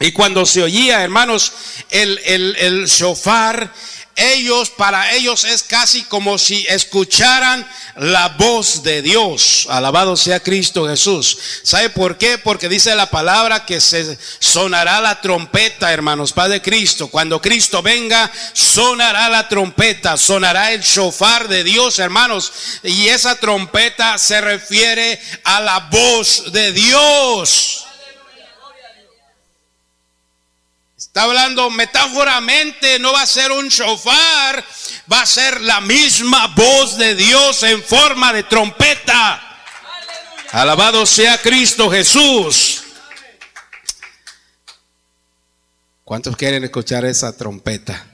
Y 0.00 0.12
cuando 0.12 0.46
se 0.46 0.62
oía, 0.62 1.02
hermanos, 1.04 1.52
el, 1.90 2.18
el, 2.24 2.56
el 2.56 2.86
shofar, 2.86 3.72
ellos, 4.20 4.70
para 4.70 5.12
ellos 5.12 5.44
es 5.44 5.62
casi 5.62 6.04
como 6.04 6.38
si 6.38 6.66
escucharan 6.68 7.66
la 7.96 8.28
voz 8.30 8.82
de 8.82 9.02
Dios. 9.02 9.66
Alabado 9.70 10.16
sea 10.16 10.40
Cristo 10.40 10.88
Jesús. 10.88 11.36
¿Sabe 11.62 11.90
por 11.90 12.16
qué? 12.18 12.38
Porque 12.38 12.68
dice 12.68 12.94
la 12.94 13.10
palabra 13.10 13.66
que 13.66 13.80
se 13.80 14.18
sonará 14.38 15.00
la 15.00 15.20
trompeta, 15.20 15.92
hermanos, 15.92 16.32
Padre 16.32 16.62
Cristo. 16.62 17.08
Cuando 17.08 17.40
Cristo 17.40 17.82
venga, 17.82 18.30
sonará 18.52 19.28
la 19.28 19.48
trompeta, 19.48 20.16
sonará 20.16 20.72
el 20.72 20.80
shofar 20.80 21.48
de 21.48 21.64
Dios, 21.64 21.98
hermanos. 21.98 22.52
Y 22.82 23.08
esa 23.08 23.36
trompeta 23.36 24.18
se 24.18 24.40
refiere 24.40 25.20
a 25.44 25.60
la 25.60 25.88
voz 25.90 26.52
de 26.52 26.72
Dios. 26.72 27.86
Está 31.10 31.24
hablando 31.24 31.68
metáforamente, 31.70 33.00
no 33.00 33.12
va 33.12 33.22
a 33.22 33.26
ser 33.26 33.50
un 33.50 33.66
shofar, 33.66 34.64
va 35.12 35.22
a 35.22 35.26
ser 35.26 35.60
la 35.60 35.80
misma 35.80 36.46
voz 36.54 36.96
de 36.98 37.16
Dios 37.16 37.64
en 37.64 37.82
forma 37.82 38.32
de 38.32 38.44
trompeta. 38.44 39.42
Alabado 40.52 41.04
sea 41.04 41.36
Cristo 41.38 41.90
Jesús. 41.90 42.84
¿Cuántos 46.04 46.36
quieren 46.36 46.62
escuchar 46.62 47.04
esa 47.04 47.36
trompeta? 47.36 48.06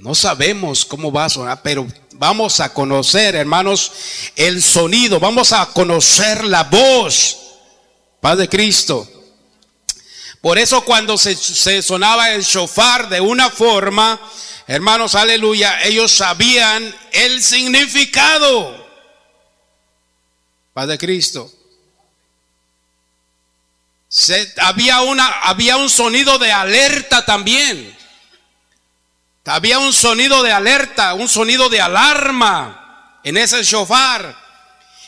No 0.00 0.14
sabemos 0.14 0.84
cómo 0.84 1.10
va 1.10 1.24
a 1.24 1.30
sonar, 1.30 1.62
pero 1.62 1.86
vamos 2.16 2.60
a 2.60 2.74
conocer, 2.74 3.34
hermanos, 3.34 3.92
el 4.36 4.62
sonido, 4.62 5.18
vamos 5.18 5.54
a 5.54 5.64
conocer 5.64 6.44
la 6.44 6.64
voz. 6.64 7.38
Padre 8.20 8.46
Cristo. 8.46 9.21
Por 10.42 10.58
eso 10.58 10.84
cuando 10.84 11.16
se, 11.16 11.82
sonaba 11.82 12.32
el 12.32 12.42
shofar 12.42 13.08
de 13.08 13.20
una 13.20 13.48
forma, 13.48 14.20
hermanos, 14.66 15.14
aleluya, 15.14 15.80
ellos 15.84 16.10
sabían 16.10 16.94
el 17.12 17.40
significado. 17.40 18.84
Padre 20.74 20.98
Cristo. 20.98 21.48
había, 24.58 24.98
había 25.44 25.76
un 25.76 25.88
sonido 25.88 26.38
de 26.40 26.50
alerta 26.50 27.24
también. 27.24 27.96
Había 29.44 29.78
un 29.78 29.92
sonido 29.92 30.42
de 30.42 30.50
alerta, 30.50 31.14
un 31.14 31.28
sonido 31.28 31.68
de 31.68 31.80
alarma 31.80 33.20
en 33.22 33.36
ese 33.36 33.62
shofar. 33.62 34.36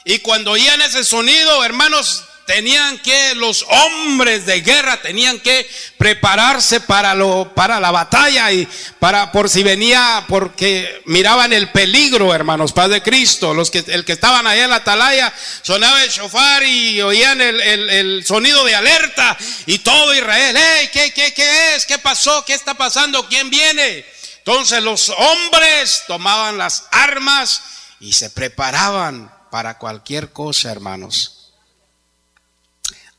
Y 0.04 0.20
cuando 0.20 0.52
oían 0.52 0.80
ese 0.80 1.02
sonido, 1.02 1.64
hermanos, 1.64 2.22
tenían 2.46 2.98
que, 2.98 3.34
los 3.34 3.64
hombres 3.68 4.46
de 4.46 4.60
guerra 4.60 5.00
tenían 5.00 5.40
que 5.40 5.68
prepararse 5.98 6.80
para, 6.80 7.14
lo, 7.14 7.52
para 7.54 7.80
la 7.80 7.90
batalla 7.90 8.52
y 8.52 8.68
para 8.98 9.32
por 9.32 9.48
si 9.48 9.62
venía, 9.62 10.24
porque 10.28 11.02
miraban 11.06 11.52
el 11.52 11.70
peligro, 11.70 12.34
hermanos, 12.34 12.72
Paz 12.72 12.90
de 12.90 13.02
Cristo. 13.02 13.54
Los 13.54 13.70
que, 13.70 13.84
el 13.88 14.04
que 14.04 14.12
estaban 14.12 14.46
allá 14.46 14.64
en 14.64 14.70
la 14.70 14.76
atalaya 14.76 15.32
sonaba 15.62 16.02
el 16.02 16.10
shofar 16.10 16.62
y 16.64 17.00
oían 17.02 17.40
el, 17.40 17.60
el, 17.60 18.24
sonido 18.24 18.64
de 18.64 18.74
alerta 18.74 19.36
y 19.66 19.78
todo 19.78 20.14
Israel, 20.14 20.56
hey, 20.58 20.90
¿qué, 20.92 21.12
qué, 21.12 21.32
¿qué 21.32 21.74
es? 21.74 21.86
¿Qué 21.86 21.98
pasó? 21.98 22.44
¿Qué 22.44 22.54
está 22.54 22.74
pasando? 22.74 23.28
¿Quién 23.28 23.50
viene? 23.50 24.04
Entonces 24.38 24.82
los 24.82 25.08
hombres 25.08 26.02
tomaban 26.06 26.58
las 26.58 26.84
armas 26.90 27.62
y 28.00 28.12
se 28.12 28.28
preparaban 28.28 29.32
para 29.50 29.78
cualquier 29.78 30.32
cosa, 30.32 30.70
hermanos. 30.70 31.33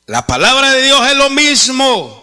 La 0.07 0.27
palabra 0.27 0.71
de 0.71 0.83
Dios 0.83 1.07
es 1.07 1.15
lo 1.15 1.29
mismo. 1.29 2.21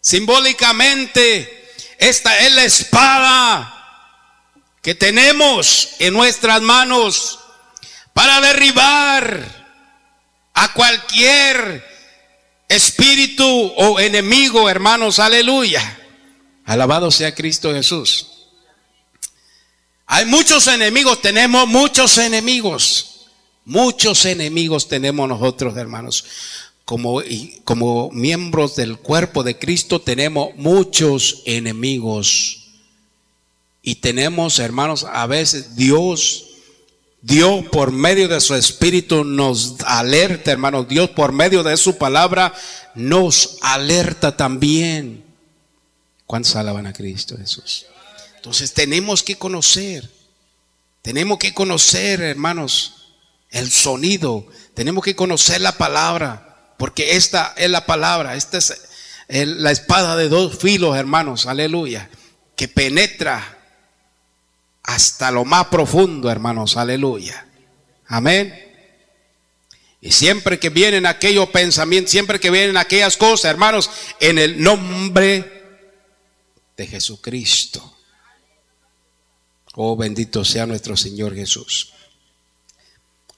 Simbólicamente, 0.00 1.72
esta 1.98 2.38
es 2.38 2.52
la 2.52 2.64
espada 2.64 3.72
que 4.80 4.94
tenemos 4.94 5.90
en 5.98 6.14
nuestras 6.14 6.62
manos 6.62 7.40
para 8.14 8.40
derribar 8.40 9.66
a 10.54 10.72
cualquier 10.72 11.84
espíritu 12.68 13.46
o 13.76 14.00
enemigo, 14.00 14.70
hermanos, 14.70 15.18
aleluya. 15.18 15.98
Alabado 16.64 17.10
sea 17.10 17.34
Cristo 17.34 17.74
Jesús. 17.74 18.28
Hay 20.06 20.24
muchos 20.24 20.66
enemigos, 20.68 21.20
tenemos 21.20 21.66
muchos 21.66 22.16
enemigos. 22.16 23.12
Muchos 23.64 24.24
enemigos 24.24 24.86
tenemos 24.88 25.28
nosotros, 25.28 25.76
hermanos 25.76 26.24
como, 26.86 27.20
como 27.64 28.10
miembros 28.12 28.76
del 28.76 28.96
cuerpo 28.96 29.42
de 29.42 29.58
Cristo 29.58 30.00
tenemos 30.00 30.54
muchos 30.54 31.42
enemigos. 31.44 32.68
Y 33.82 33.96
tenemos, 33.96 34.60
hermanos, 34.60 35.04
a 35.04 35.26
veces 35.26 35.74
Dios, 35.74 36.46
Dios 37.22 37.66
por 37.72 37.90
medio 37.90 38.28
de 38.28 38.40
su 38.40 38.54
Espíritu 38.54 39.24
nos 39.24 39.80
alerta, 39.84 40.52
hermanos. 40.52 40.86
Dios 40.86 41.10
por 41.10 41.32
medio 41.32 41.64
de 41.64 41.76
su 41.76 41.98
palabra 41.98 42.54
nos 42.94 43.58
alerta 43.62 44.36
también. 44.36 45.24
¿Cuántos 46.24 46.54
alaban 46.54 46.86
a 46.86 46.92
Cristo 46.92 47.36
Jesús? 47.36 47.86
Entonces 48.36 48.72
tenemos 48.72 49.24
que 49.24 49.36
conocer, 49.36 50.08
tenemos 51.02 51.38
que 51.38 51.52
conocer, 51.52 52.20
hermanos, 52.20 53.08
el 53.50 53.72
sonido, 53.72 54.46
tenemos 54.74 55.02
que 55.02 55.16
conocer 55.16 55.60
la 55.60 55.72
palabra. 55.72 56.45
Porque 56.76 57.16
esta 57.16 57.54
es 57.56 57.70
la 57.70 57.86
palabra, 57.86 58.36
esta 58.36 58.58
es 58.58 58.74
la 59.28 59.70
espada 59.70 60.16
de 60.16 60.28
dos 60.28 60.58
filos, 60.58 60.96
hermanos, 60.96 61.46
aleluya, 61.46 62.10
que 62.54 62.68
penetra 62.68 63.58
hasta 64.82 65.30
lo 65.30 65.44
más 65.44 65.66
profundo, 65.66 66.30
hermanos, 66.30 66.76
aleluya. 66.76 67.46
Amén. 68.06 68.62
Y 70.00 70.12
siempre 70.12 70.60
que 70.60 70.70
vienen 70.70 71.06
aquellos 71.06 71.48
pensamientos, 71.48 72.12
siempre 72.12 72.38
que 72.38 72.50
vienen 72.50 72.76
aquellas 72.76 73.16
cosas, 73.16 73.50
hermanos, 73.50 73.90
en 74.20 74.38
el 74.38 74.62
nombre 74.62 75.80
de 76.76 76.86
Jesucristo. 76.86 77.96
Oh, 79.74 79.96
bendito 79.96 80.44
sea 80.44 80.66
nuestro 80.66 80.96
Señor 80.96 81.34
Jesús. 81.34 81.92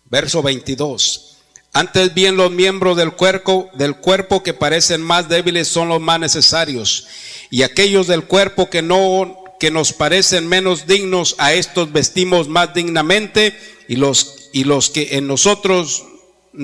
Verso 0.04 0.42
22. 0.42 1.37
Antes 1.78 2.12
bien 2.12 2.36
los 2.36 2.50
miembros 2.50 2.96
del 2.96 3.12
cuerpo, 3.12 3.70
del 3.72 3.94
cuerpo 3.94 4.42
que 4.42 4.52
parecen 4.52 5.00
más 5.00 5.28
débiles 5.28 5.68
son 5.68 5.88
los 5.88 6.00
más 6.00 6.18
necesarios. 6.18 7.06
Y 7.50 7.62
aquellos 7.62 8.08
del 8.08 8.24
cuerpo 8.24 8.68
que 8.68 8.82
no, 8.82 9.44
que 9.60 9.70
nos 9.70 9.92
parecen 9.92 10.48
menos 10.48 10.88
dignos, 10.88 11.36
a 11.38 11.52
estos 11.52 11.92
vestimos 11.92 12.48
más 12.48 12.74
dignamente, 12.74 13.56
y 13.86 13.94
los, 13.94 14.50
y 14.52 14.64
los 14.64 14.90
que 14.90 15.18
en 15.18 15.28
nosotros 15.28 16.02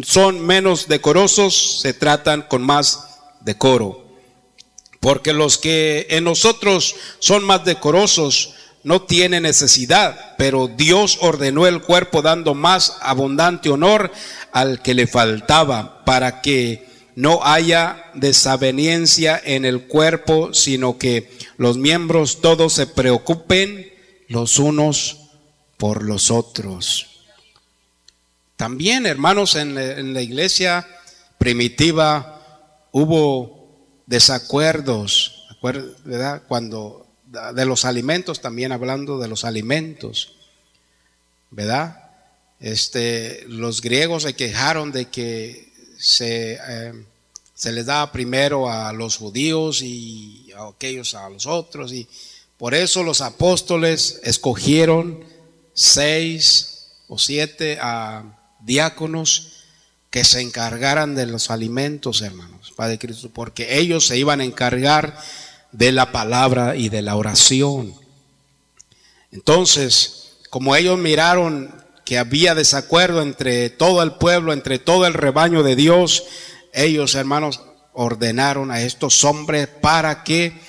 son 0.03 0.45
menos 0.45 0.89
decorosos 0.89 1.79
se 1.83 1.95
tratan 1.95 2.43
con 2.43 2.65
más 2.65 3.07
decoro. 3.43 4.05
Porque 4.99 5.33
los 5.33 5.59
que 5.59 6.09
en 6.11 6.25
nosotros 6.25 6.97
son 7.21 7.45
más 7.45 7.65
decorosos 7.65 8.55
no 8.85 9.03
tienen 9.03 9.43
necesidad, 9.43 10.37
pero 10.37 10.69
Dios 10.69 11.19
ordenó 11.23 11.67
el 11.67 11.81
cuerpo 11.81 12.23
dando 12.23 12.55
más 12.55 12.99
abundante 13.01 13.71
honor 13.71 14.13
al 14.53 14.83
que 14.83 14.95
le 14.95 15.07
faltaba, 15.07 16.05
para 16.05 16.43
que 16.43 16.87
no 17.17 17.41
haya 17.45 18.11
desaveniencia 18.15 19.41
en 19.43 19.65
el 19.65 19.87
cuerpo, 19.87 20.53
sino 20.53 20.99
que 20.99 21.31
los 21.57 21.79
miembros 21.79 22.41
todos 22.41 22.75
se 22.75 22.87
preocupen 22.87 23.91
los 24.29 24.59
unos 24.59 25.21
por 25.79 26.03
los 26.03 26.31
otros. 26.31 27.07
También, 28.57 29.07
hermanos, 29.07 29.57
en, 29.57 30.15
la 30.15 30.23
iglesia 30.23 30.87
primitiva 31.39 32.87
hubo 32.93 34.03
desacuerdos, 34.07 35.47
¿verdad? 36.05 36.43
Cuando 36.47 37.04
de 37.55 37.65
los 37.67 37.85
alimentos, 37.85 38.41
también 38.41 38.73
hablando 38.73 39.19
de 39.19 39.29
los 39.29 39.45
alimentos, 39.45 40.35
¿verdad? 41.51 42.11
Este, 42.61 43.45
los 43.49 43.81
griegos 43.81 44.23
se 44.23 44.35
quejaron 44.35 44.93
de 44.93 45.07
que 45.07 45.73
se, 45.99 46.59
eh, 46.67 46.93
se 47.55 47.73
les 47.73 47.87
daba 47.87 48.13
primero 48.13 48.71
a 48.71 48.93
los 48.93 49.17
judíos 49.17 49.83
y 49.83 50.51
a 50.57 50.69
aquellos 50.69 51.15
a 51.15 51.29
los 51.29 51.47
otros, 51.47 51.93
y 51.93 52.09
por 52.57 52.75
eso 52.75 53.03
los 53.03 53.21
apóstoles 53.21 54.21
escogieron 54.23 55.25
seis 55.73 56.87
o 57.09 57.19
siete 57.19 57.79
diáconos 58.61 59.65
que 60.11 60.25
se 60.25 60.41
encargaran 60.41 61.17
de 61.17 61.27
los 61.27 61.51
alimentos, 61.51 62.23
hermanos, 62.23 62.73
Padre 62.77 62.99
Cristo, 62.99 63.31
porque 63.35 63.79
ellos 63.79 64.07
se 64.07 64.17
iban 64.17 64.41
a 64.41 64.45
encargar 64.45 65.19
de 65.75 65.91
la 65.91 66.13
palabra 66.13 66.77
y 66.77 66.89
de 66.89 67.03
la 67.03 67.17
oración. 67.17 67.93
Entonces, 69.33 70.37
como 70.49 70.77
ellos 70.77 70.99
miraron 70.99 71.75
que 72.05 72.17
había 72.17 72.55
desacuerdo 72.55 73.23
entre 73.23 73.71
todo 73.71 74.03
el 74.03 74.13
pueblo, 74.13 74.53
entre 74.53 74.79
todo 74.79 75.05
el 75.07 75.15
rebaño 75.15 75.65
de 75.65 75.75
Dios, 75.75 76.25
ellos, 76.73 77.17
hermanos, 77.17 77.61
ordenaron 77.93 78.71
a 78.71 78.83
estos 78.83 79.25
hombres 79.25 79.67
para 79.67 80.23
que 80.23 80.61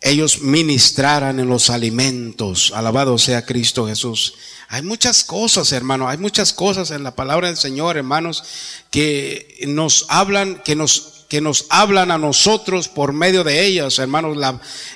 ellos 0.00 0.40
ministraran 0.40 1.38
en 1.38 1.48
los 1.48 1.68
alimentos. 1.68 2.72
Alabado 2.74 3.18
sea 3.18 3.44
Cristo 3.44 3.86
Jesús. 3.86 4.34
Hay 4.68 4.80
muchas 4.82 5.22
cosas, 5.22 5.70
hermano, 5.72 6.08
hay 6.08 6.16
muchas 6.16 6.54
cosas 6.54 6.90
en 6.90 7.02
la 7.02 7.14
palabra 7.14 7.48
del 7.48 7.58
Señor, 7.58 7.98
hermanos, 7.98 8.42
que 8.90 9.58
nos 9.66 10.06
hablan, 10.08 10.62
que 10.64 10.76
nos 10.76 11.13
que 11.34 11.40
nos 11.40 11.66
hablan 11.68 12.12
a 12.12 12.16
nosotros 12.16 12.88
por 12.88 13.12
medio 13.12 13.42
de 13.42 13.66
ellas, 13.66 13.98
hermanos. 13.98 14.38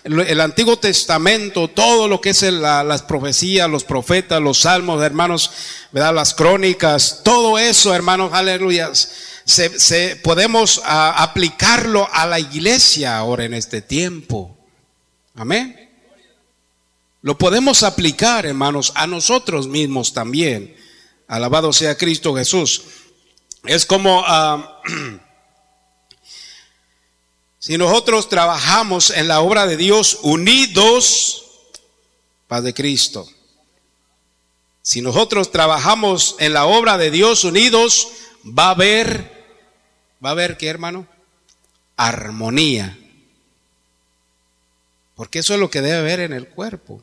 el 0.04 0.40
Antiguo 0.40 0.78
Testamento, 0.78 1.66
todo 1.66 2.06
lo 2.06 2.20
que 2.20 2.30
es 2.30 2.42
las 2.42 3.02
profecías, 3.02 3.68
los 3.68 3.82
profetas, 3.82 4.40
los 4.40 4.60
salmos, 4.60 5.02
hermanos, 5.02 5.50
¿verdad? 5.90 6.14
las 6.14 6.34
crónicas, 6.34 7.22
todo 7.24 7.58
eso, 7.58 7.92
hermanos, 7.92 8.30
aleluya, 8.32 8.92
podemos 10.22 10.80
aplicarlo 10.84 12.08
a 12.12 12.24
la 12.24 12.38
iglesia 12.38 13.18
ahora 13.18 13.44
en 13.44 13.54
este 13.54 13.82
tiempo. 13.82 14.56
Amén. 15.34 15.90
Lo 17.20 17.36
podemos 17.36 17.82
aplicar, 17.82 18.46
hermanos, 18.46 18.92
a 18.94 19.08
nosotros 19.08 19.66
mismos 19.66 20.12
también. 20.12 20.76
Alabado 21.26 21.72
sea 21.72 21.98
Cristo 21.98 22.32
Jesús. 22.36 22.82
Es 23.64 23.84
como 23.84 24.22
ah, 24.24 24.80
si 27.58 27.76
nosotros 27.76 28.28
trabajamos 28.28 29.10
en 29.10 29.28
la 29.28 29.40
obra 29.40 29.66
de 29.66 29.76
Dios 29.76 30.20
unidos, 30.22 31.44
Padre 32.46 32.72
Cristo. 32.72 33.28
Si 34.82 35.02
nosotros 35.02 35.50
trabajamos 35.50 36.36
en 36.38 36.52
la 36.52 36.66
obra 36.66 36.96
de 36.96 37.10
Dios 37.10 37.44
unidos, 37.44 38.08
va 38.46 38.68
a 38.68 38.70
haber, 38.70 39.56
va 40.24 40.30
a 40.30 40.32
haber 40.32 40.56
qué 40.56 40.68
hermano? 40.68 41.06
Armonía. 41.96 42.96
Porque 45.14 45.40
eso 45.40 45.52
es 45.52 45.60
lo 45.60 45.68
que 45.68 45.82
debe 45.82 45.98
haber 45.98 46.20
en 46.20 46.32
el 46.32 46.48
cuerpo. 46.48 47.02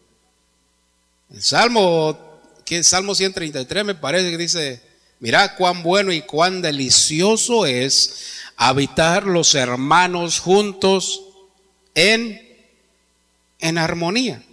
El 1.29 1.43
Salmo, 1.43 2.17
que 2.63 2.77
es 2.77 2.87
Salmo 2.87 3.13
133 3.13 3.83
me 3.83 3.93
parece 3.93 4.31
que 4.31 4.37
dice, 4.37 4.81
mira 5.19 5.55
cuán 5.55 5.83
bueno 5.83 6.13
y 6.13 6.21
cuán 6.21 6.61
delicioso 6.61 7.65
es 7.65 8.44
habitar 8.57 9.25
los 9.25 9.55
hermanos 9.55 10.39
juntos 10.39 11.21
en, 11.93 12.41
en 13.59 13.77
armonía. 13.77 14.43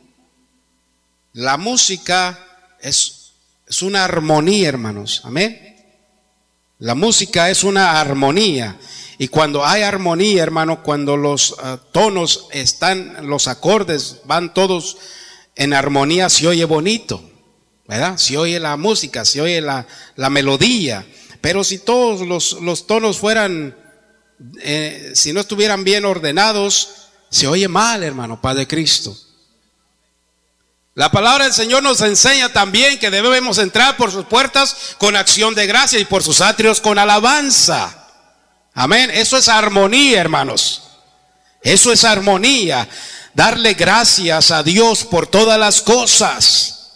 La 1.33 1.57
música 1.57 2.39
es, 2.81 3.33
es 3.67 3.83
una 3.83 4.05
armonía, 4.05 4.69
hermanos. 4.69 5.23
Amén. 5.25 5.73
La 6.79 6.95
música 6.95 7.49
es 7.49 7.63
una 7.63 8.01
armonía. 8.01 8.77
Y 9.19 9.29
cuando 9.29 9.65
hay 9.65 9.83
armonía, 9.83 10.43
hermano, 10.43 10.83
cuando 10.83 11.17
los 11.17 11.55
ah, 11.63 11.79
tonos 11.93 12.49
están, 12.51 13.29
los 13.29 13.47
acordes 13.47 14.23
van 14.25 14.53
todos 14.53 14.97
en 15.55 15.75
armonía, 15.75 16.29
se 16.29 16.49
oye 16.49 16.65
bonito, 16.65 17.23
¿verdad? 17.87 18.17
Se 18.17 18.37
oye 18.37 18.59
la 18.59 18.77
música, 18.77 19.25
se 19.25 19.41
oye 19.41 19.61
la, 19.61 19.87
melodía. 20.29 21.07
Pero 21.41 21.63
si 21.63 21.79
todos 21.79 22.27
los, 22.27 22.87
tonos 22.89 23.19
fueran, 23.19 23.77
eh, 24.61 25.13
si 25.15 25.33
no 25.33 25.41
estuvieran 25.41 25.85
bien 25.85 26.05
ordenados, 26.05 26.89
se 27.31 27.47
oye 27.47 27.69
mal, 27.69 28.03
hermano, 28.03 28.41
Padre 28.41 28.67
Cristo. 28.67 29.17
La 30.95 31.11
palabra 31.11 31.45
del 31.45 31.55
Señor 31.55 31.83
nos 31.83 32.03
enseña 32.03 32.51
también 32.51 32.99
que 32.99 33.11
debemos 33.11 33.57
entrar 33.57 33.97
por 33.97 34.11
sus 34.11 34.27
puertas 34.27 34.95
con 34.99 35.17
acción 35.17 35.55
de 35.55 35.67
gracia 35.67 35.99
y 35.99 36.05
por 36.05 36.23
sus 36.23 36.43
atrios 36.43 36.83
con 36.83 36.99
alabanza. 36.99 38.09
Amén. 38.75 39.11
Eso 39.11 39.39
es 39.39 39.49
armonía, 39.49 40.21
hermanos. 40.21 40.83
Eso 41.63 41.93
es 41.93 42.05
armonía. 42.05 42.87
Darle 43.33 43.73
gracias 43.73 44.51
a 44.51 44.63
Dios 44.63 45.05
por 45.05 45.27
todas 45.27 45.59
las 45.59 45.81
cosas. 45.81 46.91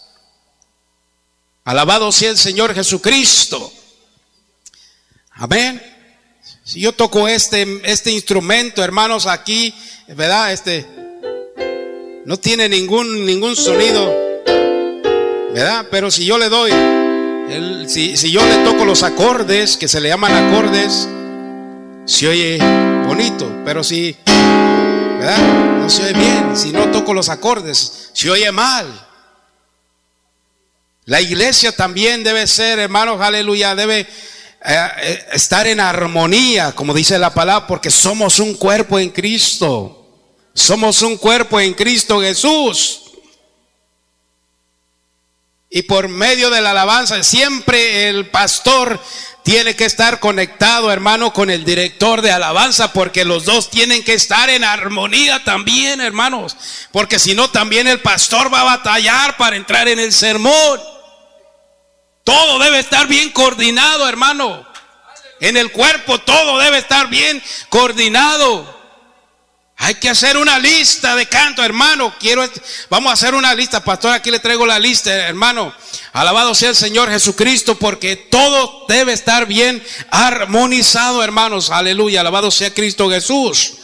Alabado 1.63 2.11
sea 2.11 2.29
el 2.29 2.37
Señor 2.37 2.75
Jesucristo. 2.75 3.73
Amén. 5.31 5.96
Si 6.67 6.81
yo 6.81 6.91
toco 6.91 7.29
este, 7.29 7.79
este 7.85 8.11
instrumento, 8.11 8.83
hermanos, 8.83 9.25
aquí, 9.25 9.73
¿verdad? 10.05 10.51
Este 10.51 10.85
no 12.25 12.37
tiene 12.37 12.67
ningún, 12.67 13.25
ningún 13.25 13.55
sonido, 13.55 14.13
¿verdad? 15.53 15.85
Pero 15.89 16.11
si 16.11 16.25
yo 16.25 16.37
le 16.37 16.49
doy, 16.49 16.73
si, 17.87 18.17
si 18.17 18.31
yo 18.31 18.45
le 18.45 18.57
toco 18.65 18.83
los 18.83 19.03
acordes, 19.03 19.77
que 19.77 19.87
se 19.87 20.01
le 20.01 20.09
llaman 20.09 20.33
acordes, 20.33 21.07
se 22.03 22.27
oye 22.27 22.57
bonito, 23.05 23.49
pero 23.63 23.81
si, 23.81 24.17
¿verdad? 24.25 25.77
No 25.79 25.89
se 25.89 26.03
oye 26.03 26.19
bien, 26.19 26.57
si 26.57 26.73
no 26.73 26.91
toco 26.91 27.13
los 27.13 27.29
acordes, 27.29 28.09
se 28.11 28.29
oye 28.29 28.51
mal. 28.51 28.87
La 31.05 31.21
iglesia 31.21 31.71
también 31.71 32.25
debe 32.25 32.45
ser, 32.45 32.77
hermanos, 32.77 33.21
aleluya, 33.21 33.73
debe 33.73 34.05
eh, 34.69 34.89
eh, 35.01 35.25
estar 35.31 35.65
en 35.65 35.79
armonía, 35.79 36.73
como 36.73 36.93
dice 36.93 37.17
la 37.17 37.33
palabra, 37.33 37.67
porque 37.67 37.89
somos 37.89 38.39
un 38.39 38.53
cuerpo 38.55 38.99
en 38.99 39.11
Cristo. 39.11 40.05
Somos 40.53 41.01
un 41.03 41.15
cuerpo 41.15 41.57
en 41.59 41.73
Cristo 41.73 42.19
Jesús. 42.19 43.03
Y 45.69 45.83
por 45.83 46.09
medio 46.09 46.49
de 46.49 46.59
la 46.59 46.71
alabanza, 46.71 47.23
siempre 47.23 48.09
el 48.09 48.29
pastor 48.29 48.99
tiene 49.43 49.77
que 49.77 49.85
estar 49.85 50.19
conectado, 50.19 50.91
hermano, 50.91 51.31
con 51.31 51.49
el 51.49 51.63
director 51.63 52.21
de 52.21 52.31
alabanza, 52.31 52.91
porque 52.91 53.23
los 53.23 53.45
dos 53.45 53.69
tienen 53.69 54.03
que 54.03 54.15
estar 54.15 54.49
en 54.49 54.65
armonía 54.65 55.45
también, 55.45 56.01
hermanos. 56.01 56.57
Porque 56.91 57.19
si 57.19 57.35
no, 57.35 57.49
también 57.49 57.87
el 57.87 58.01
pastor 58.01 58.53
va 58.53 58.61
a 58.61 58.75
batallar 58.75 59.37
para 59.37 59.55
entrar 59.55 59.87
en 59.87 59.99
el 59.99 60.11
sermón. 60.11 60.96
Todo 62.27 62.59
debe 62.59 62.79
estar 62.79 63.07
bien 63.07 63.29
coordinado, 63.29 64.05
hermano. 64.05 64.67
En 65.39 65.55
el 65.55 65.71
cuerpo 65.71 66.19
todo 66.19 66.59
debe 66.59 66.79
estar 66.79 67.07
bien 67.07 67.41
coordinado. 67.69 68.67
Hay 69.77 69.95
que 69.95 70.09
hacer 70.09 70.35
una 70.35 70.59
lista 70.59 71.15
de 71.15 71.25
canto, 71.27 71.63
hermano. 71.63 72.13
Quiero, 72.19 72.45
vamos 72.89 73.11
a 73.11 73.13
hacer 73.13 73.33
una 73.33 73.55
lista, 73.55 73.81
pastor. 73.81 74.11
Aquí 74.11 74.29
le 74.29 74.41
traigo 74.41 74.65
la 74.65 74.77
lista, 74.77 75.09
hermano. 75.09 75.73
Alabado 76.11 76.53
sea 76.53 76.67
el 76.67 76.75
Señor 76.75 77.09
Jesucristo, 77.09 77.79
porque 77.79 78.17
todo 78.17 78.83
debe 78.89 79.13
estar 79.13 79.45
bien 79.45 79.81
armonizado, 80.11 81.23
hermanos. 81.23 81.69
Aleluya. 81.69 82.19
Alabado 82.19 82.51
sea 82.51 82.73
Cristo 82.73 83.09
Jesús. 83.09 83.75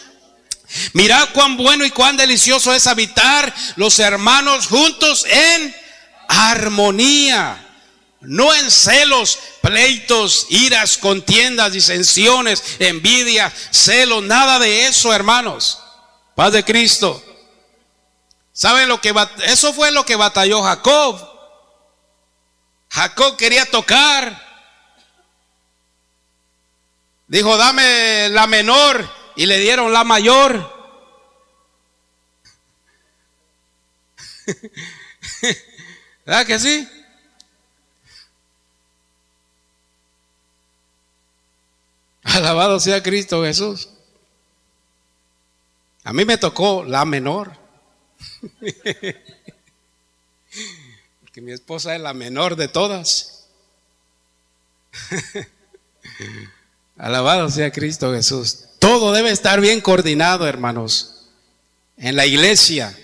Mirad 0.91 1.29
cuán 1.31 1.55
bueno 1.55 1.85
y 1.85 1.91
cuán 1.91 2.17
delicioso 2.17 2.73
es 2.73 2.87
habitar 2.87 3.55
los 3.77 3.99
hermanos 3.99 4.67
juntos 4.67 5.25
en 5.29 5.73
armonía. 6.27 7.62
No 8.24 8.53
en 8.53 8.71
celos, 8.71 9.38
pleitos, 9.61 10.47
iras, 10.49 10.97
contiendas, 10.97 11.74
disensiones, 11.74 12.63
envidia, 12.80 13.51
celos, 13.71 14.24
nada 14.24 14.59
de 14.59 14.88
eso, 14.88 15.13
hermanos. 15.13 15.80
Paz 16.36 16.53
de 16.53 16.63
Cristo. 16.63 17.21
¿Saben 18.53 18.88
lo 18.88 19.01
que 19.01 19.13
eso 19.45 19.74
fue 19.74 19.91
lo 19.91 20.05
que 20.05 20.15
batalló 20.15 20.63
Jacob? 20.63 21.34
Jacob 22.89 23.36
quería 23.36 23.65
tocar. 23.65 24.41
Dijo, 27.28 27.57
dame 27.57 28.30
la 28.30 28.47
menor 28.47 29.09
y 29.36 29.47
le 29.47 29.59
dieron 29.59 29.91
la 29.91 30.03
mayor. 30.05 30.71
¿Verdad 36.26 36.45
que 36.45 36.59
sí? 36.59 36.88
Alabado 42.24 42.80
sea 42.80 43.03
Cristo 43.03 43.43
Jesús. 43.43 43.89
A 46.03 46.13
mí 46.13 46.26
me 46.26 46.38
tocó 46.38 46.84
la 46.84 47.05
menor. 47.05 47.51
Porque 51.21 51.41
mi 51.41 51.51
esposa 51.51 51.95
es 51.95 52.01
la 52.01 52.13
menor 52.13 52.55
de 52.55 52.67
todas. 52.67 53.47
Alabado 56.97 57.49
sea 57.49 57.71
Cristo 57.71 58.13
Jesús. 58.13 58.65
Todo 58.80 59.11
debe 59.11 59.32
estar 59.32 59.59
bien 59.59 59.82
coordinado, 59.82 60.47
hermanos. 60.47 61.28
En 61.97 62.15
la 62.15 62.26
iglesia. 62.26 62.97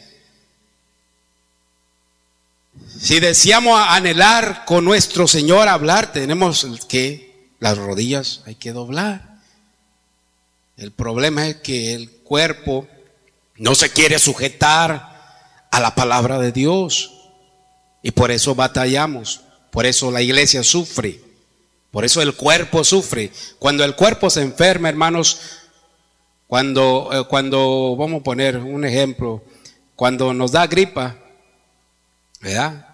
Si 2.99 3.19
deseamos 3.19 3.79
anhelar 3.87 4.65
con 4.65 4.83
nuestro 4.83 5.25
Señor 5.27 5.67
hablar, 5.69 6.11
tenemos 6.11 6.85
que 6.87 7.28
las 7.59 7.77
rodillas 7.77 8.41
hay 8.45 8.55
que 8.55 8.71
doblar. 8.71 9.39
El 10.77 10.91
problema 10.91 11.47
es 11.47 11.57
que 11.57 11.93
el 11.93 12.09
cuerpo 12.09 12.87
no 13.57 13.75
se 13.75 13.89
quiere 13.89 14.17
sujetar 14.17 15.67
a 15.71 15.79
la 15.79 15.93
palabra 15.93 16.39
de 16.39 16.51
Dios. 16.51 17.13
Y 18.01 18.11
por 18.11 18.31
eso 18.31 18.55
batallamos. 18.55 19.41
Por 19.71 19.85
eso 19.85 20.09
la 20.09 20.21
iglesia 20.21 20.63
sufre. 20.63 21.21
Por 21.91 22.05
eso 22.05 22.21
el 22.21 22.35
cuerpo 22.35 22.83
sufre. 22.83 23.31
Cuando 23.57 23.83
el 23.83 23.95
cuerpo 23.95 24.29
se 24.29 24.41
enferma, 24.41 24.89
hermanos, 24.89 25.41
cuando, 26.47 27.09
eh, 27.11 27.25
cuando 27.27 27.95
vamos 27.97 28.21
a 28.21 28.23
poner 28.23 28.57
un 28.57 28.85
ejemplo, 28.85 29.43
cuando 29.95 30.33
nos 30.33 30.51
da 30.51 30.65
gripa, 30.67 31.17
¿verdad? 32.41 32.87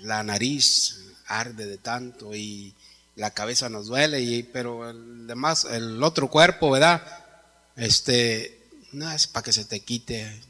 La 0.00 0.22
nariz 0.22 1.00
arde 1.26 1.66
de 1.66 1.78
tanto 1.78 2.34
y 2.34 2.74
la 3.16 3.30
cabeza 3.30 3.68
nos 3.68 3.86
duele, 3.86 4.20
y, 4.20 4.42
pero 4.42 4.90
el 4.90 5.26
demás, 5.26 5.66
el 5.70 6.02
otro 6.02 6.28
cuerpo, 6.28 6.70
¿verdad? 6.70 7.02
Este, 7.76 8.60
no 8.92 9.10
es 9.10 9.26
para 9.26 9.44
que 9.44 9.52
se 9.52 9.64
te 9.64 9.80
quite. 9.80 10.40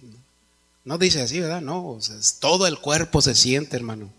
No 0.85 0.99
dice 0.99 1.23
así, 1.23 1.41
¿verdad? 1.41 1.61
No, 1.61 1.99
todo 2.41 2.67
el 2.67 2.79
cuerpo 2.79 3.23
se 3.23 3.35
siente, 3.35 3.77
hermano. 3.77 4.11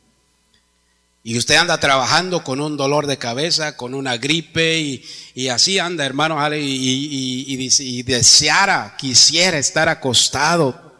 Y 1.23 1.39
usted 1.39 1.55
anda 1.55 1.79
trabajando 1.79 2.43
con 2.43 2.61
un 2.61 2.77
dolor 2.77 3.07
de 3.07 3.17
cabeza, 3.17 3.75
con 3.77 3.95
una 3.95 4.17
gripe, 4.17 5.01
y, 5.33 5.47
así 5.49 5.79
anda, 5.79 6.05
hermano, 6.05 6.37
y, 6.55 6.59
y, 6.59 7.69
y 7.79 8.03
deseara, 8.03 8.95
quisiera 8.95 9.57
estar 9.57 9.89
acostado, 9.89 10.93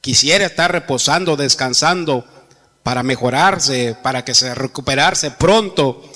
quisiera 0.00 0.46
estar 0.46 0.72
reposando, 0.72 1.36
descansando, 1.36 2.24
para 2.82 3.02
mejorarse, 3.02 3.94
para 4.02 4.24
que 4.24 4.32
se 4.32 4.54
recuperarse 4.54 5.30
pronto. 5.30 6.07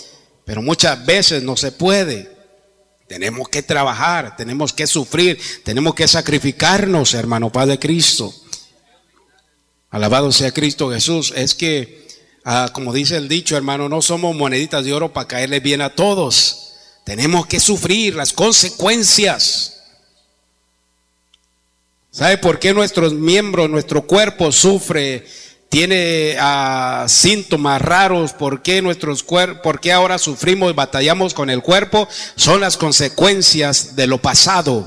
Pero 0.44 0.62
muchas 0.62 1.04
veces 1.04 1.42
no 1.42 1.56
se 1.56 1.72
puede. 1.72 2.30
Tenemos 3.06 3.48
que 3.48 3.62
trabajar, 3.62 4.36
tenemos 4.36 4.72
que 4.72 4.86
sufrir, 4.86 5.38
tenemos 5.64 5.94
que 5.94 6.08
sacrificarnos, 6.08 7.14
hermano 7.14 7.52
Padre 7.52 7.78
Cristo. 7.78 8.34
Alabado 9.90 10.32
sea 10.32 10.52
Cristo 10.52 10.90
Jesús. 10.90 11.32
Es 11.36 11.54
que, 11.54 12.08
ah, 12.44 12.70
como 12.72 12.92
dice 12.92 13.18
el 13.18 13.28
dicho, 13.28 13.56
hermano, 13.56 13.88
no 13.88 14.00
somos 14.00 14.34
moneditas 14.34 14.84
de 14.84 14.94
oro 14.94 15.12
para 15.12 15.28
caerle 15.28 15.60
bien 15.60 15.82
a 15.82 15.90
todos. 15.90 16.72
Tenemos 17.04 17.46
que 17.46 17.60
sufrir 17.60 18.14
las 18.14 18.32
consecuencias. 18.32 19.82
¿Sabe 22.10 22.38
por 22.38 22.58
qué 22.58 22.72
nuestros 22.72 23.12
miembros, 23.12 23.68
nuestro 23.68 24.06
cuerpo 24.06 24.52
sufre 24.52 25.26
tiene 25.72 26.36
ah, 26.38 27.06
síntomas 27.08 27.80
raros, 27.80 28.34
¿por 28.34 28.60
qué 28.60 28.82
nuestros 28.82 29.22
por 29.22 29.80
qué 29.80 29.90
ahora 29.90 30.18
sufrimos 30.18 30.70
y 30.70 30.74
batallamos 30.74 31.32
con 31.32 31.48
el 31.48 31.62
cuerpo? 31.62 32.06
Son 32.36 32.60
las 32.60 32.76
consecuencias 32.76 33.96
de 33.96 34.06
lo 34.06 34.18
pasado. 34.18 34.86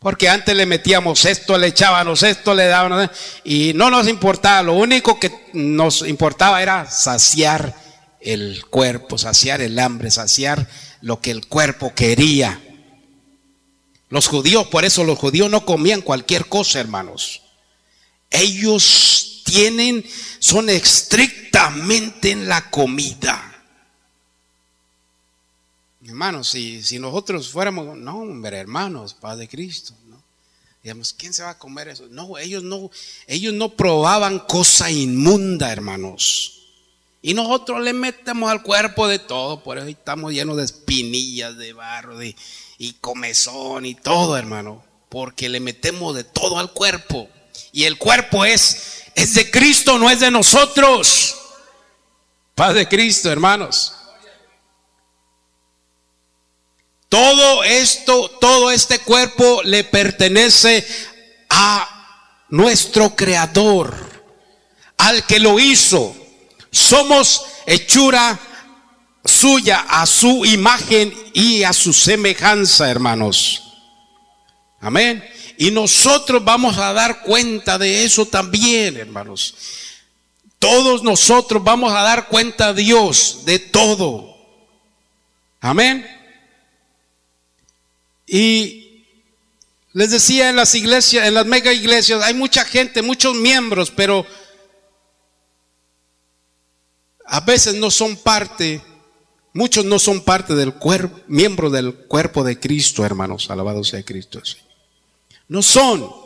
Porque 0.00 0.28
antes 0.28 0.56
le 0.56 0.66
metíamos 0.66 1.26
esto, 1.26 1.56
le 1.56 1.68
echábamos 1.68 2.24
esto, 2.24 2.56
le 2.56 2.66
dábamos 2.66 3.08
y 3.44 3.70
no 3.76 3.88
nos 3.88 4.08
importaba, 4.08 4.64
lo 4.64 4.72
único 4.72 5.20
que 5.20 5.30
nos 5.52 6.02
importaba 6.02 6.60
era 6.60 6.90
saciar 6.90 7.72
el 8.20 8.64
cuerpo, 8.68 9.16
saciar 9.16 9.60
el 9.60 9.78
hambre, 9.78 10.10
saciar 10.10 10.66
lo 11.02 11.20
que 11.20 11.30
el 11.30 11.46
cuerpo 11.46 11.92
quería. 11.94 12.60
Los 14.08 14.26
judíos, 14.26 14.66
por 14.66 14.84
eso 14.84 15.04
los 15.04 15.20
judíos 15.20 15.48
no 15.48 15.64
comían 15.64 16.00
cualquier 16.00 16.46
cosa, 16.46 16.80
hermanos. 16.80 17.43
Ellos 18.34 19.42
tienen, 19.44 20.04
son 20.40 20.68
estrictamente 20.68 22.32
en 22.32 22.48
la 22.48 22.68
comida. 22.70 23.50
Hermanos, 26.04 26.48
si, 26.48 26.82
si 26.82 26.98
nosotros 26.98 27.48
fuéramos, 27.48 27.96
no, 27.96 28.18
hombre, 28.18 28.58
hermanos, 28.58 29.14
Padre 29.14 29.48
Cristo, 29.48 29.94
¿no? 30.08 30.22
Digamos, 30.82 31.14
¿quién 31.14 31.32
se 31.32 31.42
va 31.42 31.50
a 31.50 31.58
comer 31.58 31.88
eso? 31.88 32.08
No, 32.10 32.36
ellos 32.36 32.62
no, 32.62 32.90
ellos 33.26 33.54
no 33.54 33.70
probaban 33.70 34.40
cosa 34.40 34.90
inmunda, 34.90 35.72
hermanos. 35.72 36.60
Y 37.22 37.32
nosotros 37.32 37.80
le 37.80 37.94
metemos 37.94 38.50
al 38.50 38.62
cuerpo 38.62 39.08
de 39.08 39.18
todo, 39.18 39.62
por 39.62 39.78
eso 39.78 39.86
estamos 39.86 40.32
llenos 40.32 40.58
de 40.58 40.64
espinillas, 40.64 41.56
de 41.56 41.72
barro, 41.72 42.18
de, 42.18 42.36
y 42.76 42.92
comezón 42.94 43.86
y 43.86 43.94
todo, 43.94 44.36
hermano, 44.36 44.84
porque 45.08 45.48
le 45.48 45.60
metemos 45.60 46.14
de 46.14 46.24
todo 46.24 46.58
al 46.58 46.72
cuerpo. 46.72 47.30
Y 47.72 47.84
el 47.84 47.98
cuerpo 47.98 48.44
es, 48.44 49.04
es 49.14 49.34
de 49.34 49.50
Cristo, 49.50 49.98
no 49.98 50.10
es 50.10 50.20
de 50.20 50.30
nosotros. 50.30 51.36
Paz 52.54 52.74
de 52.74 52.88
Cristo, 52.88 53.30
hermanos. 53.30 53.94
Todo 57.08 57.62
esto, 57.64 58.28
todo 58.40 58.70
este 58.70 58.98
cuerpo 58.98 59.62
le 59.62 59.84
pertenece 59.84 60.86
a 61.48 62.44
nuestro 62.48 63.14
creador, 63.14 63.94
al 64.98 65.24
que 65.24 65.38
lo 65.38 65.58
hizo. 65.58 66.16
Somos 66.70 67.44
hechura 67.66 68.38
suya 69.24 69.86
a 69.88 70.06
su 70.06 70.44
imagen 70.44 71.14
y 71.32 71.62
a 71.62 71.72
su 71.72 71.92
semejanza, 71.92 72.90
hermanos. 72.90 73.62
Amén. 74.80 75.24
Y 75.56 75.70
nosotros 75.70 76.44
vamos 76.44 76.78
a 76.78 76.92
dar 76.92 77.22
cuenta 77.22 77.78
de 77.78 78.04
eso 78.04 78.26
también, 78.26 78.96
hermanos. 78.96 79.54
Todos 80.58 81.02
nosotros 81.02 81.62
vamos 81.62 81.92
a 81.92 82.02
dar 82.02 82.28
cuenta 82.28 82.68
a 82.68 82.72
Dios 82.72 83.42
de 83.44 83.58
todo. 83.58 84.34
Amén. 85.60 86.06
Y 88.26 89.04
les 89.92 90.10
decía 90.10 90.50
en 90.50 90.56
las 90.56 90.74
iglesias, 90.74 91.26
en 91.26 91.34
las 91.34 91.46
mega 91.46 91.72
iglesias, 91.72 92.22
hay 92.22 92.34
mucha 92.34 92.64
gente, 92.64 93.00
muchos 93.02 93.34
miembros, 93.34 93.90
pero 93.90 94.26
a 97.26 97.40
veces 97.40 97.74
no 97.74 97.90
son 97.90 98.16
parte, 98.16 98.82
muchos 99.52 99.84
no 99.84 99.98
son 99.98 100.22
parte 100.22 100.54
del 100.54 100.74
cuerpo, 100.74 101.20
miembro 101.28 101.70
del 101.70 101.94
cuerpo 101.94 102.42
de 102.42 102.58
Cristo, 102.58 103.04
hermanos. 103.04 103.50
Alabado 103.50 103.84
sea 103.84 104.02
Cristo. 104.02 104.42
No 105.48 105.62
son. 105.62 106.24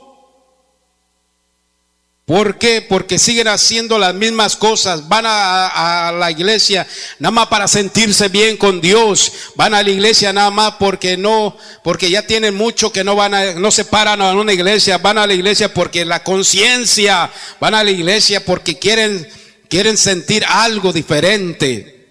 ¿Por 2.28 2.58
qué? 2.58 2.82
Porque 2.86 3.18
siguen 3.18 3.48
haciendo 3.48 3.98
las 3.98 4.14
mismas 4.14 4.54
cosas. 4.54 5.08
Van 5.08 5.24
a, 5.26 6.12
la 6.12 6.30
iglesia 6.30 6.86
nada 7.18 7.30
más 7.30 7.46
para 7.46 7.66
sentirse 7.66 8.28
bien 8.28 8.58
con 8.58 8.82
Dios. 8.82 9.32
Van 9.54 9.72
a 9.72 9.82
la 9.82 9.88
iglesia 9.88 10.30
nada 10.30 10.50
más 10.50 10.74
porque 10.78 11.16
no, 11.16 11.56
porque 11.82 12.10
ya 12.10 12.26
tienen 12.26 12.54
mucho 12.54 12.92
que 12.92 13.02
no 13.02 13.16
van 13.16 13.32
a, 13.32 13.54
no 13.54 13.70
se 13.70 13.86
paran 13.86 14.20
a 14.20 14.32
una 14.34 14.52
iglesia. 14.52 14.98
Van 14.98 15.16
a 15.16 15.26
la 15.26 15.32
iglesia 15.32 15.72
porque 15.72 16.04
la 16.04 16.22
conciencia. 16.22 17.30
Van 17.60 17.74
a 17.74 17.82
la 17.82 17.90
iglesia 17.90 18.44
porque 18.44 18.78
quieren, 18.78 19.26
quieren 19.70 19.96
sentir 19.96 20.44
algo 20.46 20.92
diferente. 20.92 22.08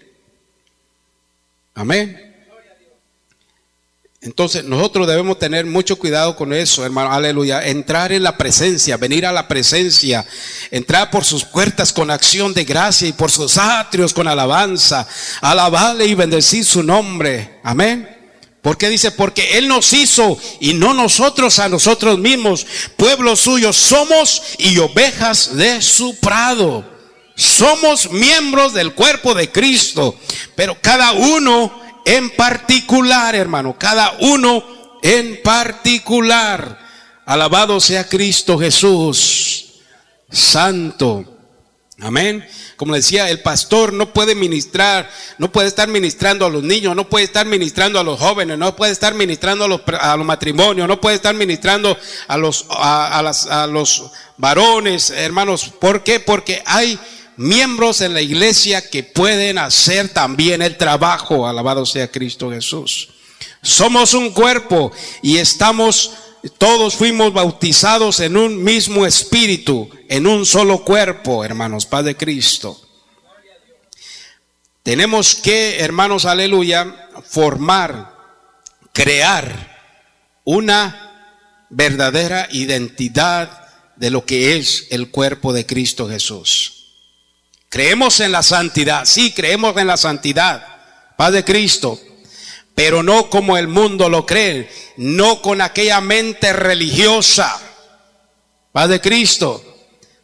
Amén. 1.76 2.27
Entonces 4.20 4.64
nosotros 4.64 5.06
debemos 5.06 5.38
tener 5.38 5.64
mucho 5.64 5.96
cuidado 5.96 6.34
con 6.34 6.52
eso, 6.52 6.84
hermano, 6.84 7.12
aleluya. 7.12 7.64
Entrar 7.64 8.10
en 8.10 8.24
la 8.24 8.36
presencia, 8.36 8.96
venir 8.96 9.24
a 9.24 9.32
la 9.32 9.46
presencia, 9.46 10.26
entrar 10.72 11.10
por 11.10 11.24
sus 11.24 11.44
puertas 11.44 11.92
con 11.92 12.10
acción 12.10 12.52
de 12.52 12.64
gracia 12.64 13.06
y 13.06 13.12
por 13.12 13.30
sus 13.30 13.56
atrios 13.58 14.12
con 14.12 14.26
alabanza, 14.26 15.06
alabarle 15.40 16.06
y 16.06 16.14
bendecir 16.14 16.64
su 16.64 16.82
nombre. 16.82 17.60
Amén. 17.62 18.08
Porque 18.60 18.88
dice, 18.88 19.12
porque 19.12 19.56
Él 19.56 19.68
nos 19.68 19.92
hizo 19.92 20.36
y 20.58 20.74
no 20.74 20.94
nosotros 20.94 21.60
a 21.60 21.68
nosotros 21.68 22.18
mismos, 22.18 22.66
pueblo 22.96 23.36
suyo, 23.36 23.72
somos 23.72 24.42
y 24.58 24.78
ovejas 24.78 25.56
de 25.56 25.80
su 25.80 26.16
prado. 26.16 26.84
Somos 27.36 28.10
miembros 28.10 28.74
del 28.74 28.94
cuerpo 28.94 29.32
de 29.32 29.52
Cristo, 29.52 30.18
pero 30.56 30.76
cada 30.82 31.12
uno 31.12 31.87
en 32.04 32.30
particular, 32.30 33.34
hermano, 33.34 33.76
cada 33.78 34.16
uno 34.20 34.64
en 35.02 35.42
particular. 35.42 36.86
Alabado 37.24 37.78
sea 37.78 38.08
Cristo 38.08 38.58
Jesús, 38.58 39.66
santo. 40.30 41.24
Amén. 42.00 42.46
Como 42.76 42.94
decía, 42.94 43.28
el 43.28 43.42
pastor 43.42 43.92
no 43.92 44.12
puede 44.12 44.36
ministrar, 44.36 45.10
no 45.36 45.50
puede 45.50 45.66
estar 45.66 45.88
ministrando 45.88 46.46
a 46.46 46.48
los 46.48 46.62
niños, 46.62 46.94
no 46.94 47.08
puede 47.08 47.24
estar 47.24 47.44
ministrando 47.44 47.98
a 47.98 48.04
los 48.04 48.20
jóvenes, 48.20 48.56
no 48.56 48.76
puede 48.76 48.92
estar 48.92 49.14
ministrando 49.14 49.64
a 49.64 49.68
los, 49.68 49.80
a 50.00 50.16
los 50.16 50.24
matrimonios, 50.24 50.86
no 50.86 51.00
puede 51.00 51.16
estar 51.16 51.34
ministrando 51.34 51.98
a 52.28 52.36
los, 52.36 52.66
a, 52.70 53.18
a 53.18 53.66
los 53.66 54.10
varones, 54.36 55.10
hermanos. 55.10 55.72
¿Por 55.80 56.04
qué? 56.04 56.20
Porque 56.20 56.62
hay 56.66 57.00
miembros 57.38 58.00
en 58.02 58.12
la 58.12 58.20
iglesia 58.20 58.90
que 58.90 59.02
pueden 59.02 59.58
hacer 59.58 60.10
también 60.10 60.60
el 60.60 60.76
trabajo. 60.76 61.48
Alabado 61.48 61.86
sea 61.86 62.10
Cristo 62.10 62.50
Jesús. 62.50 63.08
Somos 63.62 64.14
un 64.14 64.30
cuerpo 64.32 64.92
y 65.22 65.38
estamos, 65.38 66.12
todos 66.58 66.94
fuimos 66.94 67.32
bautizados 67.32 68.20
en 68.20 68.36
un 68.36 68.62
mismo 68.62 69.06
espíritu, 69.06 69.88
en 70.08 70.26
un 70.26 70.44
solo 70.44 70.84
cuerpo, 70.84 71.44
hermanos, 71.44 71.86
Padre 71.86 72.16
Cristo. 72.16 72.80
Tenemos 74.82 75.34
que, 75.34 75.80
hermanos, 75.80 76.24
aleluya, 76.24 77.08
formar, 77.28 78.16
crear 78.92 79.76
una 80.44 81.66
verdadera 81.68 82.48
identidad 82.50 83.68
de 83.96 84.10
lo 84.10 84.24
que 84.24 84.56
es 84.56 84.86
el 84.90 85.10
cuerpo 85.10 85.52
de 85.52 85.66
Cristo 85.66 86.08
Jesús. 86.08 86.77
Creemos 87.68 88.20
en 88.20 88.32
la 88.32 88.42
santidad, 88.42 89.04
sí, 89.04 89.32
creemos 89.32 89.76
en 89.76 89.86
la 89.86 89.98
santidad, 89.98 90.66
Padre 91.16 91.44
Cristo, 91.44 92.00
pero 92.74 93.02
no 93.02 93.28
como 93.28 93.58
el 93.58 93.68
mundo 93.68 94.08
lo 94.08 94.24
cree, 94.24 94.70
no 94.96 95.42
con 95.42 95.60
aquella 95.60 96.00
mente 96.00 96.52
religiosa, 96.54 97.60
Padre 98.72 99.00
Cristo. 99.00 99.64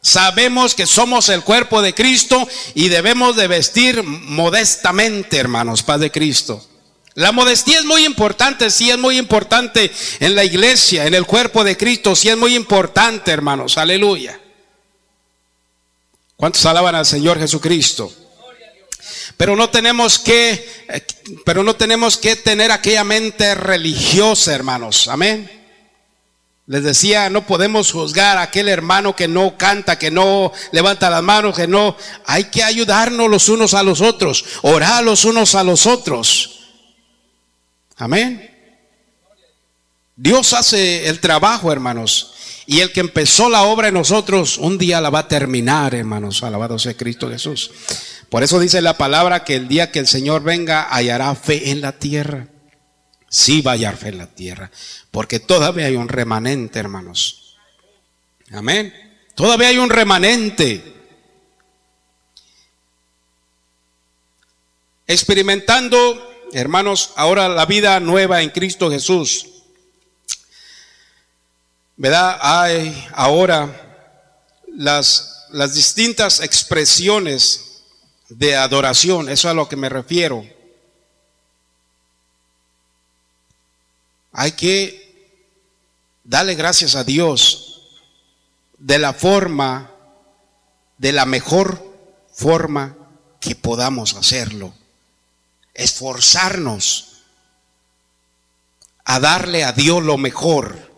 Sabemos 0.01 0.73
que 0.73 0.87
somos 0.87 1.29
el 1.29 1.43
cuerpo 1.43 1.81
de 1.81 1.93
Cristo 1.93 2.47
y 2.73 2.89
debemos 2.89 3.35
de 3.35 3.47
vestir 3.47 4.01
modestamente, 4.03 5.37
hermanos, 5.37 5.83
Padre 5.83 6.11
Cristo. 6.11 6.65
La 7.13 7.31
modestia 7.31 7.79
es 7.79 7.85
muy 7.85 8.05
importante, 8.05 8.69
sí 8.71 8.89
es 8.89 8.97
muy 8.97 9.17
importante 9.17 9.91
en 10.19 10.35
la 10.35 10.43
iglesia, 10.43 11.05
en 11.05 11.13
el 11.13 11.25
cuerpo 11.25 11.63
de 11.63 11.77
Cristo, 11.77 12.15
sí 12.15 12.29
es 12.29 12.37
muy 12.37 12.55
importante, 12.55 13.31
hermanos, 13.31 13.77
aleluya. 13.77 14.39
¿Cuántos 16.35 16.65
alaban 16.65 16.95
al 16.95 17.05
Señor 17.05 17.39
Jesucristo? 17.39 18.11
Pero 19.37 19.55
no 19.55 19.69
tenemos 19.69 20.19
que, 20.19 20.67
pero 21.45 21.63
no 21.63 21.75
tenemos 21.75 22.17
que 22.17 22.35
tener 22.35 22.71
aquella 22.71 23.03
mente 23.03 23.55
religiosa, 23.55 24.53
hermanos. 24.53 25.07
Amén. 25.07 25.49
Les 26.67 26.83
decía, 26.83 27.29
no 27.29 27.45
podemos 27.45 27.91
juzgar 27.91 28.37
a 28.37 28.43
aquel 28.43 28.67
hermano 28.69 29.15
que 29.15 29.27
no 29.27 29.55
canta, 29.55 29.99
que 29.99 30.09
no 30.09 30.51
levanta 30.71 31.09
las 31.09 31.21
manos, 31.21 31.55
que 31.55 31.67
no. 31.67 31.95
Hay 32.25 32.45
que 32.45 32.63
ayudarnos 32.63 33.29
los 33.29 33.49
unos 33.49 33.73
a 33.73 33.83
los 33.83 34.01
otros, 34.01 34.45
orar 34.63 35.03
los 35.03 35.25
unos 35.25 35.53
a 35.53 35.63
los 35.63 35.85
otros. 35.85 36.59
Amén. 37.97 38.51
Dios 40.15 40.53
hace 40.53 41.07
el 41.07 41.19
trabajo, 41.19 41.71
hermanos. 41.71 42.34
Y 42.67 42.79
el 42.79 42.91
que 42.91 42.99
empezó 42.99 43.49
la 43.49 43.63
obra 43.63 43.89
en 43.89 43.93
nosotros, 43.93 44.57
un 44.57 44.77
día 44.77 44.99
la 44.99 45.11
va 45.11 45.19
a 45.19 45.27
terminar, 45.27 45.93
hermanos. 45.93 46.41
Alabado 46.43 46.79
sea 46.79 46.95
Cristo 46.95 47.29
Jesús. 47.29 47.71
Por 48.29 48.43
eso 48.43 48.59
dice 48.59 48.81
la 48.81 48.97
palabra 48.97 49.43
que 49.43 49.55
el 49.55 49.67
día 49.67 49.91
que 49.91 49.99
el 49.99 50.07
Señor 50.07 50.43
venga, 50.43 50.87
hallará 50.89 51.35
fe 51.35 51.69
en 51.69 51.81
la 51.81 51.91
tierra. 51.93 52.47
Sí 53.29 53.61
va 53.61 53.71
a 53.71 53.73
hallar 53.75 53.97
fe 53.97 54.09
en 54.09 54.17
la 54.17 54.27
tierra. 54.27 54.71
Porque 55.11 55.39
todavía 55.39 55.85
hay 55.85 55.95
un 55.95 56.09
remanente, 56.09 56.79
hermanos. 56.79 57.57
Amén. 58.51 58.93
Todavía 59.35 59.67
hay 59.67 59.77
un 59.77 59.89
remanente. 59.89 60.95
Experimentando, 65.05 66.31
hermanos, 66.51 67.11
ahora 67.15 67.47
la 67.47 67.67
vida 67.67 67.99
nueva 67.99 68.41
en 68.41 68.49
Cristo 68.49 68.89
Jesús. 68.89 69.54
¿Verdad? 71.97 72.37
Hay 72.41 73.07
ahora 73.13 74.13
las, 74.75 75.47
las 75.51 75.73
distintas 75.73 76.39
expresiones 76.39 77.81
de 78.29 78.55
adoración, 78.55 79.29
eso 79.29 79.47
es 79.47 79.51
a 79.51 79.53
lo 79.53 79.69
que 79.69 79.75
me 79.75 79.89
refiero. 79.89 80.45
Hay 84.33 84.51
que 84.51 85.05
darle 86.23 86.55
gracias 86.55 86.95
a 86.95 87.03
Dios 87.03 87.81
de 88.77 88.99
la 88.99 89.13
forma, 89.13 89.91
de 90.97 91.13
la 91.13 91.25
mejor 91.25 91.81
forma 92.33 92.97
que 93.39 93.55
podamos 93.55 94.15
hacerlo. 94.15 94.73
Esforzarnos 95.73 97.21
a 99.05 99.19
darle 99.19 99.63
a 99.63 99.71
Dios 99.71 100.03
lo 100.03 100.17
mejor 100.17 100.94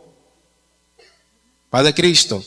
Padre 1.77 1.93
Cristo. 1.93 2.43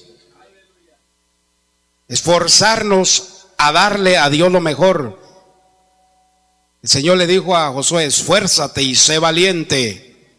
Esforzarnos 2.08 3.46
a 3.58 3.70
darle 3.70 4.18
a 4.18 4.28
Dios 4.28 4.50
lo 4.50 4.60
mejor. 4.60 5.22
El 6.82 6.88
Señor 6.88 7.16
le 7.16 7.28
dijo 7.28 7.56
a 7.56 7.70
Josué, 7.70 8.06
esfuérzate 8.06 8.82
y 8.82 8.96
sé 8.96 9.20
valiente. 9.20 10.34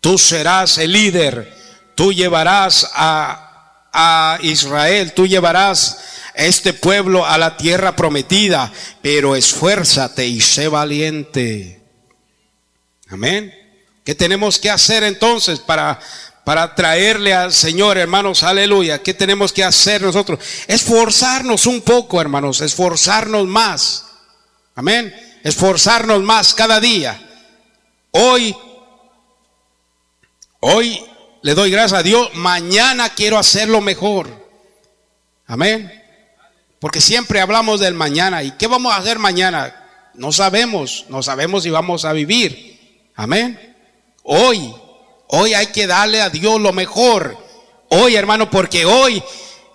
Tú 0.00 0.16
serás 0.16 0.78
el 0.78 0.92
líder. 0.92 1.54
Tú 1.94 2.10
llevarás 2.14 2.90
a, 2.94 3.90
a 3.92 4.38
Israel, 4.40 5.12
tú 5.12 5.26
llevarás 5.26 5.98
a 6.34 6.44
este 6.44 6.72
pueblo 6.72 7.26
a 7.26 7.36
la 7.36 7.58
tierra 7.58 7.94
prometida, 7.94 8.72
pero 9.02 9.36
esfuérzate 9.36 10.26
y 10.26 10.40
sé 10.40 10.68
valiente. 10.68 11.82
Amén. 13.10 13.54
¿Qué 14.02 14.14
tenemos 14.14 14.58
que 14.58 14.70
hacer 14.70 15.04
entonces 15.04 15.60
para 15.60 16.00
para 16.48 16.74
traerle 16.74 17.34
al 17.34 17.52
Señor, 17.52 17.98
hermanos, 17.98 18.42
aleluya. 18.42 19.02
¿Qué 19.02 19.12
tenemos 19.12 19.52
que 19.52 19.62
hacer 19.62 20.00
nosotros? 20.00 20.38
Esforzarnos 20.66 21.66
un 21.66 21.82
poco, 21.82 22.22
hermanos, 22.22 22.62
esforzarnos 22.62 23.46
más. 23.46 24.06
Amén. 24.74 25.14
Esforzarnos 25.44 26.22
más 26.22 26.54
cada 26.54 26.80
día. 26.80 27.20
Hoy, 28.12 28.56
hoy 30.60 31.04
le 31.42 31.52
doy 31.52 31.70
gracias 31.70 32.00
a 32.00 32.02
Dios. 32.02 32.30
Mañana 32.32 33.10
quiero 33.10 33.36
hacerlo 33.36 33.82
mejor. 33.82 34.48
Amén. 35.46 36.02
Porque 36.80 37.02
siempre 37.02 37.42
hablamos 37.42 37.78
del 37.78 37.92
mañana. 37.92 38.42
¿Y 38.42 38.52
qué 38.52 38.68
vamos 38.68 38.94
a 38.94 38.96
hacer 38.96 39.18
mañana? 39.18 39.84
No 40.14 40.32
sabemos. 40.32 41.04
No 41.10 41.22
sabemos 41.22 41.64
si 41.64 41.68
vamos 41.68 42.06
a 42.06 42.14
vivir. 42.14 43.10
Amén. 43.16 43.76
Hoy 44.22 44.74
Hoy 45.28 45.54
hay 45.54 45.68
que 45.68 45.86
darle 45.86 46.20
a 46.20 46.30
Dios 46.30 46.60
lo 46.60 46.72
mejor. 46.72 47.38
Hoy, 47.90 48.16
hermano, 48.16 48.50
porque 48.50 48.84
hoy 48.84 49.22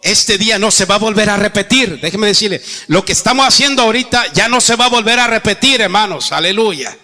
este 0.01 0.38
día 0.38 0.60
no 0.60 0.72
se 0.72 0.86
va 0.86 0.95
a 0.95 0.99
volver 0.99 1.30
a 1.30 1.38
repetir. 1.38 1.99
Déjeme 2.01 2.28
decirle, 2.28 2.62
lo 2.88 3.06
que 3.06 3.14
estamos 3.14 3.47
haciendo 3.47 3.84
ahorita 3.84 4.34
ya 4.34 4.47
no 4.47 4.62
se 4.62 4.76
va 4.76 4.86
a 4.86 4.89
volver 4.89 5.20
a 5.20 5.28
repetir, 5.28 5.82
hermanos. 5.82 6.32
Aleluya. 6.32 6.97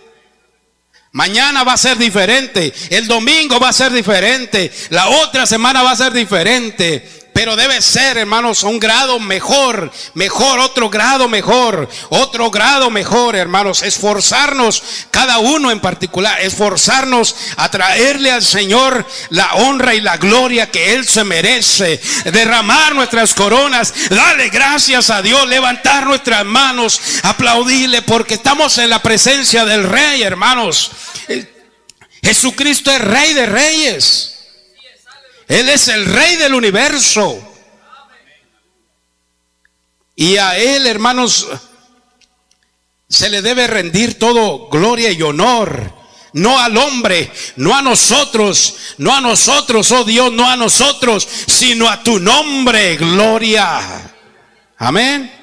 Mañana 1.12 1.64
va 1.64 1.74
a 1.74 1.78
ser 1.78 1.97
diferente, 1.97 2.72
el 2.91 3.08
domingo 3.08 3.60
va 3.60 3.70
a 3.70 3.74
ser 3.74 3.91
diferente, 3.91 4.72
la 4.89 5.10
otra 5.10 5.47
semana 5.47 5.82
va 5.82 5.91
a 5.91 5.95
ser 5.95 6.14
diferente. 6.14 7.29
Pero 7.40 7.56
debe 7.56 7.82
ser, 7.82 8.18
hermanos, 8.18 8.64
un 8.64 8.82
grado 8.82 9.18
mejor, 9.18 9.90
mejor, 10.14 10.60
otro 10.60 10.90
grado 10.90 11.30
mejor, 11.30 11.88
otro 12.10 12.52
grado 12.52 12.90
mejor, 12.90 13.34
hermanos. 13.38 13.82
Esforzarnos, 13.82 14.84
cada 15.10 15.38
uno 15.38 15.72
en 15.72 15.80
particular, 15.80 16.42
esforzarnos 16.42 17.34
a 17.56 17.72
traerle 17.72 18.30
al 18.30 18.44
Señor 18.44 19.08
la 19.30 19.54
honra 19.54 19.96
y 19.96 20.02
la 20.02 20.18
gloria 20.18 20.70
que 20.70 20.96
Él 20.96 21.08
se 21.08 21.24
merece. 21.24 22.02
Derramar 22.26 22.94
nuestras 22.94 23.34
coronas, 23.34 23.94
darle 24.10 24.50
gracias 24.50 25.10
a 25.10 25.22
Dios, 25.22 25.48
levantar 25.48 26.08
nuestras 26.08 26.44
manos, 26.44 27.00
aplaudirle, 27.24 28.02
porque 28.02 28.34
estamos 28.34 28.78
en 28.80 28.90
la 28.90 29.02
presencia 29.02 29.64
del 29.64 29.86
Rey, 29.86 30.24
hermanos. 30.24 30.92
Jesucristo 32.22 32.92
es 32.92 33.00
rey 33.00 33.34
de 33.34 33.46
reyes. 33.46 34.39
Él 35.50 35.68
es 35.68 35.89
el 35.89 36.06
rey 36.06 36.38
del 36.38 36.54
universo. 36.54 37.38
Y 40.16 40.38
a 40.38 40.58
Él, 40.58 40.88
hermanos, 40.88 41.47
se 43.10 43.30
le 43.30 43.41
debe 43.41 43.68
rendir 43.68 44.18
todo 44.18 44.70
gloria 44.70 45.12
y 45.12 45.22
honor. 45.22 45.97
No 46.32 46.60
al 46.60 46.78
hombre, 46.78 47.32
no 47.58 47.76
a 47.76 47.82
nosotros, 47.82 48.76
no 49.00 49.14
a 49.14 49.20
nosotros, 49.20 49.91
oh 49.91 50.04
Dios, 50.04 50.32
no 50.32 50.47
a 50.47 50.56
nosotros, 50.56 51.28
sino 51.47 51.89
a 51.89 52.04
tu 52.04 52.20
nombre, 52.20 52.95
gloria. 52.95 54.14
Amén 54.78 55.39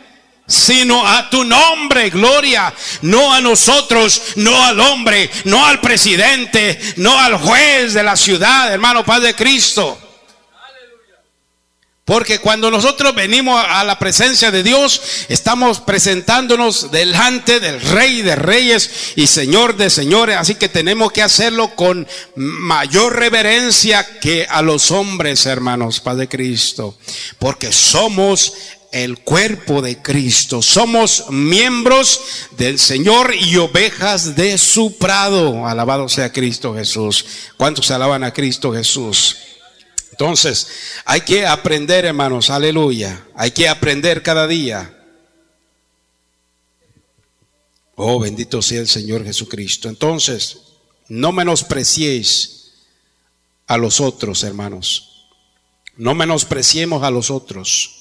sino 0.47 1.07
a 1.07 1.29
tu 1.29 1.45
nombre, 1.45 2.11
gloria, 2.11 2.73
no 3.03 3.33
a 3.33 3.41
nosotros, 3.41 4.23
no 4.37 4.65
al 4.65 4.79
hombre, 4.81 5.31
no 5.45 5.67
al 5.67 5.81
presidente, 5.81 6.79
no 6.97 7.19
al 7.19 7.37
juez 7.37 7.95
de 7.95 8.03
la 8.03 8.17
ciudad, 8.17 8.73
hermano 8.73 9.05
Padre 9.05 9.35
Cristo. 9.35 9.99
Porque 12.07 12.39
cuando 12.39 12.71
nosotros 12.71 13.17
venimos 13.17 13.61
a 13.69 13.83
la 13.83 13.99
presencia 13.99 14.53
de 14.53 14.63
Dios, 14.63 15.03
estamos 15.29 15.81
presentándonos 15.81 16.93
delante 16.93 17.59
del 17.59 17.81
Rey 17.81 18.23
de 18.23 18.37
Reyes 18.37 19.13
y 19.17 19.27
Señor 19.27 19.77
de 19.77 19.91
Señores. 19.91 20.37
Así 20.37 20.55
que 20.55 20.69
tenemos 20.69 21.11
que 21.11 21.23
hacerlo 21.23 21.75
con 21.75 22.07
mayor 22.37 23.17
reverencia 23.17 24.21
que 24.21 24.47
a 24.49 24.63
los 24.63 24.93
hombres, 24.93 25.47
hermanos, 25.47 25.99
Padre 25.99 26.29
Cristo. 26.29 26.97
Porque 27.41 27.73
somos 27.73 28.53
el 28.93 29.19
cuerpo 29.19 29.83
de 29.83 30.01
Cristo. 30.01 30.63
Somos 30.63 31.31
miembros 31.31 32.21
del 32.57 32.79
Señor 32.79 33.35
y 33.35 33.57
ovejas 33.57 34.37
de 34.37 34.59
su 34.59 34.97
prado. 34.97 35.67
Alabado 35.67 36.09
sea 36.09 36.33
Cristo 36.33 36.75
Jesús. 36.75 37.25
¿Cuántos 37.57 37.91
alaban 37.91 38.25
a 38.25 38.33
Cristo 38.33 38.73
Jesús? 38.73 39.37
Entonces, 40.11 40.69
hay 41.05 41.21
que 41.21 41.47
aprender, 41.47 42.07
hermanos, 42.07 42.49
aleluya. 42.49 43.27
Hay 43.35 43.51
que 43.51 43.69
aprender 43.69 44.23
cada 44.23 44.47
día. 44.47 44.93
Oh, 47.97 48.19
bendito 48.19 48.63
sea 48.63 48.81
el 48.81 48.89
Señor 48.89 49.25
Jesucristo. 49.25 49.89
Entonces, 49.89 50.59
no 51.09 51.33
menospreciéis 51.33 52.73
a 53.67 53.77
los 53.77 54.01
otros, 54.01 54.43
hermanos. 54.43 55.27
No 55.97 56.15
menospreciemos 56.15 57.03
a 57.03 57.11
los 57.11 57.31
otros. 57.31 57.96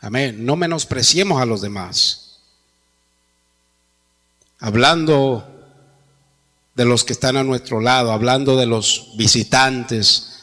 Amén. 0.00 0.44
No 0.44 0.56
menospreciemos 0.56 1.40
a 1.40 1.46
los 1.46 1.60
demás. 1.60 2.38
Hablando 4.60 5.46
de 6.74 6.84
los 6.84 7.04
que 7.04 7.12
están 7.12 7.36
a 7.36 7.42
nuestro 7.42 7.80
lado, 7.80 8.12
hablando 8.12 8.56
de 8.56 8.66
los 8.66 9.10
visitantes, 9.16 10.38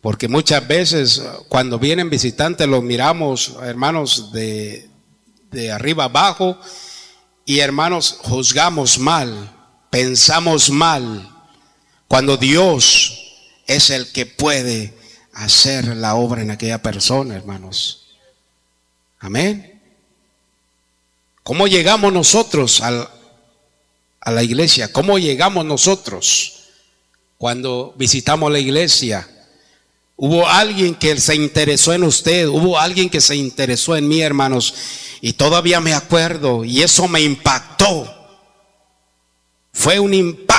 porque 0.00 0.28
muchas 0.28 0.66
veces 0.66 1.22
cuando 1.48 1.78
vienen 1.78 2.08
visitantes 2.08 2.66
los 2.66 2.82
miramos, 2.82 3.56
hermanos, 3.62 4.32
de, 4.32 4.88
de 5.50 5.70
arriba 5.70 6.04
abajo 6.04 6.58
y 7.44 7.58
hermanos, 7.58 8.18
juzgamos 8.22 8.98
mal, 8.98 9.54
pensamos 9.90 10.70
mal, 10.70 11.28
cuando 12.06 12.38
Dios 12.38 13.36
es 13.66 13.90
el 13.90 14.10
que 14.12 14.24
puede 14.24 14.94
hacer 15.34 15.96
la 15.96 16.14
obra 16.14 16.40
en 16.40 16.50
aquella 16.50 16.82
persona, 16.82 17.36
hermanos. 17.36 18.07
Amén. 19.20 19.80
¿Cómo 21.42 21.66
llegamos 21.66 22.12
nosotros 22.12 22.82
a 22.82 24.30
la 24.30 24.42
iglesia? 24.42 24.92
¿Cómo 24.92 25.18
llegamos 25.18 25.64
nosotros 25.64 26.64
cuando 27.38 27.94
visitamos 27.96 28.52
la 28.52 28.58
iglesia? 28.58 29.26
Hubo 30.16 30.46
alguien 30.46 30.94
que 30.94 31.18
se 31.20 31.34
interesó 31.34 31.92
en 31.92 32.02
usted, 32.02 32.48
hubo 32.48 32.78
alguien 32.78 33.08
que 33.08 33.20
se 33.20 33.36
interesó 33.36 33.96
en 33.96 34.08
mí, 34.08 34.20
hermanos, 34.20 34.74
y 35.20 35.32
todavía 35.32 35.80
me 35.80 35.94
acuerdo, 35.94 36.64
y 36.64 36.82
eso 36.82 37.06
me 37.08 37.20
impactó. 37.20 38.14
Fue 39.72 39.98
un 40.00 40.12
impacto. 40.12 40.57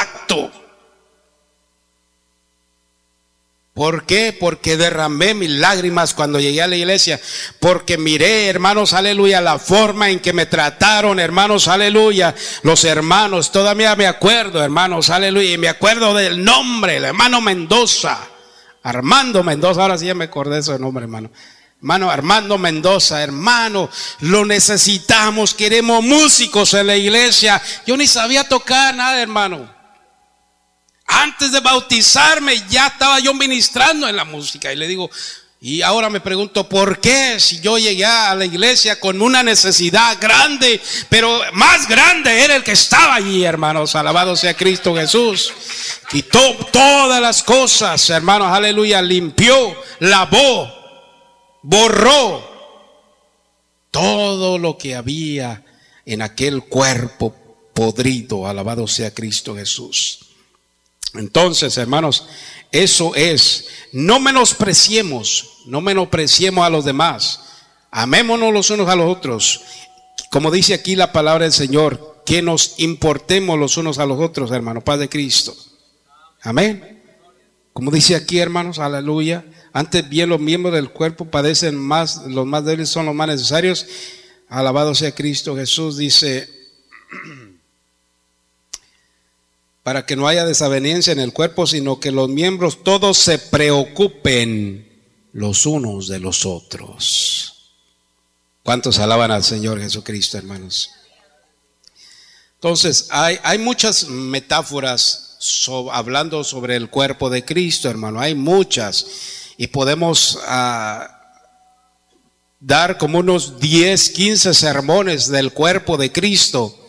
¿Por 3.80 4.03
qué? 4.03 4.36
Porque 4.38 4.75
derramé 4.75 5.34
mis 5.34 5.51
lágrimas 5.51 6.13
cuando 6.13 6.38
llegué 6.38 6.61
a 6.61 6.67
la 6.67 6.75
iglesia. 6.75 7.17
Porque 7.61 7.97
miré, 7.97 8.49
hermanos, 8.49 8.91
aleluya, 8.91 9.39
la 9.39 9.57
forma 9.57 10.09
en 10.09 10.19
que 10.19 10.34
me 10.34 10.45
trataron, 10.45 11.17
hermanos, 11.17 11.69
aleluya. 11.69 12.36
Los 12.63 12.84
hermanos, 12.84 13.53
todavía 13.53 13.95
me 13.95 14.05
acuerdo, 14.05 14.61
hermanos, 14.61 15.09
aleluya. 15.09 15.53
Y 15.53 15.57
me 15.57 15.69
acuerdo 15.69 16.13
del 16.13 16.43
nombre, 16.43 16.97
el 16.97 17.05
hermano 17.05 17.39
Mendoza. 17.39 18.19
Armando 18.84 19.45
Mendoza, 19.45 19.84
ahora 19.84 19.97
sí 19.97 20.07
ya 20.07 20.13
me 20.13 20.25
acordé 20.25 20.55
de 20.55 20.59
ese 20.59 20.77
nombre, 20.77 21.05
hermano. 21.05 21.32
Hermano 21.77 22.11
Armando 22.11 22.57
Mendoza, 22.57 23.23
hermano, 23.23 23.89
lo 24.19 24.43
necesitamos, 24.43 25.53
queremos 25.53 26.03
músicos 26.03 26.73
en 26.73 26.88
la 26.88 26.97
iglesia. 26.97 27.61
Yo 27.88 27.95
ni 27.95 28.07
sabía 28.07 28.43
tocar 28.43 28.93
nada, 28.93 29.21
hermano. 29.21 29.78
Antes 31.10 31.51
de 31.51 31.60
bautizarme 31.60 32.64
ya 32.70 32.88
estaba 32.88 33.20
yo 33.20 33.34
ministrando 33.34 34.07
en 34.07 34.16
la 34.16 34.26
música 34.26 34.72
y 34.72 34.76
le 34.76 34.88
digo, 34.88 35.10
y 35.62 35.82
ahora 35.82 36.10
me 36.10 36.22
pregunto, 36.22 36.70
¿por 36.70 37.01
qué 37.01 37.38
si 37.39 37.60
yo 37.60 37.78
llegué 37.78 38.05
a 38.05 38.34
la 38.36 38.45
iglesia 38.45 38.97
con 38.99 39.22
una 39.22 39.43
necesidad 39.43 40.18
grande, 40.22 40.80
pero 41.10 41.41
más 41.53 41.86
grande 41.88 42.43
era 42.43 42.55
el 42.55 42.64
que 42.64 42.72
estaba 42.72 43.16
allí, 43.16 43.43
hermanos? 43.43 43.95
Alabado 43.95 44.38
sea 44.38 44.53
Cristo 44.53 44.95
Jesús. 44.95 45.51
Quitó 46.10 46.39
todas 46.72 47.22
las 47.22 47.43
cosas, 47.43 48.10
hermanos, 48.10 48.53
aleluya, 48.53 49.01
limpió, 49.01 49.76
lavó, 49.99 50.72
borró 51.64 52.49
todo 53.91 54.60
lo 54.60 54.78
que 54.78 54.95
había 54.95 55.66
en 56.05 56.22
aquel 56.22 56.64
cuerpo 56.64 57.36
podrido. 57.74 58.47
Alabado 58.47 58.88
sea 58.88 59.14
Cristo 59.14 59.55
Jesús. 59.55 60.28
Entonces, 61.16 61.78
hermanos, 61.78 62.28
eso 62.72 63.16
es, 63.16 63.68
no 63.91 64.20
menospreciemos, 64.20 65.64
no 65.66 65.82
menospreciemos 65.82 66.66
a 66.66 66.70
los 66.70 66.86
demás. 66.86 67.41
Amémonos 67.91 68.53
los 68.53 68.70
unos 68.70 68.88
a 68.89 68.95
los 68.95 69.16
otros. 69.16 69.62
Como 70.30 70.51
dice 70.51 70.74
aquí 70.74 70.95
la 70.95 71.12
palabra 71.12 71.45
del 71.45 71.53
Señor, 71.53 72.22
que 72.26 72.41
nos 72.43 72.76
importemos 72.78 73.57
los 73.57 73.78
unos 73.78 73.97
a 73.97 74.05
los 74.05 74.20
otros, 74.20 74.51
hermano, 74.51 74.82
Padre 74.82 75.10
Cristo. 75.10 75.55
Amén. 76.43 77.01
Como 77.74 77.91
dice 77.91 78.16
aquí, 78.16 78.39
hermanos, 78.39 78.78
aleluya. 78.78 79.45
Antes 79.74 80.07
bien 80.07 80.30
los 80.30 80.39
miembros 80.39 80.74
del 80.74 80.91
cuerpo 80.91 81.26
padecen 81.26 81.76
más, 81.76 82.26
los 82.28 82.45
más 82.45 82.66
débiles 82.66 82.89
son 82.89 83.05
los 83.07 83.16
más 83.16 83.28
necesarios. 83.28 83.88
Alabado 84.47 84.94
sea 84.94 85.14
Cristo 85.14 85.56
Jesús, 85.56 85.98
dice 85.98 86.49
para 89.84 90.06
que 90.06 90.15
no 90.15 90.27
haya 90.27 90.45
desaveniencia 90.45 91.14
en 91.14 91.19
el 91.19 91.34
cuerpo, 91.34 91.65
sino 91.65 91.99
que 91.99 92.11
los 92.11 92.30
miembros 92.30 92.84
todos 92.84 93.18
se 93.18 93.39
preocupen 93.39 95.03
los 95.34 95.65
unos 95.65 96.07
de 96.07 96.19
los 96.19 96.45
otros. 96.45 97.73
¿Cuántos 98.64 98.99
alaban 98.99 99.31
al 99.31 99.43
Señor 99.43 99.80
Jesucristo, 99.80 100.38
hermanos? 100.38 100.91
Entonces, 102.56 103.07
hay, 103.10 103.39
hay 103.43 103.57
muchas 103.57 104.10
metáforas 104.10 105.30
hablando 105.91 106.43
sobre 106.43 106.76
el 106.76 106.89
cuerpo 106.89 107.30
de 107.30 107.45
Cristo, 107.45 107.89
hermano, 107.89 108.19
hay 108.19 108.35
muchas. 108.35 109.06
Y 109.57 109.68
podemos 109.68 110.39
ah, 110.45 111.19
dar 112.60 112.97
como 112.97 113.19
unos 113.19 113.60
10, 113.60 114.10
15 114.10 114.53
sermones 114.53 115.30
del 115.30 115.53
cuerpo 115.53 115.97
de 115.97 116.11
Cristo 116.11 116.89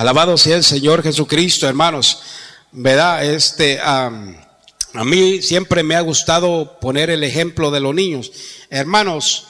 Alabado 0.00 0.38
sea 0.38 0.56
el 0.56 0.64
Señor 0.64 1.02
Jesucristo, 1.02 1.68
hermanos. 1.68 2.22
¿Verdad? 2.72 3.22
Este, 3.22 3.78
a 3.82 4.10
mí 5.04 5.42
siempre 5.42 5.82
me 5.82 5.94
ha 5.94 6.00
gustado 6.00 6.78
poner 6.80 7.10
el 7.10 7.22
ejemplo 7.22 7.70
de 7.70 7.80
los 7.80 7.94
niños. 7.94 8.32
Hermanos, 8.70 9.46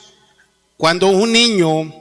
cuando 0.75 1.07
un 1.07 1.31
niño 1.31 1.93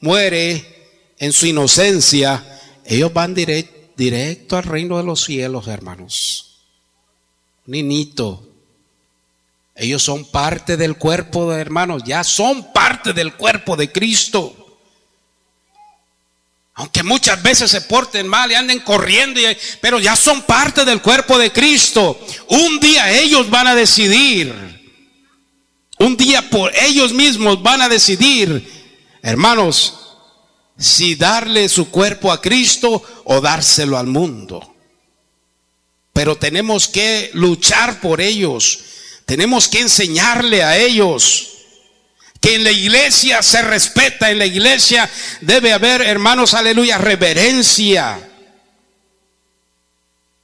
muere 0.00 0.88
en 1.20 1.32
su 1.32 1.46
inocencia, 1.46 2.44
ellos 2.84 3.12
van 3.12 3.32
directo 3.32 4.56
al 4.56 4.64
reino 4.64 4.96
de 4.96 5.04
los 5.04 5.22
cielos, 5.22 5.68
hermanos. 5.68 6.58
Niñito. 7.66 8.42
Ellos 9.76 10.02
son 10.02 10.24
parte 10.24 10.76
del 10.76 10.96
cuerpo 10.98 11.48
de 11.52 11.60
hermanos, 11.60 12.02
ya 12.04 12.24
son 12.24 12.72
parte 12.72 13.12
del 13.12 13.34
cuerpo 13.36 13.76
de 13.76 13.92
Cristo. 13.92 14.57
Aunque 16.78 17.02
muchas 17.02 17.42
veces 17.42 17.72
se 17.72 17.80
porten 17.80 18.28
mal 18.28 18.52
y 18.52 18.54
anden 18.54 18.78
corriendo, 18.78 19.40
pero 19.80 19.98
ya 19.98 20.14
son 20.14 20.42
parte 20.42 20.84
del 20.84 21.02
cuerpo 21.02 21.36
de 21.36 21.50
Cristo. 21.50 22.24
Un 22.50 22.78
día 22.78 23.10
ellos 23.10 23.50
van 23.50 23.66
a 23.66 23.74
decidir. 23.74 24.54
Un 25.98 26.16
día 26.16 26.48
por 26.48 26.72
ellos 26.76 27.12
mismos 27.12 27.60
van 27.60 27.82
a 27.82 27.88
decidir, 27.88 28.64
hermanos, 29.22 29.98
si 30.78 31.16
darle 31.16 31.68
su 31.68 31.90
cuerpo 31.90 32.30
a 32.30 32.40
Cristo 32.40 33.02
o 33.24 33.40
dárselo 33.40 33.98
al 33.98 34.06
mundo. 34.06 34.76
pero 36.12 36.36
tenemos 36.36 36.86
que 36.86 37.30
luchar 37.34 38.00
por 38.00 38.20
ellos. 38.20 38.80
Tenemos 39.24 39.68
que 39.68 39.80
enseñarle 39.80 40.62
a 40.62 40.76
ellos 40.76 41.57
que 42.40 42.54
en 42.54 42.64
la 42.64 42.70
iglesia 42.70 43.42
se 43.42 43.62
respeta, 43.62 44.30
en 44.30 44.38
la 44.38 44.46
iglesia 44.46 45.10
debe 45.40 45.72
haber, 45.72 46.02
hermanos, 46.02 46.54
aleluya, 46.54 46.98
reverencia. 46.98 48.24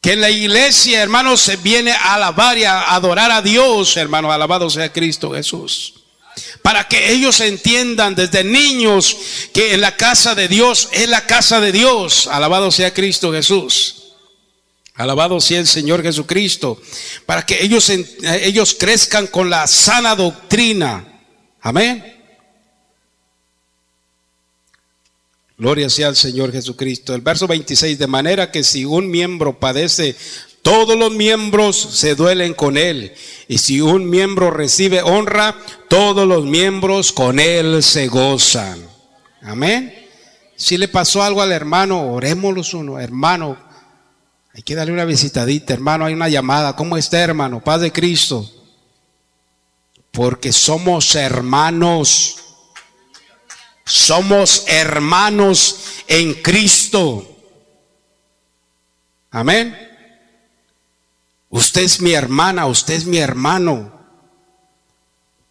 Que 0.00 0.12
en 0.12 0.20
la 0.20 0.30
iglesia, 0.30 1.02
hermanos, 1.02 1.40
se 1.40 1.56
viene 1.56 1.92
a 1.92 2.14
alabar 2.14 2.58
y 2.58 2.64
a 2.64 2.94
adorar 2.94 3.30
a 3.30 3.42
Dios, 3.42 3.96
hermanos, 3.96 4.32
alabado 4.32 4.68
sea 4.68 4.92
Cristo 4.92 5.32
Jesús. 5.32 5.94
Para 6.62 6.88
que 6.88 7.12
ellos 7.12 7.40
entiendan 7.40 8.16
desde 8.16 8.42
niños 8.42 9.16
que 9.52 9.72
en 9.74 9.80
la 9.80 9.96
casa 9.96 10.34
de 10.34 10.48
Dios 10.48 10.88
es 10.92 11.08
la 11.08 11.24
casa 11.26 11.60
de 11.60 11.70
Dios, 11.70 12.26
alabado 12.26 12.72
sea 12.72 12.92
Cristo 12.92 13.32
Jesús. 13.32 14.02
Alabado 14.96 15.40
sea 15.40 15.60
el 15.60 15.66
Señor 15.66 16.02
Jesucristo, 16.02 16.80
para 17.26 17.44
que 17.44 17.64
ellos, 17.64 17.88
ellos 17.88 18.76
crezcan 18.78 19.26
con 19.26 19.50
la 19.50 19.66
sana 19.66 20.14
doctrina 20.14 21.13
Amén. 21.64 22.04
Gloria 25.56 25.88
sea 25.88 26.08
al 26.08 26.16
Señor 26.16 26.52
Jesucristo. 26.52 27.14
El 27.14 27.22
verso 27.22 27.46
26, 27.46 27.98
de 27.98 28.06
manera 28.06 28.50
que 28.50 28.62
si 28.62 28.84
un 28.84 29.10
miembro 29.10 29.58
padece, 29.58 30.14
todos 30.60 30.94
los 30.94 31.10
miembros 31.12 31.74
se 31.74 32.16
duelen 32.16 32.52
con 32.52 32.76
él. 32.76 33.14
Y 33.48 33.56
si 33.56 33.80
un 33.80 34.10
miembro 34.10 34.50
recibe 34.50 35.00
honra, 35.00 35.56
todos 35.88 36.28
los 36.28 36.44
miembros 36.44 37.14
con 37.14 37.38
él 37.40 37.82
se 37.82 38.08
gozan. 38.08 38.86
Amén. 39.40 39.94
Si 40.56 40.76
le 40.76 40.88
pasó 40.88 41.22
algo 41.22 41.40
al 41.40 41.52
hermano, 41.52 42.12
orémoslos 42.12 42.74
uno, 42.74 43.00
hermano. 43.00 43.56
Hay 44.52 44.62
que 44.62 44.74
darle 44.74 44.92
una 44.92 45.06
visitadita, 45.06 45.72
hermano. 45.72 46.04
Hay 46.04 46.12
una 46.12 46.28
llamada. 46.28 46.76
¿Cómo 46.76 46.98
está, 46.98 47.20
hermano? 47.20 47.64
Paz 47.64 47.80
de 47.80 47.90
Cristo 47.90 48.63
porque 50.14 50.52
somos 50.52 51.16
hermanos. 51.16 52.36
Somos 53.84 54.64
hermanos 54.68 55.76
en 56.06 56.34
Cristo. 56.34 57.28
Amén. 59.30 59.76
Usted 61.50 61.82
es 61.82 62.00
mi 62.00 62.12
hermana, 62.12 62.66
usted 62.66 62.94
es 62.94 63.04
mi 63.06 63.18
hermano. 63.18 63.92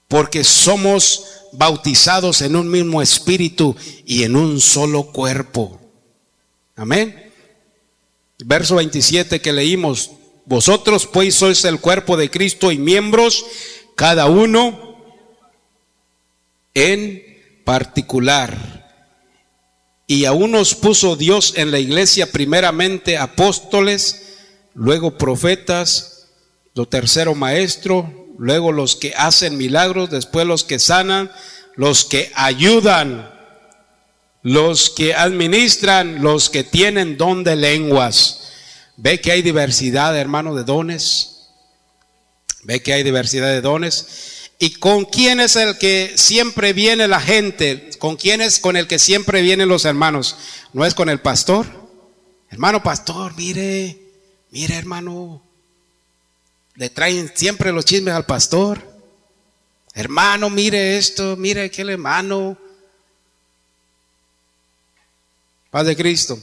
Porque 0.07 0.43
somos 0.43 1.25
bautizados 1.51 2.41
en 2.41 2.55
un 2.55 2.71
mismo 2.71 3.01
espíritu 3.01 3.75
y 4.05 4.23
en 4.23 4.35
un 4.35 4.61
solo 4.61 5.11
cuerpo. 5.11 5.79
Amén. 6.75 7.31
Verso 8.45 8.75
27 8.75 9.41
que 9.41 9.51
leímos. 9.51 10.11
Vosotros 10.45 11.05
pues 11.05 11.35
sois 11.35 11.63
el 11.65 11.79
cuerpo 11.79 12.17
de 12.17 12.29
Cristo 12.29 12.71
y 12.71 12.77
miembros 12.77 13.45
cada 13.95 14.27
uno 14.27 14.97
en 16.73 17.61
particular. 17.63 18.83
Y 20.07 20.25
a 20.25 20.33
unos 20.33 20.75
puso 20.75 21.15
Dios 21.15 21.53
en 21.55 21.71
la 21.71 21.79
iglesia 21.79 22.31
primeramente 22.31 23.17
apóstoles, 23.17 24.37
luego 24.73 25.17
profetas, 25.17 26.27
lo 26.75 26.87
tercero 26.87 27.35
maestro, 27.35 28.27
luego 28.37 28.71
los 28.71 28.95
que 28.95 29.13
hacen 29.15 29.57
milagros, 29.57 30.09
después 30.09 30.45
los 30.45 30.63
que 30.63 30.79
sanan, 30.79 31.31
los 31.75 32.05
que 32.05 32.31
ayudan, 32.35 33.31
los 34.41 34.89
que 34.89 35.15
administran, 35.15 36.21
los 36.21 36.49
que 36.49 36.63
tienen 36.63 37.17
don 37.17 37.43
de 37.43 37.55
lenguas. 37.55 38.51
Ve 38.97 39.21
que 39.21 39.31
hay 39.31 39.41
diversidad, 39.41 40.17
hermano, 40.17 40.53
de 40.53 40.63
dones. 40.63 41.32
Ve 42.63 42.81
que 42.81 42.93
hay 42.93 43.03
diversidad 43.03 43.47
de 43.47 43.61
dones. 43.61 44.49
¿Y 44.59 44.75
con 44.75 45.05
quién 45.05 45.39
es 45.39 45.55
el 45.55 45.77
que 45.77 46.13
siempre 46.15 46.73
viene 46.73 47.07
la 47.07 47.19
gente? 47.19 47.89
¿Con 47.99 48.15
quién 48.15 48.41
es 48.41 48.59
con 48.59 48.77
el 48.77 48.87
que 48.87 48.99
siempre 48.99 49.41
vienen 49.41 49.67
los 49.67 49.85
hermanos? 49.85 50.37
¿No 50.71 50.85
es 50.85 50.93
con 50.93 51.09
el 51.09 51.19
pastor? 51.19 51.65
Hermano 52.49 52.81
pastor, 52.83 53.35
mire, 53.35 53.97
mire 54.51 54.75
hermano. 54.75 55.41
Le 56.75 56.89
traen 56.89 57.31
siempre 57.35 57.71
los 57.71 57.85
chismes 57.85 58.13
al 58.13 58.25
pastor. 58.25 58.81
Hermano, 59.93 60.49
mire 60.49 60.97
esto, 60.97 61.35
mire 61.35 61.65
aquel 61.65 61.89
hermano. 61.89 62.57
Paz 65.69 65.85
de 65.85 65.95
Cristo. 65.95 66.39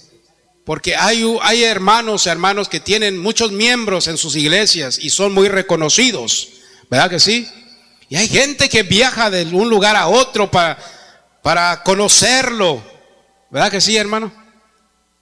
Porque 0.71 0.95
hay, 0.95 1.25
hay 1.43 1.65
hermanos, 1.65 2.29
hermanos 2.29 2.69
que 2.69 2.79
tienen 2.79 3.19
muchos 3.19 3.51
miembros 3.51 4.07
en 4.07 4.17
sus 4.17 4.37
iglesias 4.37 5.01
y 5.03 5.11
son 5.11 5.35
muy 5.35 5.49
reconocidos. 5.49 6.49
¿Verdad 6.89 7.11
que 7.11 7.19
sí? 7.19 7.49
Y 8.09 8.15
hay 8.15 8.29
gente 8.29 8.69
que 8.69 8.85
viaja 8.85 9.31
de 9.31 9.47
un 9.53 9.69
lugar 9.69 9.97
a 9.97 10.07
otro 10.07 10.49
para, 10.49 10.79
para 11.43 11.83
conocerlo. 11.83 12.85
¿Verdad 13.51 13.73
que 13.73 13.81
sí, 13.81 13.97
hermano? 13.97 14.33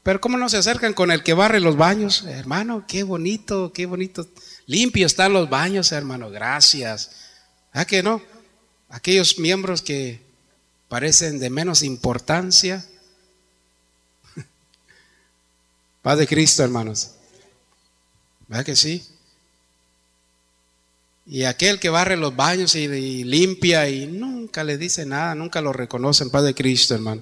Pero 0.02 0.20
¿cómo 0.20 0.36
no 0.36 0.50
se 0.50 0.58
acercan 0.58 0.92
con 0.92 1.10
el 1.10 1.22
que 1.22 1.32
barre 1.32 1.60
los 1.60 1.78
baños? 1.78 2.24
Hermano, 2.28 2.84
qué 2.86 3.02
bonito, 3.02 3.72
qué 3.72 3.86
bonito. 3.86 4.28
Limpios 4.66 5.12
están 5.12 5.32
los 5.32 5.48
baños, 5.48 5.92
hermano. 5.92 6.28
Gracias. 6.28 7.12
¿Ah 7.72 7.86
que 7.86 8.02
no? 8.02 8.20
Aquellos 8.90 9.38
miembros 9.38 9.80
que 9.80 10.20
parecen 10.88 11.38
de 11.38 11.48
menos 11.48 11.82
importancia 11.82 12.84
Paz 16.08 16.16
de 16.16 16.26
Cristo, 16.26 16.64
hermanos. 16.64 17.10
¿Verdad 18.46 18.64
que 18.64 18.76
sí? 18.76 19.06
Y 21.26 21.44
aquel 21.44 21.78
que 21.78 21.90
barre 21.90 22.16
los 22.16 22.34
baños 22.34 22.74
y, 22.76 23.24
limpia 23.24 23.90
y 23.90 24.06
nunca 24.06 24.64
le 24.64 24.78
dice 24.78 25.04
nada, 25.04 25.34
nunca 25.34 25.60
lo 25.60 25.70
reconocen, 25.74 26.30
Paz 26.30 26.44
de 26.44 26.54
Cristo, 26.54 26.94
hermano. 26.94 27.20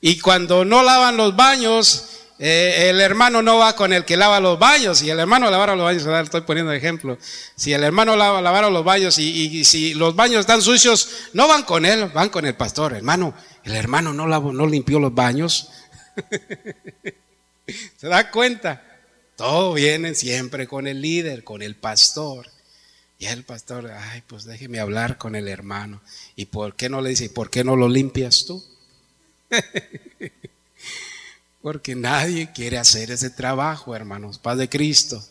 Y 0.00 0.20
cuando 0.20 0.64
no 0.64 0.82
lavan 0.82 1.18
los 1.18 1.36
baños, 1.36 2.22
eh, 2.38 2.86
el 2.88 3.02
hermano 3.02 3.42
no 3.42 3.58
va 3.58 3.76
con 3.76 3.92
el 3.92 4.06
que 4.06 4.16
lava 4.16 4.40
los 4.40 4.58
baños. 4.58 5.00
Si 5.00 5.10
el 5.10 5.20
hermano 5.20 5.50
lavara 5.50 5.76
los 5.76 5.84
baños, 5.84 6.06
estoy 6.06 6.40
poniendo 6.40 6.72
ejemplo. 6.72 7.18
Si 7.56 7.74
el 7.74 7.82
hermano 7.82 8.16
lava, 8.16 8.40
lavara 8.40 8.70
los 8.70 8.86
baños 8.86 9.18
y, 9.18 9.58
y, 9.58 9.64
si 9.66 9.92
los 9.92 10.16
baños 10.16 10.40
están 10.40 10.62
sucios, 10.62 11.28
no 11.34 11.46
van 11.46 11.64
con 11.64 11.84
él, 11.84 12.06
van 12.06 12.30
con 12.30 12.46
el 12.46 12.56
pastor. 12.56 12.94
Hermano, 12.94 13.34
el 13.64 13.76
hermano 13.76 14.14
no, 14.14 14.26
lavó, 14.26 14.50
no 14.50 14.66
limpió 14.66 14.98
los 14.98 15.14
baños. 15.14 15.68
¿Se 17.96 18.08
da 18.08 18.30
cuenta? 18.30 18.82
Todo 19.36 19.74
viene 19.74 20.14
siempre 20.14 20.66
con 20.66 20.86
el 20.86 21.00
líder, 21.00 21.44
con 21.44 21.62
el 21.62 21.74
pastor. 21.74 22.48
Y 23.18 23.26
el 23.26 23.44
pastor, 23.44 23.90
ay, 23.90 24.22
pues 24.26 24.44
déjeme 24.44 24.80
hablar 24.80 25.18
con 25.18 25.34
el 25.34 25.48
hermano. 25.48 26.02
¿Y 26.36 26.46
por 26.46 26.76
qué 26.76 26.88
no 26.88 27.00
le 27.00 27.10
dice, 27.10 27.30
por 27.30 27.50
qué 27.50 27.64
no 27.64 27.76
lo 27.76 27.88
limpias 27.88 28.44
tú? 28.44 28.64
Porque 31.62 31.94
nadie 31.94 32.52
quiere 32.52 32.76
hacer 32.76 33.10
ese 33.10 33.30
trabajo, 33.30 33.96
hermanos, 33.96 34.38
paz 34.38 34.58
de 34.58 34.68
Cristo. 34.68 35.24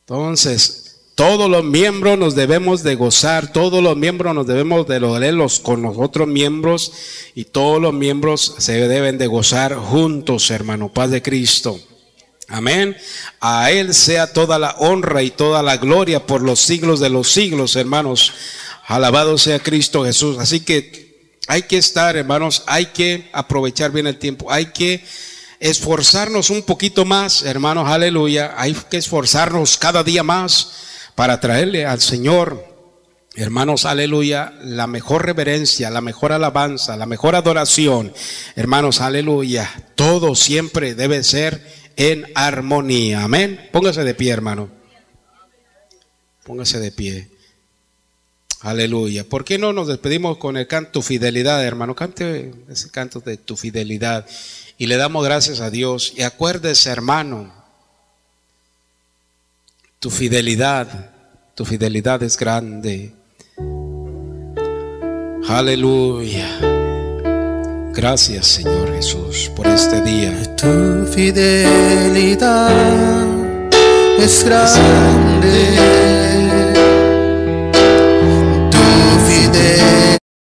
Entonces, 0.00 0.89
todos 1.20 1.50
los 1.50 1.62
miembros 1.62 2.16
nos 2.16 2.34
debemos 2.34 2.82
de 2.82 2.94
gozar, 2.94 3.52
todos 3.52 3.82
los 3.82 3.94
miembros 3.94 4.34
nos 4.34 4.46
debemos 4.46 4.86
de 4.86 5.00
los 5.00 5.60
con 5.60 5.82
los 5.82 5.98
otros 5.98 6.26
miembros 6.26 6.92
y 7.34 7.44
todos 7.44 7.78
los 7.78 7.92
miembros 7.92 8.54
se 8.56 8.88
deben 8.88 9.18
de 9.18 9.26
gozar 9.26 9.74
juntos, 9.74 10.50
hermano, 10.50 10.88
paz 10.88 11.10
de 11.10 11.20
Cristo. 11.20 11.78
Amén. 12.48 12.96
A 13.38 13.70
Él 13.70 13.92
sea 13.92 14.32
toda 14.32 14.58
la 14.58 14.70
honra 14.78 15.22
y 15.22 15.30
toda 15.30 15.62
la 15.62 15.76
gloria 15.76 16.26
por 16.26 16.40
los 16.40 16.58
siglos 16.58 17.00
de 17.00 17.10
los 17.10 17.30
siglos, 17.30 17.76
hermanos. 17.76 18.32
Alabado 18.86 19.36
sea 19.36 19.58
Cristo 19.58 20.06
Jesús. 20.06 20.38
Así 20.38 20.60
que 20.60 21.34
hay 21.48 21.64
que 21.64 21.76
estar, 21.76 22.16
hermanos, 22.16 22.62
hay 22.66 22.86
que 22.86 23.28
aprovechar 23.34 23.90
bien 23.90 24.06
el 24.06 24.18
tiempo, 24.18 24.50
hay 24.50 24.72
que 24.72 25.04
esforzarnos 25.58 26.48
un 26.48 26.62
poquito 26.62 27.04
más, 27.04 27.42
hermanos, 27.42 27.90
aleluya. 27.90 28.54
Hay 28.56 28.72
que 28.88 28.96
esforzarnos 28.96 29.76
cada 29.76 30.02
día 30.02 30.22
más 30.22 30.88
para 31.20 31.38
traerle 31.38 31.84
al 31.84 32.00
Señor, 32.00 32.64
hermanos, 33.34 33.84
aleluya, 33.84 34.54
la 34.64 34.86
mejor 34.86 35.26
reverencia, 35.26 35.90
la 35.90 36.00
mejor 36.00 36.32
alabanza, 36.32 36.96
la 36.96 37.04
mejor 37.04 37.34
adoración. 37.34 38.14
Hermanos, 38.56 39.02
aleluya, 39.02 39.70
todo 39.96 40.34
siempre 40.34 40.94
debe 40.94 41.22
ser 41.22 41.62
en 41.96 42.24
armonía. 42.34 43.22
Amén. 43.22 43.68
Póngase 43.70 44.02
de 44.02 44.14
pie, 44.14 44.32
hermano. 44.32 44.70
Póngase 46.46 46.80
de 46.80 46.90
pie. 46.90 47.28
Aleluya. 48.62 49.28
¿Por 49.28 49.44
qué 49.44 49.58
no 49.58 49.74
nos 49.74 49.88
despedimos 49.88 50.38
con 50.38 50.56
el 50.56 50.66
canto 50.66 51.02
fidelidad, 51.02 51.62
hermano? 51.62 51.94
Cante 51.94 52.54
ese 52.70 52.90
canto 52.90 53.20
de 53.20 53.36
tu 53.36 53.58
fidelidad. 53.58 54.26
Y 54.78 54.86
le 54.86 54.96
damos 54.96 55.22
gracias 55.22 55.60
a 55.60 55.68
Dios. 55.68 56.14
Y 56.16 56.22
acuérdese, 56.22 56.88
hermano, 56.88 57.59
tu 60.00 60.08
fidelidad, 60.08 60.88
tu 61.54 61.66
fidelidad 61.66 62.22
es 62.22 62.38
grande. 62.38 63.12
Aleluya. 65.46 66.48
Gracias 67.92 68.46
Señor 68.46 68.94
Jesús 68.94 69.50
por 69.54 69.66
este 69.66 70.00
día. 70.00 70.56
Tu 70.56 71.04
fidelidad 71.12 72.72
es 74.18 74.42
grande. 74.42 76.19